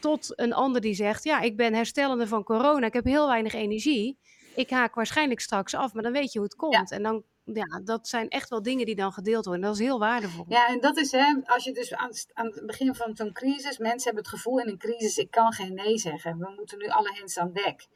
tot 0.00 0.32
een 0.40 0.52
ander 0.52 0.80
die 0.80 0.94
zegt: 0.94 1.24
Ja, 1.24 1.40
ik 1.40 1.56
ben 1.56 1.74
herstellende 1.74 2.26
van 2.26 2.44
corona, 2.44 2.86
ik 2.86 2.92
heb 2.92 3.04
heel 3.04 3.26
weinig 3.26 3.54
energie. 3.54 4.18
Ik 4.54 4.70
haak 4.70 4.94
waarschijnlijk 4.94 5.40
straks 5.40 5.74
af, 5.74 5.92
maar 5.92 6.02
dan 6.02 6.12
weet 6.12 6.32
je 6.32 6.38
hoe 6.38 6.48
het 6.48 6.56
komt. 6.56 6.90
En 6.90 7.02
dan, 7.02 7.24
ja, 7.44 7.80
dat 7.84 8.08
zijn 8.08 8.28
echt 8.28 8.48
wel 8.48 8.62
dingen 8.62 8.86
die 8.86 8.94
dan 8.94 9.12
gedeeld 9.12 9.44
worden. 9.44 9.64
Dat 9.64 9.74
is 9.74 9.80
heel 9.80 9.98
waardevol. 9.98 10.44
Ja, 10.48 10.68
en 10.68 10.80
dat 10.80 10.96
is, 10.96 11.12
hè, 11.12 11.40
als 11.44 11.64
je 11.64 11.72
dus 11.72 11.94
aan, 11.94 12.10
aan 12.32 12.46
het 12.46 12.66
begin 12.66 12.94
van 12.94 13.16
zo'n 13.16 13.32
crisis, 13.32 13.78
mensen 13.78 14.04
hebben 14.04 14.22
het 14.22 14.32
gevoel 14.32 14.60
in 14.60 14.68
een 14.68 14.78
crisis: 14.78 15.16
ik 15.16 15.30
kan 15.30 15.52
geen 15.52 15.74
nee 15.74 15.98
zeggen. 15.98 16.38
We 16.38 16.52
moeten 16.56 16.78
nu 16.78 16.88
alle 16.88 17.12
hens 17.14 17.38
aan 17.38 17.52
dek. 17.52 17.86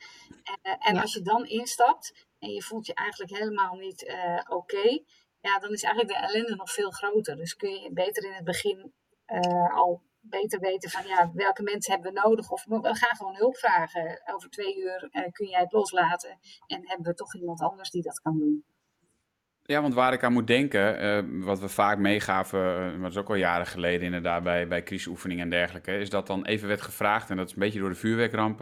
En, 0.43 0.59
eh, 0.63 0.89
en 0.89 0.95
ja. 0.95 1.01
als 1.01 1.13
je 1.13 1.23
dan 1.23 1.47
instapt 1.47 2.27
en 2.39 2.51
je 2.51 2.63
voelt 2.63 2.87
je 2.87 2.95
eigenlijk 2.95 3.31
helemaal 3.31 3.75
niet 3.75 4.03
uh, 4.03 4.41
oké, 4.49 4.55
okay, 4.55 5.05
ja, 5.41 5.59
dan 5.59 5.73
is 5.73 5.83
eigenlijk 5.83 6.15
de 6.19 6.27
ellende 6.27 6.57
nog 6.57 6.73
veel 6.73 6.91
groter. 6.91 7.37
Dus 7.37 7.57
kun 7.57 7.71
je 7.71 7.93
beter 7.93 8.25
in 8.25 8.33
het 8.33 8.45
begin 8.45 8.93
uh, 9.27 9.77
al 9.77 10.03
beter 10.21 10.61
weten 10.61 10.91
van 10.91 11.07
ja, 11.07 11.31
welke 11.35 11.63
mensen 11.63 11.93
hebben 11.93 12.13
we 12.13 12.21
nodig. 12.21 12.51
Of 12.51 12.65
we 12.65 12.81
gaan 12.83 13.17
gewoon 13.17 13.37
hulp 13.37 13.57
vragen. 13.57 14.23
Over 14.35 14.51
twee 14.51 14.79
uur 14.79 15.09
uh, 15.13 15.23
kun 15.33 15.49
jij 15.49 15.61
het 15.61 15.73
loslaten. 15.73 16.39
En 16.67 16.89
hebben 16.89 17.07
we 17.07 17.15
toch 17.15 17.35
iemand 17.35 17.61
anders 17.61 17.91
die 17.91 18.03
dat 18.03 18.21
kan 18.21 18.39
doen. 18.39 18.65
Ja, 19.63 19.81
want 19.83 19.95
waar 19.95 20.13
ik 20.13 20.23
aan 20.23 20.33
moet 20.33 20.47
denken, 20.47 21.05
uh, 21.05 21.45
wat 21.45 21.61
we 21.61 21.69
vaak 21.69 21.99
meegaven, 21.99 22.61
uh, 22.61 22.77
maar 22.77 23.01
dat 23.01 23.11
is 23.11 23.17
ook 23.17 23.29
al 23.29 23.35
jaren 23.35 23.67
geleden 23.67 24.07
inderdaad 24.07 24.43
bij, 24.43 24.69
bij 24.69 24.83
crisisoefeningen 24.83 25.45
en 25.45 25.51
dergelijke, 25.51 25.99
is 25.99 26.11
dat 26.11 26.27
dan 26.27 26.45
even 26.45 26.69
werd 26.69 26.81
gevraagd, 26.81 27.31
en 27.31 27.37
dat 27.37 27.47
is 27.47 27.53
een 27.53 27.59
beetje 27.59 27.79
door 27.79 27.89
de 27.89 27.95
vuurwerkramp 27.95 28.61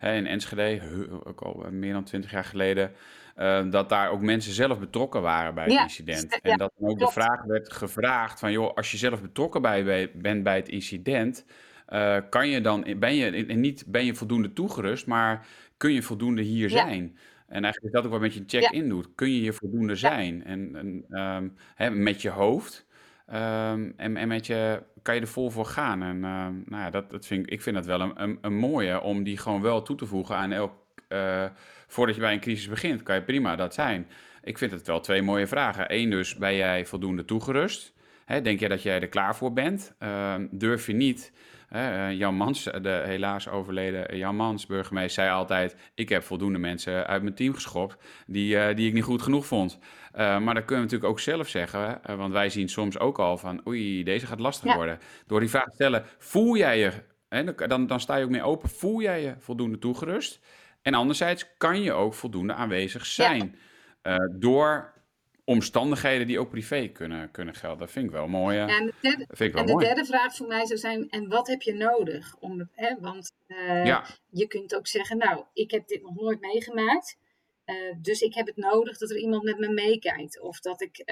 in 0.00 0.26
Enschede, 0.26 0.80
ook 1.24 1.40
al 1.40 1.66
meer 1.70 1.92
dan 1.92 2.04
twintig 2.04 2.30
jaar 2.30 2.44
geleden, 2.44 2.92
uh, 3.40 3.70
dat 3.70 3.88
daar 3.88 4.10
ook 4.10 4.20
mensen 4.20 4.52
zelf 4.52 4.78
betrokken 4.78 5.22
waren 5.22 5.54
bij 5.54 5.64
het 5.64 5.72
ja, 5.72 5.82
incident. 5.82 6.40
En 6.40 6.50
ja, 6.50 6.56
dat 6.56 6.72
dan 6.78 6.88
ook 6.88 6.96
klopt. 6.96 7.14
de 7.14 7.20
vraag 7.20 7.44
werd 7.44 7.72
gevraagd 7.72 8.38
van, 8.40 8.52
joh, 8.52 8.74
als 8.74 8.90
je 8.90 8.96
zelf 8.96 9.22
betrokken 9.22 9.62
bij, 9.62 10.10
bent 10.14 10.42
bij 10.42 10.56
het 10.56 10.68
incident, 10.68 11.44
uh, 11.88 12.16
kan 12.30 12.48
je 12.48 12.60
dan, 12.60 12.86
ben 12.98 13.14
je, 13.14 13.30
niet 13.54 13.84
ben 13.86 14.04
je 14.04 14.14
voldoende 14.14 14.52
toegerust, 14.52 15.06
maar 15.06 15.46
kun 15.76 15.92
je 15.92 16.02
voldoende 16.02 16.42
hier 16.42 16.70
ja. 16.70 16.76
zijn? 16.76 17.16
En 17.46 17.64
eigenlijk 17.64 17.84
is 17.84 17.92
dat 17.92 18.04
ook 18.04 18.10
wat 18.10 18.20
met 18.20 18.34
je 18.34 18.44
check-in 18.46 18.88
doet. 18.88 19.08
Kun 19.14 19.30
je 19.30 19.38
hier 19.40 19.54
voldoende 19.54 19.96
zijn? 19.96 20.44
En, 20.44 20.76
en 20.76 21.20
um, 21.20 21.54
hè, 21.74 21.90
met 21.90 22.22
je 22.22 22.30
hoofd. 22.30 22.86
Um, 23.28 23.92
en, 23.96 24.16
en 24.16 24.28
met 24.28 24.46
je, 24.46 24.82
kan 25.02 25.14
je 25.14 25.20
er 25.20 25.26
vol 25.26 25.50
voor 25.50 25.66
gaan. 25.66 26.02
En 26.02 26.20
nou 26.20 26.64
ja, 26.70 26.90
dat, 26.90 27.10
dat 27.10 27.26
vind 27.26 27.46
ik, 27.46 27.52
ik 27.52 27.62
vind 27.62 27.76
dat 27.76 27.86
wel 27.86 28.00
een, 28.00 28.22
een, 28.22 28.38
een 28.40 28.54
mooie 28.54 29.00
om 29.00 29.22
die 29.22 29.36
gewoon 29.36 29.62
wel 29.62 29.82
toe 29.82 29.96
te 29.96 30.06
voegen 30.06 30.36
aan 30.36 30.52
elk 30.52 30.72
uh, 31.08 31.44
voordat 31.90 32.14
je 32.14 32.20
bij 32.20 32.32
een 32.32 32.40
crisis 32.40 32.68
begint, 32.68 33.02
kan 33.02 33.14
je 33.14 33.22
prima 33.22 33.56
dat 33.56 33.74
zijn. 33.74 34.06
Ik 34.42 34.58
vind 34.58 34.70
het 34.70 34.86
wel 34.86 35.00
twee 35.00 35.22
mooie 35.22 35.46
vragen. 35.46 35.84
Eén 35.88 36.10
dus, 36.10 36.36
ben 36.36 36.56
jij 36.56 36.86
voldoende 36.86 37.24
toegerust? 37.24 37.92
Hè, 38.24 38.40
denk 38.40 38.60
jij 38.60 38.68
dat 38.68 38.82
jij 38.82 39.00
er 39.00 39.08
klaar 39.08 39.36
voor 39.36 39.52
bent? 39.52 39.94
Uh, 40.02 40.34
durf 40.50 40.86
je 40.86 40.92
niet? 40.92 41.32
Uh, 41.72 42.12
Jan 42.12 42.34
Mans, 42.34 42.62
de 42.64 43.02
helaas 43.04 43.48
overleden 43.48 44.16
Jan 44.16 44.36
Mans, 44.36 44.66
burgemeester, 44.66 45.24
zei 45.24 45.36
altijd... 45.36 45.76
ik 45.94 46.08
heb 46.08 46.22
voldoende 46.22 46.58
mensen 46.58 47.06
uit 47.06 47.22
mijn 47.22 47.34
team 47.34 47.54
geschopt 47.54 47.96
die, 48.26 48.54
uh, 48.54 48.74
die 48.74 48.88
ik 48.88 48.94
niet 48.94 49.04
goed 49.04 49.22
genoeg 49.22 49.46
vond. 49.46 49.78
Maar 50.12 50.54
dat 50.54 50.64
kunnen 50.64 50.66
we 50.66 50.74
natuurlijk 50.92 51.04
ook 51.04 51.20
zelf 51.20 51.48
zeggen. 51.48 52.00
want 52.16 52.32
wij 52.32 52.48
zien 52.48 52.68
soms 52.68 52.98
ook 52.98 53.18
al 53.18 53.38
van, 53.38 53.60
oei, 53.66 54.02
deze 54.02 54.26
gaat 54.26 54.40
lastig 54.40 54.68
ja. 54.68 54.76
worden. 54.76 54.98
Door 55.26 55.40
die 55.40 55.50
vraag 55.50 55.64
te 55.64 55.74
stellen, 55.74 56.04
voel 56.18 56.56
jij 56.56 56.78
je... 56.78 56.92
Hè, 57.28 57.66
dan, 57.66 57.86
dan 57.86 58.00
sta 58.00 58.16
je 58.16 58.24
ook 58.24 58.30
meer 58.30 58.42
open. 58.42 58.68
Voel 58.68 59.00
jij 59.00 59.22
je 59.22 59.34
voldoende 59.38 59.78
toegerust? 59.78 60.40
En 60.82 60.94
anderzijds 60.94 61.56
kan 61.56 61.82
je 61.82 61.92
ook 61.92 62.14
voldoende 62.14 62.52
aanwezig 62.52 63.06
zijn. 63.06 63.58
Ja. 64.02 64.12
Uh, 64.12 64.38
door 64.40 64.98
omstandigheden 65.44 66.26
die 66.26 66.38
ook 66.38 66.50
privé 66.50 66.88
kunnen, 66.88 67.30
kunnen 67.30 67.54
gelden. 67.54 67.78
Dat 67.78 67.90
vind 67.90 68.04
ik 68.04 68.10
wel 68.10 68.26
mooi. 68.26 68.56
Ja, 68.56 68.68
en 68.68 68.86
de, 68.86 68.94
derde, 69.00 69.24
vind 69.28 69.40
ik 69.40 69.52
wel 69.52 69.60
en 69.60 69.66
de 69.66 69.72
mooi. 69.72 69.86
derde 69.86 70.04
vraag 70.04 70.36
voor 70.36 70.46
mij 70.46 70.66
zou 70.66 70.78
zijn, 70.78 71.10
en 71.10 71.28
wat 71.28 71.46
heb 71.46 71.62
je 71.62 71.74
nodig? 71.74 72.36
Om 72.38 72.68
hè, 72.72 72.94
want 73.00 73.32
uh, 73.46 73.84
ja. 73.84 74.04
je 74.30 74.46
kunt 74.46 74.74
ook 74.74 74.86
zeggen, 74.86 75.18
nou, 75.18 75.44
ik 75.52 75.70
heb 75.70 75.88
dit 75.88 76.02
nog 76.02 76.14
nooit 76.14 76.40
meegemaakt. 76.40 77.18
Uh, 77.66 77.94
dus 77.98 78.20
ik 78.20 78.34
heb 78.34 78.46
het 78.46 78.56
nodig 78.56 78.98
dat 78.98 79.10
er 79.10 79.16
iemand 79.18 79.42
met 79.42 79.58
me 79.58 79.68
meekijkt. 79.68 80.40
Of 80.40 80.60
dat, 80.60 80.80
ik, 80.80 81.04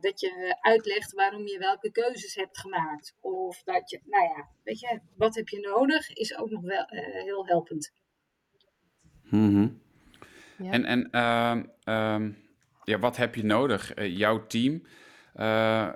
dat 0.00 0.20
je 0.20 0.56
uitlegt 0.60 1.12
waarom 1.12 1.46
je 1.46 1.58
welke 1.58 1.90
keuzes 1.90 2.34
hebt 2.34 2.58
gemaakt. 2.58 3.14
Of 3.20 3.62
dat 3.62 3.90
je, 3.90 4.00
nou 4.04 4.24
ja, 4.24 4.48
weet 4.64 4.80
je, 4.80 5.00
wat 5.16 5.34
heb 5.34 5.48
je 5.48 5.60
nodig, 5.60 6.12
is 6.12 6.36
ook 6.36 6.50
nog 6.50 6.62
wel 6.62 6.84
heel 7.24 7.46
helpend. 7.46 7.92
Mm 9.32 9.54
-hmm. 9.54 9.80
ja. 10.56 10.70
En, 10.70 10.84
en 10.84 11.08
uh, 11.12 11.62
uh, 11.84 12.28
ja, 12.84 12.98
wat 12.98 13.16
heb 13.16 13.34
je 13.34 13.44
nodig? 13.44 13.96
Uh, 13.96 14.16
jouw 14.16 14.46
team. 14.46 14.82
Uh, 15.36 15.88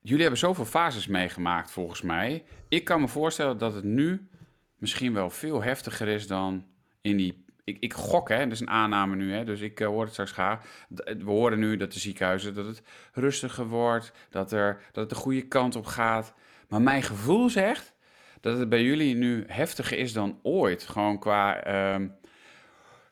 jullie 0.00 0.20
hebben 0.20 0.38
zoveel 0.38 0.64
fases 0.64 1.06
meegemaakt, 1.06 1.70
volgens 1.70 2.02
mij. 2.02 2.44
Ik 2.68 2.84
kan 2.84 3.00
me 3.00 3.08
voorstellen 3.08 3.58
dat 3.58 3.74
het 3.74 3.84
nu 3.84 4.28
misschien 4.78 5.12
wel 5.12 5.30
veel 5.30 5.62
heftiger 5.62 6.08
is 6.08 6.26
dan 6.26 6.64
in 7.00 7.16
die. 7.16 7.44
Ik, 7.64 7.76
ik 7.80 7.94
gok, 7.94 8.28
hè, 8.28 8.38
dat 8.38 8.52
is 8.52 8.60
een 8.60 8.70
aanname 8.70 9.16
nu, 9.16 9.32
hè, 9.32 9.44
dus 9.44 9.60
ik 9.60 9.80
uh, 9.80 9.86
hoor 9.86 10.02
het 10.02 10.12
straks 10.12 10.32
graag. 10.32 10.86
We 10.88 11.24
horen 11.24 11.58
nu 11.58 11.76
dat 11.76 11.92
de 11.92 11.98
ziekenhuizen 11.98 12.54
dat 12.54 12.66
het 12.66 12.82
rustiger 13.12 13.66
wordt, 13.66 14.12
dat, 14.30 14.52
er, 14.52 14.82
dat 14.92 14.96
het 14.96 15.08
de 15.08 15.14
goede 15.14 15.48
kant 15.48 15.76
op 15.76 15.86
gaat. 15.86 16.34
Maar 16.68 16.82
mijn 16.82 17.02
gevoel 17.02 17.48
zegt 17.48 17.95
dat 18.40 18.58
het 18.58 18.68
bij 18.68 18.82
jullie 18.82 19.14
nu 19.14 19.44
heftiger 19.46 19.98
is 19.98 20.12
dan 20.12 20.38
ooit. 20.42 20.82
Gewoon 20.82 21.18
qua. 21.18 21.66
Um, 21.94 22.14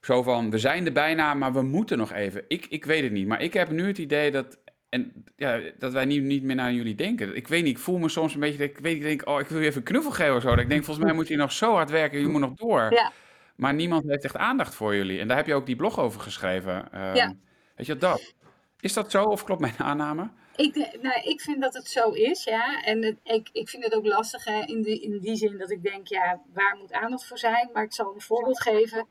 zo 0.01 0.23
van, 0.23 0.51
we 0.51 0.59
zijn 0.59 0.87
er 0.87 0.93
bijna, 0.93 1.35
maar 1.35 1.53
we 1.53 1.63
moeten 1.63 1.99
nog 1.99 2.13
even. 2.13 2.45
Ik, 2.49 2.67
ik 2.67 2.85
weet 2.85 3.03
het 3.03 3.13
niet, 3.13 3.27
maar 3.27 3.43
ik 3.43 3.53
heb 3.53 3.71
nu 3.71 3.87
het 3.87 3.99
idee 3.99 4.31
dat. 4.31 4.59
En 4.89 5.25
ja, 5.37 5.61
dat 5.79 5.93
wij 5.93 6.05
niet, 6.05 6.23
niet 6.23 6.43
meer 6.43 6.57
naar 6.57 6.73
jullie 6.73 6.95
denken. 6.95 7.37
Ik 7.37 7.49
weet 7.49 7.63
niet, 7.63 7.77
ik 7.77 7.83
voel 7.83 7.99
me 7.99 8.09
soms 8.09 8.35
een 8.35 8.41
beetje. 8.41 8.59
Dat 8.59 8.69
ik 8.69 8.79
weet, 8.79 8.95
ik 8.95 9.03
denk, 9.03 9.29
oh, 9.29 9.41
ik 9.41 9.47
wil 9.47 9.61
je 9.61 9.67
even 9.67 9.79
een 9.79 9.85
knuffel 9.85 10.11
geven 10.11 10.37
of 10.37 10.43
zo. 10.43 10.49
Dat 10.49 10.59
ik 10.59 10.69
denk, 10.69 10.85
volgens 10.85 11.07
mij 11.07 11.15
moet 11.15 11.29
je 11.29 11.37
nog 11.37 11.53
zo 11.53 11.73
hard 11.73 11.91
werken, 11.91 12.21
je 12.21 12.29
moet 12.29 12.41
nog 12.41 12.55
door. 12.55 12.93
Ja. 12.93 13.13
Maar 13.57 13.75
niemand 13.75 14.05
heeft 14.09 14.25
echt 14.25 14.37
aandacht 14.37 14.75
voor 14.75 14.95
jullie. 14.95 15.21
En 15.21 15.29
daar 15.29 15.37
heb 15.37 15.47
je 15.47 15.55
ook 15.55 15.67
die 15.67 15.77
blog 15.77 15.99
over 15.99 16.21
geschreven. 16.21 16.77
Um, 16.77 17.15
ja. 17.15 17.35
Weet 17.77 17.87
je 17.87 17.97
dat? 17.97 18.35
Is 18.81 18.93
dat 18.93 19.11
zo 19.11 19.25
of 19.25 19.45
klopt 19.45 19.61
mijn 19.61 19.79
aanname? 19.79 20.31
Ik, 20.57 20.99
nou, 21.03 21.21
ik 21.23 21.41
vind 21.41 21.63
dat 21.63 21.75
het 21.75 21.89
zo 21.89 22.11
is, 22.11 22.45
ja. 22.45 22.83
En 22.83 23.19
ik, 23.23 23.49
ik 23.53 23.69
vind 23.69 23.85
het 23.85 23.95
ook 23.95 24.07
lastig 24.07 24.45
hè, 24.45 24.61
in, 24.61 24.83
die, 24.83 25.01
in 25.01 25.19
die 25.19 25.37
zin 25.37 25.59
dat 25.59 25.71
ik 25.71 25.83
denk, 25.83 26.09
ja, 26.09 26.43
waar 26.53 26.77
moet 26.77 26.93
aandacht 26.93 27.27
voor 27.27 27.39
zijn? 27.39 27.71
Maar 27.73 27.83
ik 27.83 27.93
zal 27.93 28.15
een 28.15 28.21
voorbeeld 28.21 28.63
geven. 28.63 29.07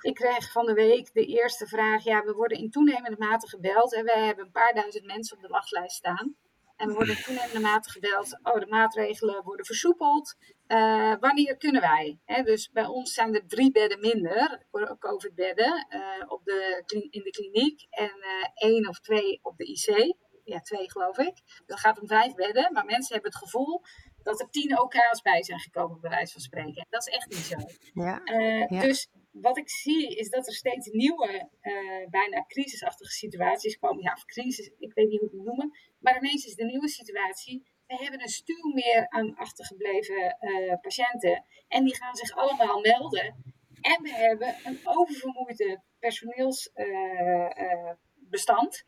Ik 0.00 0.14
kreeg 0.14 0.52
van 0.52 0.66
de 0.66 0.72
week 0.72 1.12
de 1.12 1.26
eerste 1.26 1.66
vraag, 1.66 2.04
ja, 2.04 2.22
we 2.24 2.32
worden 2.32 2.58
in 2.58 2.70
toenemende 2.70 3.16
mate 3.18 3.48
gebeld. 3.48 3.94
En 3.94 4.04
wij 4.04 4.24
hebben 4.24 4.44
een 4.44 4.50
paar 4.50 4.74
duizend 4.74 5.04
mensen 5.04 5.36
op 5.36 5.42
de 5.42 5.48
wachtlijst 5.48 5.96
staan. 5.96 6.34
En 6.76 6.88
we 6.88 6.94
worden 6.94 7.16
in 7.16 7.22
toenemende 7.22 7.60
mate 7.60 7.90
gebeld, 7.90 8.38
oh, 8.42 8.60
de 8.60 8.66
maatregelen 8.66 9.42
worden 9.42 9.66
versoepeld. 9.66 10.36
Uh, 10.68 11.14
wanneer 11.20 11.56
kunnen 11.56 11.80
wij? 11.80 12.18
dus 12.44 12.70
bij 12.70 12.86
ons 12.86 13.12
zijn 13.12 13.34
er 13.34 13.46
drie 13.46 13.72
bedden 13.72 14.00
minder, 14.00 14.66
COVID-bedden, 14.98 15.86
uh, 15.90 16.30
op 16.30 16.44
de, 16.44 16.84
in 17.10 17.22
de 17.22 17.30
kliniek. 17.30 17.86
En 17.90 18.16
uh, 18.18 18.70
één 18.70 18.88
of 18.88 19.00
twee 19.00 19.38
op 19.42 19.56
de 19.56 19.64
IC 19.64 20.16
ja, 20.46 20.60
twee 20.60 20.90
geloof 20.90 21.18
ik. 21.18 21.34
Dat 21.66 21.80
gaat 21.80 22.00
om 22.00 22.06
vijf 22.06 22.34
bedden, 22.34 22.72
maar 22.72 22.84
mensen 22.84 23.14
hebben 23.14 23.32
het 23.32 23.40
gevoel 23.40 23.82
dat 24.22 24.40
er 24.40 24.50
tien 24.50 24.80
OK's 24.80 25.22
bij 25.22 25.44
zijn 25.44 25.60
gekomen, 25.60 26.00
bij 26.00 26.10
wijze 26.10 26.32
van 26.32 26.40
spreken. 26.40 26.86
Dat 26.90 27.06
is 27.06 27.14
echt 27.14 27.28
niet 27.28 27.38
zo. 27.38 27.56
Ja. 27.92 28.20
Uh, 28.24 28.80
Dus 28.80 29.08
wat 29.30 29.58
ik 29.58 29.70
zie 29.70 30.16
is 30.16 30.30
dat 30.30 30.46
er 30.46 30.54
steeds 30.54 30.86
nieuwe, 30.86 31.48
uh, 31.62 32.08
bijna 32.10 32.44
crisisachtige 32.46 33.12
situaties 33.12 33.78
komen. 33.78 34.02
Ja, 34.02 34.12
of 34.12 34.24
crisis, 34.24 34.70
ik 34.78 34.92
weet 34.94 35.08
niet 35.08 35.20
hoe 35.20 35.28
ik 35.28 35.34
het 35.34 35.44
noemen. 35.44 35.78
Maar 35.98 36.16
ineens 36.16 36.46
is 36.46 36.54
de 36.54 36.64
nieuwe 36.64 36.88
situatie. 36.88 37.66
We 37.86 37.94
hebben 37.94 38.22
een 38.22 38.28
stuw 38.28 38.72
meer 38.72 39.08
aan 39.08 39.36
achtergebleven 39.36 40.36
uh, 40.40 40.74
patiënten. 40.80 41.44
En 41.68 41.84
die 41.84 41.96
gaan 41.96 42.16
zich 42.16 42.36
allemaal 42.36 42.80
melden. 42.80 43.54
En 43.80 44.02
we 44.02 44.10
hebben 44.10 44.56
een 44.64 44.80
oververmoeide 44.84 45.82
personeelsbestand. 45.98 48.84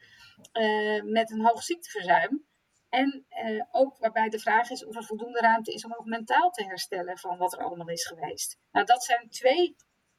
Uh, 0.52 1.02
met 1.02 1.30
een 1.30 1.44
hoog 1.44 1.62
ziekteverzuim. 1.62 2.46
En 2.88 3.26
uh, 3.44 3.64
ook 3.70 3.98
waarbij 3.98 4.28
de 4.28 4.38
vraag 4.38 4.70
is 4.70 4.84
of 4.84 4.96
er 4.96 5.04
voldoende 5.04 5.40
ruimte 5.40 5.72
is 5.72 5.84
om 5.84 5.94
ook 5.94 6.04
mentaal 6.04 6.50
te 6.50 6.64
herstellen 6.64 7.18
van 7.18 7.38
wat 7.38 7.52
er 7.52 7.64
allemaal 7.64 7.88
is 7.88 8.06
geweest. 8.06 8.58
Nou, 8.72 8.86
dat 8.86 9.04
zijn 9.04 9.28
twee 9.28 9.76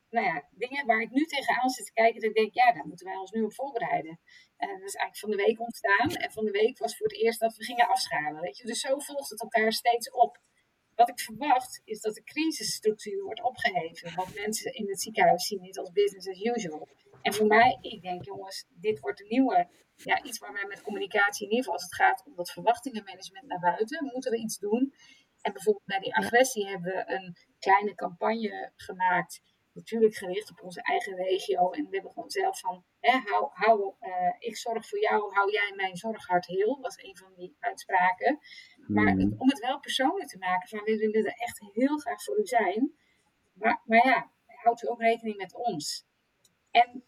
nou 0.10 0.26
ja, 0.26 0.48
dingen 0.52 0.86
waar 0.86 1.02
ik 1.02 1.12
nu 1.12 1.26
tegenaan 1.26 1.70
zit 1.70 1.86
te 1.86 1.94
kijken. 1.94 2.22
Dat 2.22 2.30
ik 2.30 2.36
denk, 2.36 2.54
ja, 2.54 2.72
daar 2.72 2.88
moeten 2.88 3.06
wij 3.06 3.16
ons 3.16 3.32
nu 3.32 3.42
op 3.42 3.54
voorbereiden. 3.54 4.20
Uh, 4.58 4.70
dat 4.70 4.88
is 4.88 4.96
eigenlijk 4.96 5.18
van 5.18 5.30
de 5.30 5.36
week 5.36 5.60
ontstaan. 5.60 6.10
En 6.10 6.32
van 6.32 6.46
de 6.46 6.52
week 6.52 6.78
was 6.78 6.98
voor 6.98 7.08
het 7.08 7.16
eerst 7.16 7.40
dat 7.40 7.56
we 7.56 7.64
gingen 7.64 7.88
afschalen. 7.88 8.42
Weet 8.42 8.58
je? 8.58 8.66
Dus 8.66 8.80
zo 8.80 9.00
volgt 9.00 9.30
het 9.30 9.42
elkaar 9.42 9.74
steeds 9.74 10.12
op. 10.12 10.40
Wat 11.00 11.10
ik 11.10 11.20
verwacht 11.20 11.82
is 11.84 12.02
dat 12.02 12.14
de 12.14 12.24
crisisstructuur 12.24 13.24
wordt 13.24 13.44
opgeheven. 13.44 14.16
Wat 14.16 14.34
mensen 14.34 14.74
in 14.74 14.90
het 14.90 15.02
ziekenhuis 15.02 15.48
zien 15.48 15.62
niet 15.62 15.78
als 15.78 15.92
business 15.92 16.28
as 16.28 16.42
usual. 16.42 16.88
En 17.22 17.34
voor 17.34 17.48
mij, 17.48 17.78
ik 17.82 18.02
denk 18.02 18.26
jongens, 18.26 18.66
dit 18.70 19.00
wordt 19.00 19.22
een 19.22 19.28
nieuwe, 19.28 19.68
ja, 19.96 20.24
iets 20.24 20.38
waar 20.38 20.54
wij 20.54 20.66
met 20.66 20.82
communicatie, 20.82 21.46
in 21.46 21.50
ieder 21.50 21.58
geval 21.58 21.74
als 21.74 21.84
het 21.84 21.96
gaat 21.96 22.24
om 22.26 22.36
dat 22.36 22.52
verwachtingenmanagement 22.52 23.48
naar 23.48 23.60
buiten, 23.60 24.10
moeten 24.14 24.32
we 24.32 24.38
iets 24.38 24.58
doen. 24.58 24.94
En 25.42 25.54
bijvoorbeeld 25.54 25.86
bij 25.86 26.00
die 26.00 26.16
agressie 26.16 26.68
hebben 26.68 26.92
we 26.92 27.04
een 27.14 27.38
kleine 27.60 27.96
campagne 27.96 28.72
gemaakt 28.76 29.42
natuurlijk 29.74 30.16
gericht 30.16 30.52
op 30.52 30.62
onze 30.62 30.82
eigen 30.82 31.16
regio. 31.16 31.72
En 31.72 31.84
we 31.84 31.90
hebben 31.92 32.12
gewoon 32.12 32.30
zelf 32.30 32.60
van, 32.60 32.84
hè, 33.00 33.12
hou, 33.12 33.50
hou, 33.54 33.94
uh, 34.02 34.34
ik 34.40 34.58
zorg 34.58 34.88
voor 34.88 35.00
jou, 35.00 35.34
hou 35.34 35.52
jij 35.52 35.74
mijn 35.76 35.98
zorghart 35.98 36.46
heel, 36.46 36.80
was 36.82 37.04
een 37.04 37.18
van 37.18 37.34
die 37.36 37.56
uitspraken. 37.60 38.40
Maar 38.88 39.16
mhm. 39.16 39.34
om 39.38 39.50
het 39.50 39.60
wel 39.60 39.80
persoonlijk 39.80 40.30
te 40.30 40.38
maken, 40.38 40.70
van 40.70 40.84
we 40.84 40.98
willen 40.98 41.26
er 41.26 41.38
echt 41.38 41.62
heel 41.74 41.98
graag 41.98 42.24
voor 42.24 42.40
u 42.40 42.46
zijn. 42.46 42.94
Maar, 43.54 43.82
maar 43.86 44.06
ja, 44.06 44.32
houdt 44.46 44.84
u 44.84 44.88
ook 44.88 45.02
rekening 45.02 45.38
met 45.38 45.56
ons. 45.56 46.06
En 46.72 47.04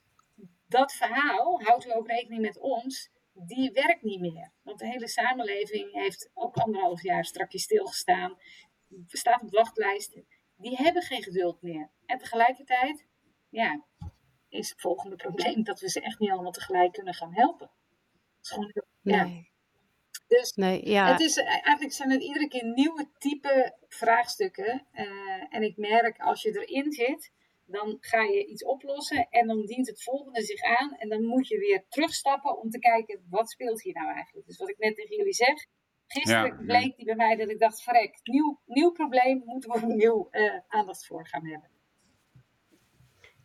dat 0.68 0.94
verhaal, 0.94 1.62
houdt 1.62 1.86
u 1.86 1.94
ook 1.94 2.08
rekening 2.08 2.42
met 2.42 2.60
ons, 2.60 3.10
die 3.34 3.72
werkt 3.72 4.02
niet 4.02 4.20
meer. 4.20 4.52
Want 4.62 4.80
de 4.80 4.88
hele 4.88 5.08
samenleving 5.08 5.92
heeft 5.94 6.32
ook 6.34 6.56
anderhalf 6.56 7.04
jaar 7.04 7.26
strakjes 7.26 7.64
stilgestaan. 7.64 8.38
Staat 9.08 9.42
op 9.42 9.52
wachtlijsten 9.52 10.28
die 10.62 10.76
hebben 10.76 11.02
geen 11.02 11.24
geduld 11.24 11.62
meer. 11.62 11.90
En 12.06 12.18
tegelijkertijd, 12.18 13.06
ja, 13.50 13.86
is 14.50 14.70
het 14.70 14.82
volgende 14.82 15.16
probleem 15.16 15.64
dat 15.70 15.80
we 15.80 15.90
ze 15.90 16.02
echt 16.02 16.20
niet 16.20 16.32
allemaal 16.32 16.52
tegelijk 16.52 16.94
kunnen 16.94 17.14
gaan 17.14 17.34
helpen. 17.34 17.70
Het 18.38 18.46
is 18.46 18.50
gewoon, 18.50 18.74
ja. 19.02 19.24
Nee. 19.24 19.50
Dus 20.28 20.54
nee, 20.54 20.90
ja. 20.90 21.12
het 21.12 21.20
is, 21.20 21.38
eigenlijk 21.38 21.94
zijn 21.94 22.12
het 22.12 22.22
iedere 22.22 22.48
keer 22.48 22.66
nieuwe 22.66 23.10
type 23.18 23.76
vraagstukken. 23.88 24.88
Uh, 24.94 25.44
en 25.50 25.64
ik 25.64 25.78
merk 25.78 26.20
als 26.20 26.42
je 26.42 26.66
erin 26.66 26.92
zit, 26.92 27.32
dan 27.66 27.98
ga 28.00 28.22
je 28.22 28.46
iets 28.46 28.64
oplossen 28.64 29.28
en 29.30 29.48
dan 29.48 29.66
dient 29.66 29.88
het 29.88 30.04
volgende 30.04 30.42
zich 30.42 30.62
aan. 30.62 30.96
En 30.98 31.10
dan 31.10 31.26
moet 31.26 31.48
je 31.48 31.58
weer 31.58 31.86
terugstappen 31.90 32.60
om 32.60 32.70
te 32.70 32.80
kijken, 32.80 33.26
wat 33.30 33.50
speelt 33.50 33.82
hier 33.82 33.94
nou 33.94 34.14
eigenlijk? 34.14 34.48
Dus 34.48 34.58
wat 34.58 34.70
ik 34.70 34.78
net 34.78 34.96
tegen 34.96 35.16
jullie 35.16 35.34
zeg, 35.34 35.66
Gisteren 36.12 36.66
bleek 36.66 36.96
die 36.96 37.06
bij 37.06 37.16
mij 37.16 37.36
dat 37.36 37.50
ik 37.50 37.60
dacht, 37.60 37.84
verrek, 37.84 38.20
nieuw, 38.24 38.60
nieuw 38.66 38.92
probleem, 38.92 39.42
moeten 39.46 39.70
we 39.70 39.76
opnieuw 39.76 40.28
uh, 40.32 40.54
aandacht 40.68 41.06
voor 41.06 41.28
gaan 41.28 41.46
hebben. 41.46 41.70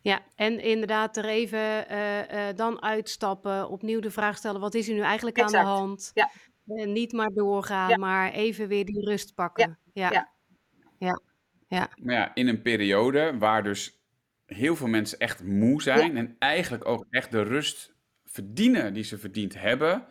Ja, 0.01 0.21
en 0.35 0.59
inderdaad 0.59 1.17
er 1.17 1.25
even 1.25 1.91
uh, 1.91 2.17
uh, 2.19 2.55
dan 2.55 2.81
uitstappen, 2.81 3.69
opnieuw 3.69 3.99
de 3.99 4.11
vraag 4.11 4.37
stellen, 4.37 4.61
wat 4.61 4.73
is 4.73 4.87
er 4.87 4.93
nu 4.93 5.01
eigenlijk 5.01 5.41
aan 5.41 5.51
de 5.51 5.57
hand? 5.57 6.11
Ja. 6.13 6.29
niet 6.85 7.11
maar 7.11 7.29
doorgaan, 7.33 7.99
maar 7.99 8.31
even 8.31 8.67
weer 8.67 8.85
die 8.85 9.05
rust 9.05 9.35
pakken. 9.35 9.79
Ja. 9.93 10.11
ja. 10.11 10.31
ja. 10.97 11.21
ja. 11.67 11.89
Maar 12.01 12.15
ja, 12.15 12.35
in 12.35 12.47
een 12.47 12.61
periode 12.61 13.37
waar 13.37 13.63
dus 13.63 14.01
heel 14.45 14.75
veel 14.75 14.87
mensen 14.87 15.19
echt 15.19 15.43
moe 15.43 15.81
zijn 15.81 16.17
en 16.17 16.35
eigenlijk 16.39 16.87
ook 16.87 17.05
echt 17.09 17.31
de 17.31 17.41
rust 17.41 17.95
verdienen 18.23 18.93
die 18.93 19.03
ze 19.03 19.17
verdiend 19.17 19.59
hebben, 19.59 20.05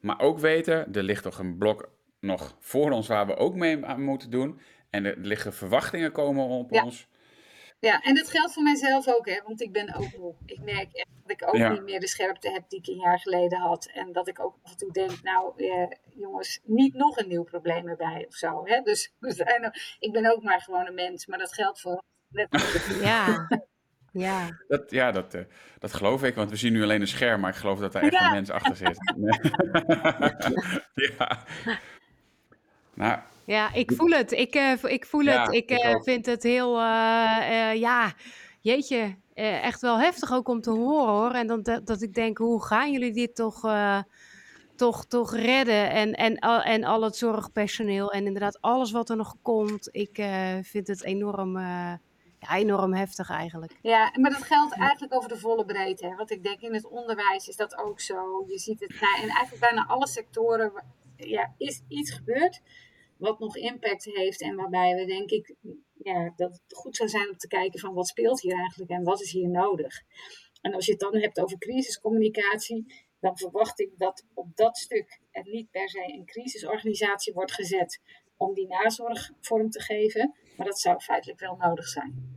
maar 0.00 0.20
ook 0.20 0.38
weten, 0.38 0.94
er 0.94 1.02
ligt 1.02 1.22
toch 1.22 1.38
een 1.38 1.58
blok 1.58 1.97
nog 2.20 2.56
voor 2.60 2.90
ons 2.90 3.08
waar 3.08 3.26
we 3.26 3.36
ook 3.36 3.54
mee 3.54 3.84
aan 3.84 4.02
moeten 4.02 4.30
doen. 4.30 4.60
En 4.90 5.04
er 5.04 5.14
liggen 5.18 5.54
verwachtingen 5.54 6.12
komen 6.12 6.44
op 6.48 6.72
ons. 6.72 7.08
Ja, 7.80 8.00
en 8.00 8.14
dat 8.14 8.28
geldt 8.28 8.52
voor 8.52 8.62
mijzelf 8.62 9.08
ook, 9.08 9.28
hè, 9.28 9.40
want 9.44 9.60
ik 9.60 9.72
ben 9.72 9.94
ook 9.94 10.16
moe. 10.16 10.34
Ik 10.46 10.60
merk 10.60 10.92
echt 10.92 11.08
dat 11.22 11.30
ik 11.30 11.46
ook 11.46 11.70
niet 11.70 11.82
meer 11.82 12.00
de 12.00 12.08
scherpte 12.08 12.50
heb 12.50 12.68
die 12.68 12.78
ik 12.78 12.86
een 12.86 13.00
jaar 13.00 13.18
geleden 13.18 13.58
had. 13.58 13.90
En 13.94 14.12
dat 14.12 14.28
ik 14.28 14.40
ook 14.40 14.58
af 14.62 14.70
en 14.70 14.76
toe 14.76 14.92
denk, 14.92 15.22
nou 15.22 15.52
eh, 15.56 15.86
jongens, 16.14 16.60
niet 16.62 16.94
nog 16.94 17.16
een 17.16 17.28
nieuw 17.28 17.44
probleem 17.44 17.88
erbij 17.88 18.24
of 18.28 18.34
zo. 18.34 18.60
Hè? 18.64 18.80
Dus 18.80 19.12
we 19.18 19.32
zijn 19.32 19.72
ik 19.98 20.12
ben 20.12 20.32
ook 20.32 20.42
maar 20.42 20.60
gewoon 20.60 20.86
een 20.86 20.94
mens, 20.94 21.26
maar 21.26 21.38
dat 21.38 21.54
geldt 21.54 21.80
voor... 21.80 22.02
ja, 23.00 23.48
ja. 24.12 24.48
Dat, 24.68 24.90
ja, 24.90 25.12
dat, 25.12 25.34
uh, 25.34 25.42
dat 25.78 25.92
geloof 25.92 26.24
ik, 26.24 26.34
want 26.34 26.50
we 26.50 26.56
zien 26.56 26.72
nu 26.72 26.82
alleen 26.82 27.00
een 27.00 27.06
scherm, 27.06 27.40
maar 27.40 27.50
ik 27.50 27.56
geloof 27.56 27.78
dat 27.78 27.92
daar 27.92 28.02
echt 28.02 28.20
een 28.20 28.30
mens 28.30 28.50
achter 28.50 28.76
zit. 28.76 28.98
ja. 31.18 31.44
Nou, 32.98 33.18
ja, 33.44 33.72
ik 33.72 33.92
voel 33.92 34.10
het. 34.10 34.32
Ik, 34.32 34.54
uh, 34.54 34.84
ik 34.84 35.06
voel 35.06 35.24
het. 35.24 35.54
Ik, 35.54 35.70
uh, 35.70 36.00
vind 36.00 36.26
het 36.26 36.42
heel, 36.42 36.74
uh, 36.74 37.74
ja, 37.74 38.12
jeetje, 38.60 39.16
echt 39.34 39.80
wel 39.80 39.98
heftig 39.98 40.32
ook 40.32 40.48
om 40.48 40.60
te 40.60 40.70
horen 40.70 41.14
hoor. 41.14 41.30
En 41.30 41.46
dan, 41.46 41.62
dat, 41.62 41.86
dat 41.86 42.02
ik 42.02 42.14
denk, 42.14 42.38
hoe 42.38 42.64
gaan 42.64 42.92
jullie 42.92 43.12
dit 43.12 43.34
toch, 43.34 43.74
toch, 44.76 45.04
toch 45.04 45.34
redden? 45.34 45.90
En, 45.90 46.12
en, 46.12 46.36
en 46.64 46.84
al 46.84 47.02
het 47.02 47.16
zorgpersoneel 47.16 48.12
en 48.12 48.26
inderdaad 48.26 48.60
alles 48.60 48.90
wat 48.90 49.10
er 49.10 49.16
nog 49.16 49.34
komt. 49.42 49.88
Ik 49.92 50.22
vind 50.62 50.86
het 50.86 51.04
enorm, 51.04 51.58
ja, 51.58 52.54
enorm 52.54 52.94
heftig 52.94 53.30
eigenlijk. 53.30 53.78
Ja, 53.82 54.12
maar 54.20 54.30
dat 54.30 54.42
geldt 54.42 54.74
eigenlijk 54.78 55.14
over 55.14 55.28
de 55.28 55.38
volle 55.38 55.64
breedte. 55.64 56.06
Hè? 56.06 56.14
Want 56.14 56.30
ik 56.30 56.42
denk 56.42 56.60
in 56.60 56.74
het 56.74 56.88
onderwijs 56.88 57.48
is 57.48 57.56
dat 57.56 57.78
ook 57.78 58.00
zo. 58.00 58.44
Je 58.48 58.58
ziet 58.58 58.80
het, 58.80 59.00
nou, 59.00 59.22
en 59.22 59.28
eigenlijk 59.28 59.60
bijna 59.60 59.86
alle 59.86 60.08
sectoren 60.08 60.72
ja, 61.16 61.54
is 61.56 61.82
iets 61.88 62.12
gebeurd 62.12 62.60
wat 63.18 63.38
nog 63.38 63.56
impact 63.56 64.04
heeft 64.04 64.40
en 64.40 64.56
waarbij 64.56 64.94
we 64.94 65.04
denk 65.04 65.30
ik 65.30 65.54
ja, 66.02 66.32
dat 66.36 66.50
het 66.52 66.76
goed 66.76 66.96
zou 66.96 67.08
zijn 67.08 67.28
om 67.28 67.36
te 67.36 67.48
kijken 67.48 67.80
van 67.80 67.94
wat 67.94 68.06
speelt 68.06 68.40
hier 68.40 68.56
eigenlijk 68.58 68.90
en 68.90 69.02
wat 69.02 69.20
is 69.20 69.32
hier 69.32 69.48
nodig. 69.48 70.02
En 70.60 70.74
als 70.74 70.86
je 70.86 70.92
het 70.92 71.00
dan 71.00 71.16
hebt 71.16 71.40
over 71.40 71.58
crisiscommunicatie, 71.58 73.06
dan 73.20 73.38
verwacht 73.38 73.80
ik 73.80 73.90
dat 73.96 74.24
op 74.34 74.56
dat 74.56 74.76
stuk 74.76 75.20
er 75.30 75.44
niet 75.48 75.70
per 75.70 75.88
se 75.88 76.12
een 76.12 76.24
crisisorganisatie 76.24 77.32
wordt 77.32 77.52
gezet 77.52 78.00
om 78.36 78.54
die 78.54 78.66
nazorg 78.66 79.30
vorm 79.40 79.70
te 79.70 79.80
geven, 79.80 80.34
maar 80.56 80.66
dat 80.66 80.80
zou 80.80 81.00
feitelijk 81.00 81.40
wel 81.40 81.56
nodig 81.56 81.86
zijn. 81.86 82.36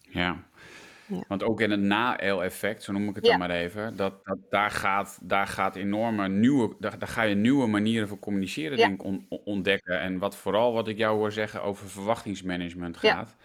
Ja, 0.00 0.48
want 1.28 1.42
ook 1.42 1.60
in 1.60 1.70
het 1.70 1.80
na-effect, 1.80 2.82
zo 2.82 2.92
noem 2.92 3.08
ik 3.08 3.14
het 3.14 3.24
dan 3.24 3.38
maar 3.38 3.50
even, 3.50 3.96
dat, 3.96 4.24
dat, 4.24 4.38
daar, 4.50 4.70
gaat, 4.70 5.18
daar 5.22 5.46
gaat 5.46 5.76
enorme 5.76 6.28
nieuwe, 6.28 6.74
daar, 6.78 6.98
daar 6.98 7.08
ga 7.08 7.22
je 7.22 7.34
nieuwe 7.34 7.66
manieren 7.66 8.08
voor 8.08 8.18
communiceren 8.18 8.76
denk 8.76 9.02
ontdekken. 9.44 10.00
En 10.00 10.18
wat 10.18 10.36
vooral 10.36 10.72
wat 10.72 10.88
ik 10.88 10.96
jou 10.96 11.16
hoor 11.16 11.32
zeggen 11.32 11.62
over 11.62 11.88
verwachtingsmanagement 11.88 12.96
gaat. 12.96 13.36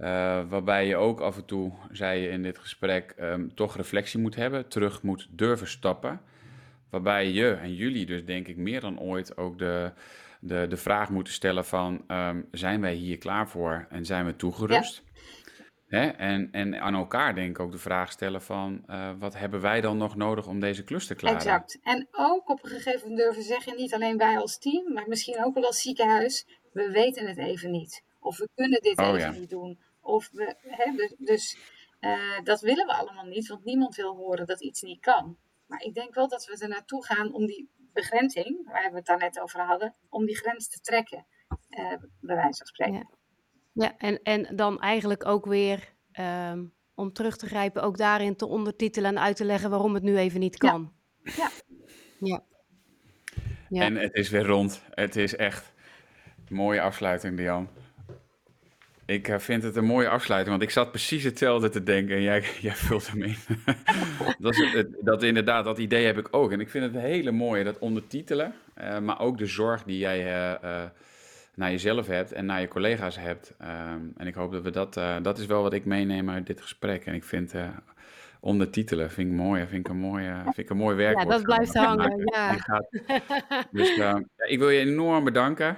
Uh, 0.00 0.40
waarbij 0.48 0.86
je 0.86 0.96
ook 0.96 1.20
af 1.20 1.36
en 1.36 1.44
toe, 1.44 1.72
zei 1.90 2.20
je 2.20 2.28
in 2.28 2.42
dit 2.42 2.58
gesprek, 2.58 3.14
um, 3.20 3.54
toch 3.54 3.76
reflectie 3.76 4.20
moet 4.20 4.34
hebben, 4.34 4.68
terug 4.68 5.02
moet 5.02 5.28
durven 5.30 5.68
stappen. 5.68 6.20
Waarbij 6.90 7.30
je 7.30 7.50
en 7.52 7.74
jullie 7.74 8.06
dus 8.06 8.24
denk 8.24 8.48
ik 8.48 8.56
meer 8.56 8.80
dan 8.80 9.00
ooit 9.00 9.36
ook 9.36 9.58
de, 9.58 9.92
de, 10.40 10.66
de 10.68 10.76
vraag 10.76 11.10
moeten 11.10 11.32
stellen 11.32 11.64
van, 11.64 12.04
um, 12.08 12.46
zijn 12.50 12.80
wij 12.80 12.94
hier 12.94 13.18
klaar 13.18 13.48
voor 13.48 13.86
en 13.90 14.06
zijn 14.06 14.26
we 14.26 14.36
toegerust? 14.36 15.02
Hè? 15.94 16.08
En, 16.08 16.48
en 16.52 16.80
aan 16.80 16.94
elkaar 16.94 17.34
denk 17.34 17.48
ik 17.48 17.58
ook 17.58 17.72
de 17.72 17.78
vraag 17.78 18.12
stellen 18.12 18.42
van... 18.42 18.84
Uh, 18.86 19.10
wat 19.18 19.38
hebben 19.38 19.60
wij 19.60 19.80
dan 19.80 19.96
nog 19.96 20.16
nodig 20.16 20.46
om 20.46 20.60
deze 20.60 20.84
klus 20.84 21.06
te 21.06 21.14
klaren? 21.14 21.38
Exact. 21.38 21.78
En 21.82 22.08
ook 22.10 22.48
op 22.48 22.64
een 22.64 22.70
gegeven 22.70 23.00
moment 23.00 23.18
durven 23.18 23.42
zeggen... 23.42 23.76
niet 23.76 23.94
alleen 23.94 24.16
wij 24.16 24.38
als 24.38 24.58
team, 24.58 24.92
maar 24.92 25.08
misschien 25.08 25.44
ook 25.44 25.54
wel 25.54 25.66
als 25.66 25.80
ziekenhuis... 25.80 26.46
we 26.72 26.90
weten 26.90 27.26
het 27.26 27.38
even 27.38 27.70
niet. 27.70 28.04
Of 28.20 28.38
we 28.38 28.48
kunnen 28.54 28.80
dit 28.82 28.98
oh, 28.98 29.06
even 29.06 29.18
ja. 29.18 29.30
niet 29.30 29.50
doen. 29.50 29.78
Of 30.00 30.28
we, 30.32 30.54
hè, 30.62 30.92
dus 30.96 31.14
dus 31.18 31.58
uh, 32.00 32.40
dat 32.42 32.60
willen 32.60 32.86
we 32.86 32.92
allemaal 32.92 33.26
niet... 33.26 33.48
want 33.48 33.64
niemand 33.64 33.96
wil 33.96 34.16
horen 34.16 34.46
dat 34.46 34.62
iets 34.62 34.82
niet 34.82 35.00
kan. 35.00 35.36
Maar 35.66 35.82
ik 35.82 35.94
denk 35.94 36.14
wel 36.14 36.28
dat 36.28 36.46
we 36.46 36.58
er 36.58 36.68
naartoe 36.68 37.04
gaan 37.04 37.32
om 37.32 37.46
die 37.46 37.68
begrenzing... 37.92 38.66
waar 38.66 38.90
we 38.90 38.96
het 38.96 39.06
daar 39.06 39.18
net 39.18 39.40
over 39.40 39.60
hadden... 39.60 39.94
om 40.08 40.26
die 40.26 40.36
grens 40.36 40.68
te 40.68 40.80
trekken, 40.80 41.26
uh, 41.68 41.92
bij 42.20 42.36
wijze 42.36 42.56
van 42.56 42.66
spreken. 42.66 42.94
Ja. 42.94 43.22
Ja, 43.74 43.98
en, 43.98 44.22
en 44.22 44.56
dan 44.56 44.80
eigenlijk 44.80 45.26
ook 45.26 45.46
weer 45.46 45.92
um, 46.52 46.72
om 46.94 47.12
terug 47.12 47.36
te 47.36 47.46
grijpen, 47.46 47.82
ook 47.82 47.96
daarin 47.96 48.36
te 48.36 48.46
ondertitelen 48.46 49.10
en 49.10 49.22
uit 49.22 49.36
te 49.36 49.44
leggen 49.44 49.70
waarom 49.70 49.94
het 49.94 50.02
nu 50.02 50.16
even 50.16 50.40
niet 50.40 50.56
kan. 50.56 50.92
Ja. 51.22 51.50
ja. 52.18 52.42
ja. 53.68 53.82
En 53.82 53.96
het 53.96 54.14
is 54.14 54.30
weer 54.30 54.46
rond. 54.46 54.82
Het 54.90 55.16
is 55.16 55.36
echt 55.36 55.72
een 56.48 56.56
mooie 56.56 56.80
afsluiting, 56.80 57.36
Dian. 57.36 57.68
Ik 59.06 59.28
uh, 59.28 59.38
vind 59.38 59.62
het 59.62 59.76
een 59.76 59.84
mooie 59.84 60.08
afsluiting, 60.08 60.50
want 60.50 60.62
ik 60.62 60.70
zat 60.70 60.90
precies 60.90 61.24
hetzelfde 61.24 61.68
te 61.68 61.82
denken 61.82 62.16
en 62.16 62.22
jij, 62.22 62.44
jij 62.60 62.74
vult 62.74 63.10
hem 63.10 63.22
in. 63.22 63.36
dat, 64.38 64.54
is 64.54 64.72
het, 64.72 64.88
dat 65.00 65.22
inderdaad, 65.22 65.64
dat 65.64 65.78
idee 65.78 66.06
heb 66.06 66.18
ik 66.18 66.28
ook. 66.30 66.52
En 66.52 66.60
ik 66.60 66.70
vind 66.70 66.84
het 66.84 66.94
een 66.94 67.00
hele 67.00 67.30
mooie, 67.30 67.64
dat 67.64 67.78
ondertitelen, 67.78 68.54
uh, 68.78 68.98
maar 68.98 69.20
ook 69.20 69.38
de 69.38 69.46
zorg 69.46 69.82
die 69.82 69.98
jij 69.98 70.24
uh, 70.62 70.84
naar 71.54 71.70
jezelf 71.70 72.06
hebt 72.06 72.32
en 72.32 72.46
naar 72.46 72.60
je 72.60 72.68
collega's 72.68 73.18
hebt. 73.18 73.56
Um, 73.60 74.12
en 74.16 74.26
ik 74.26 74.34
hoop 74.34 74.52
dat 74.52 74.62
we 74.62 74.70
dat, 74.70 74.96
uh, 74.96 75.16
dat 75.22 75.38
is 75.38 75.46
wel 75.46 75.62
wat 75.62 75.72
ik 75.72 75.84
meeneem 75.84 76.30
uit 76.30 76.46
dit 76.46 76.60
gesprek. 76.60 77.06
En 77.06 77.14
ik 77.14 77.24
vind 77.24 77.54
uh, 77.54 77.68
ondertitelen 78.40 79.10
vind 79.10 79.30
ik 79.30 79.36
mooi, 79.36 79.66
vind 79.66 79.86
ik 79.86 79.92
een 79.92 79.98
mooi, 79.98 80.32
vind 80.42 80.58
ik 80.58 80.70
een 80.70 80.76
mooi 80.76 80.96
werkwoord. 80.96 81.26
Ja, 81.26 81.32
dat 81.32 81.42
blijft 81.42 81.74
hangen, 81.74 82.22
ja. 82.24 82.56
dus 83.70 83.98
uh, 83.98 84.16
ik 84.36 84.58
wil 84.58 84.70
je 84.70 84.80
enorm 84.80 85.24
bedanken 85.24 85.76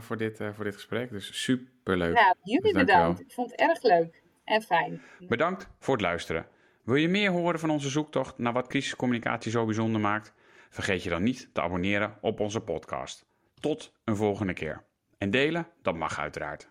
voor, 0.00 0.16
dit, 0.16 0.40
voor 0.54 0.64
dit 0.64 0.74
gesprek. 0.74 1.10
Dus 1.10 1.42
superleuk. 1.42 2.16
Ja, 2.16 2.34
jullie 2.42 2.72
dus 2.72 2.84
bedankt. 2.84 3.20
Ik 3.20 3.32
vond 3.32 3.50
het 3.50 3.60
erg 3.60 3.82
leuk 3.82 4.22
en 4.44 4.62
fijn. 4.62 5.02
Bedankt 5.18 5.68
voor 5.78 5.94
het 5.94 6.02
luisteren. 6.02 6.46
Wil 6.84 6.96
je 6.96 7.08
meer 7.08 7.30
horen 7.30 7.60
van 7.60 7.70
onze 7.70 7.88
zoektocht 7.88 8.38
naar 8.38 8.52
wat 8.52 8.66
crisiscommunicatie 8.66 9.50
zo 9.50 9.64
bijzonder 9.64 10.00
maakt? 10.00 10.32
Vergeet 10.70 11.02
je 11.02 11.10
dan 11.10 11.22
niet 11.22 11.50
te 11.52 11.60
abonneren 11.60 12.14
op 12.20 12.40
onze 12.40 12.60
podcast. 12.60 13.26
Tot 13.60 13.92
een 14.04 14.16
volgende 14.16 14.52
keer. 14.52 14.86
En 15.18 15.30
delen, 15.30 15.66
dat 15.82 15.94
mag 15.96 16.18
uiteraard. 16.18 16.68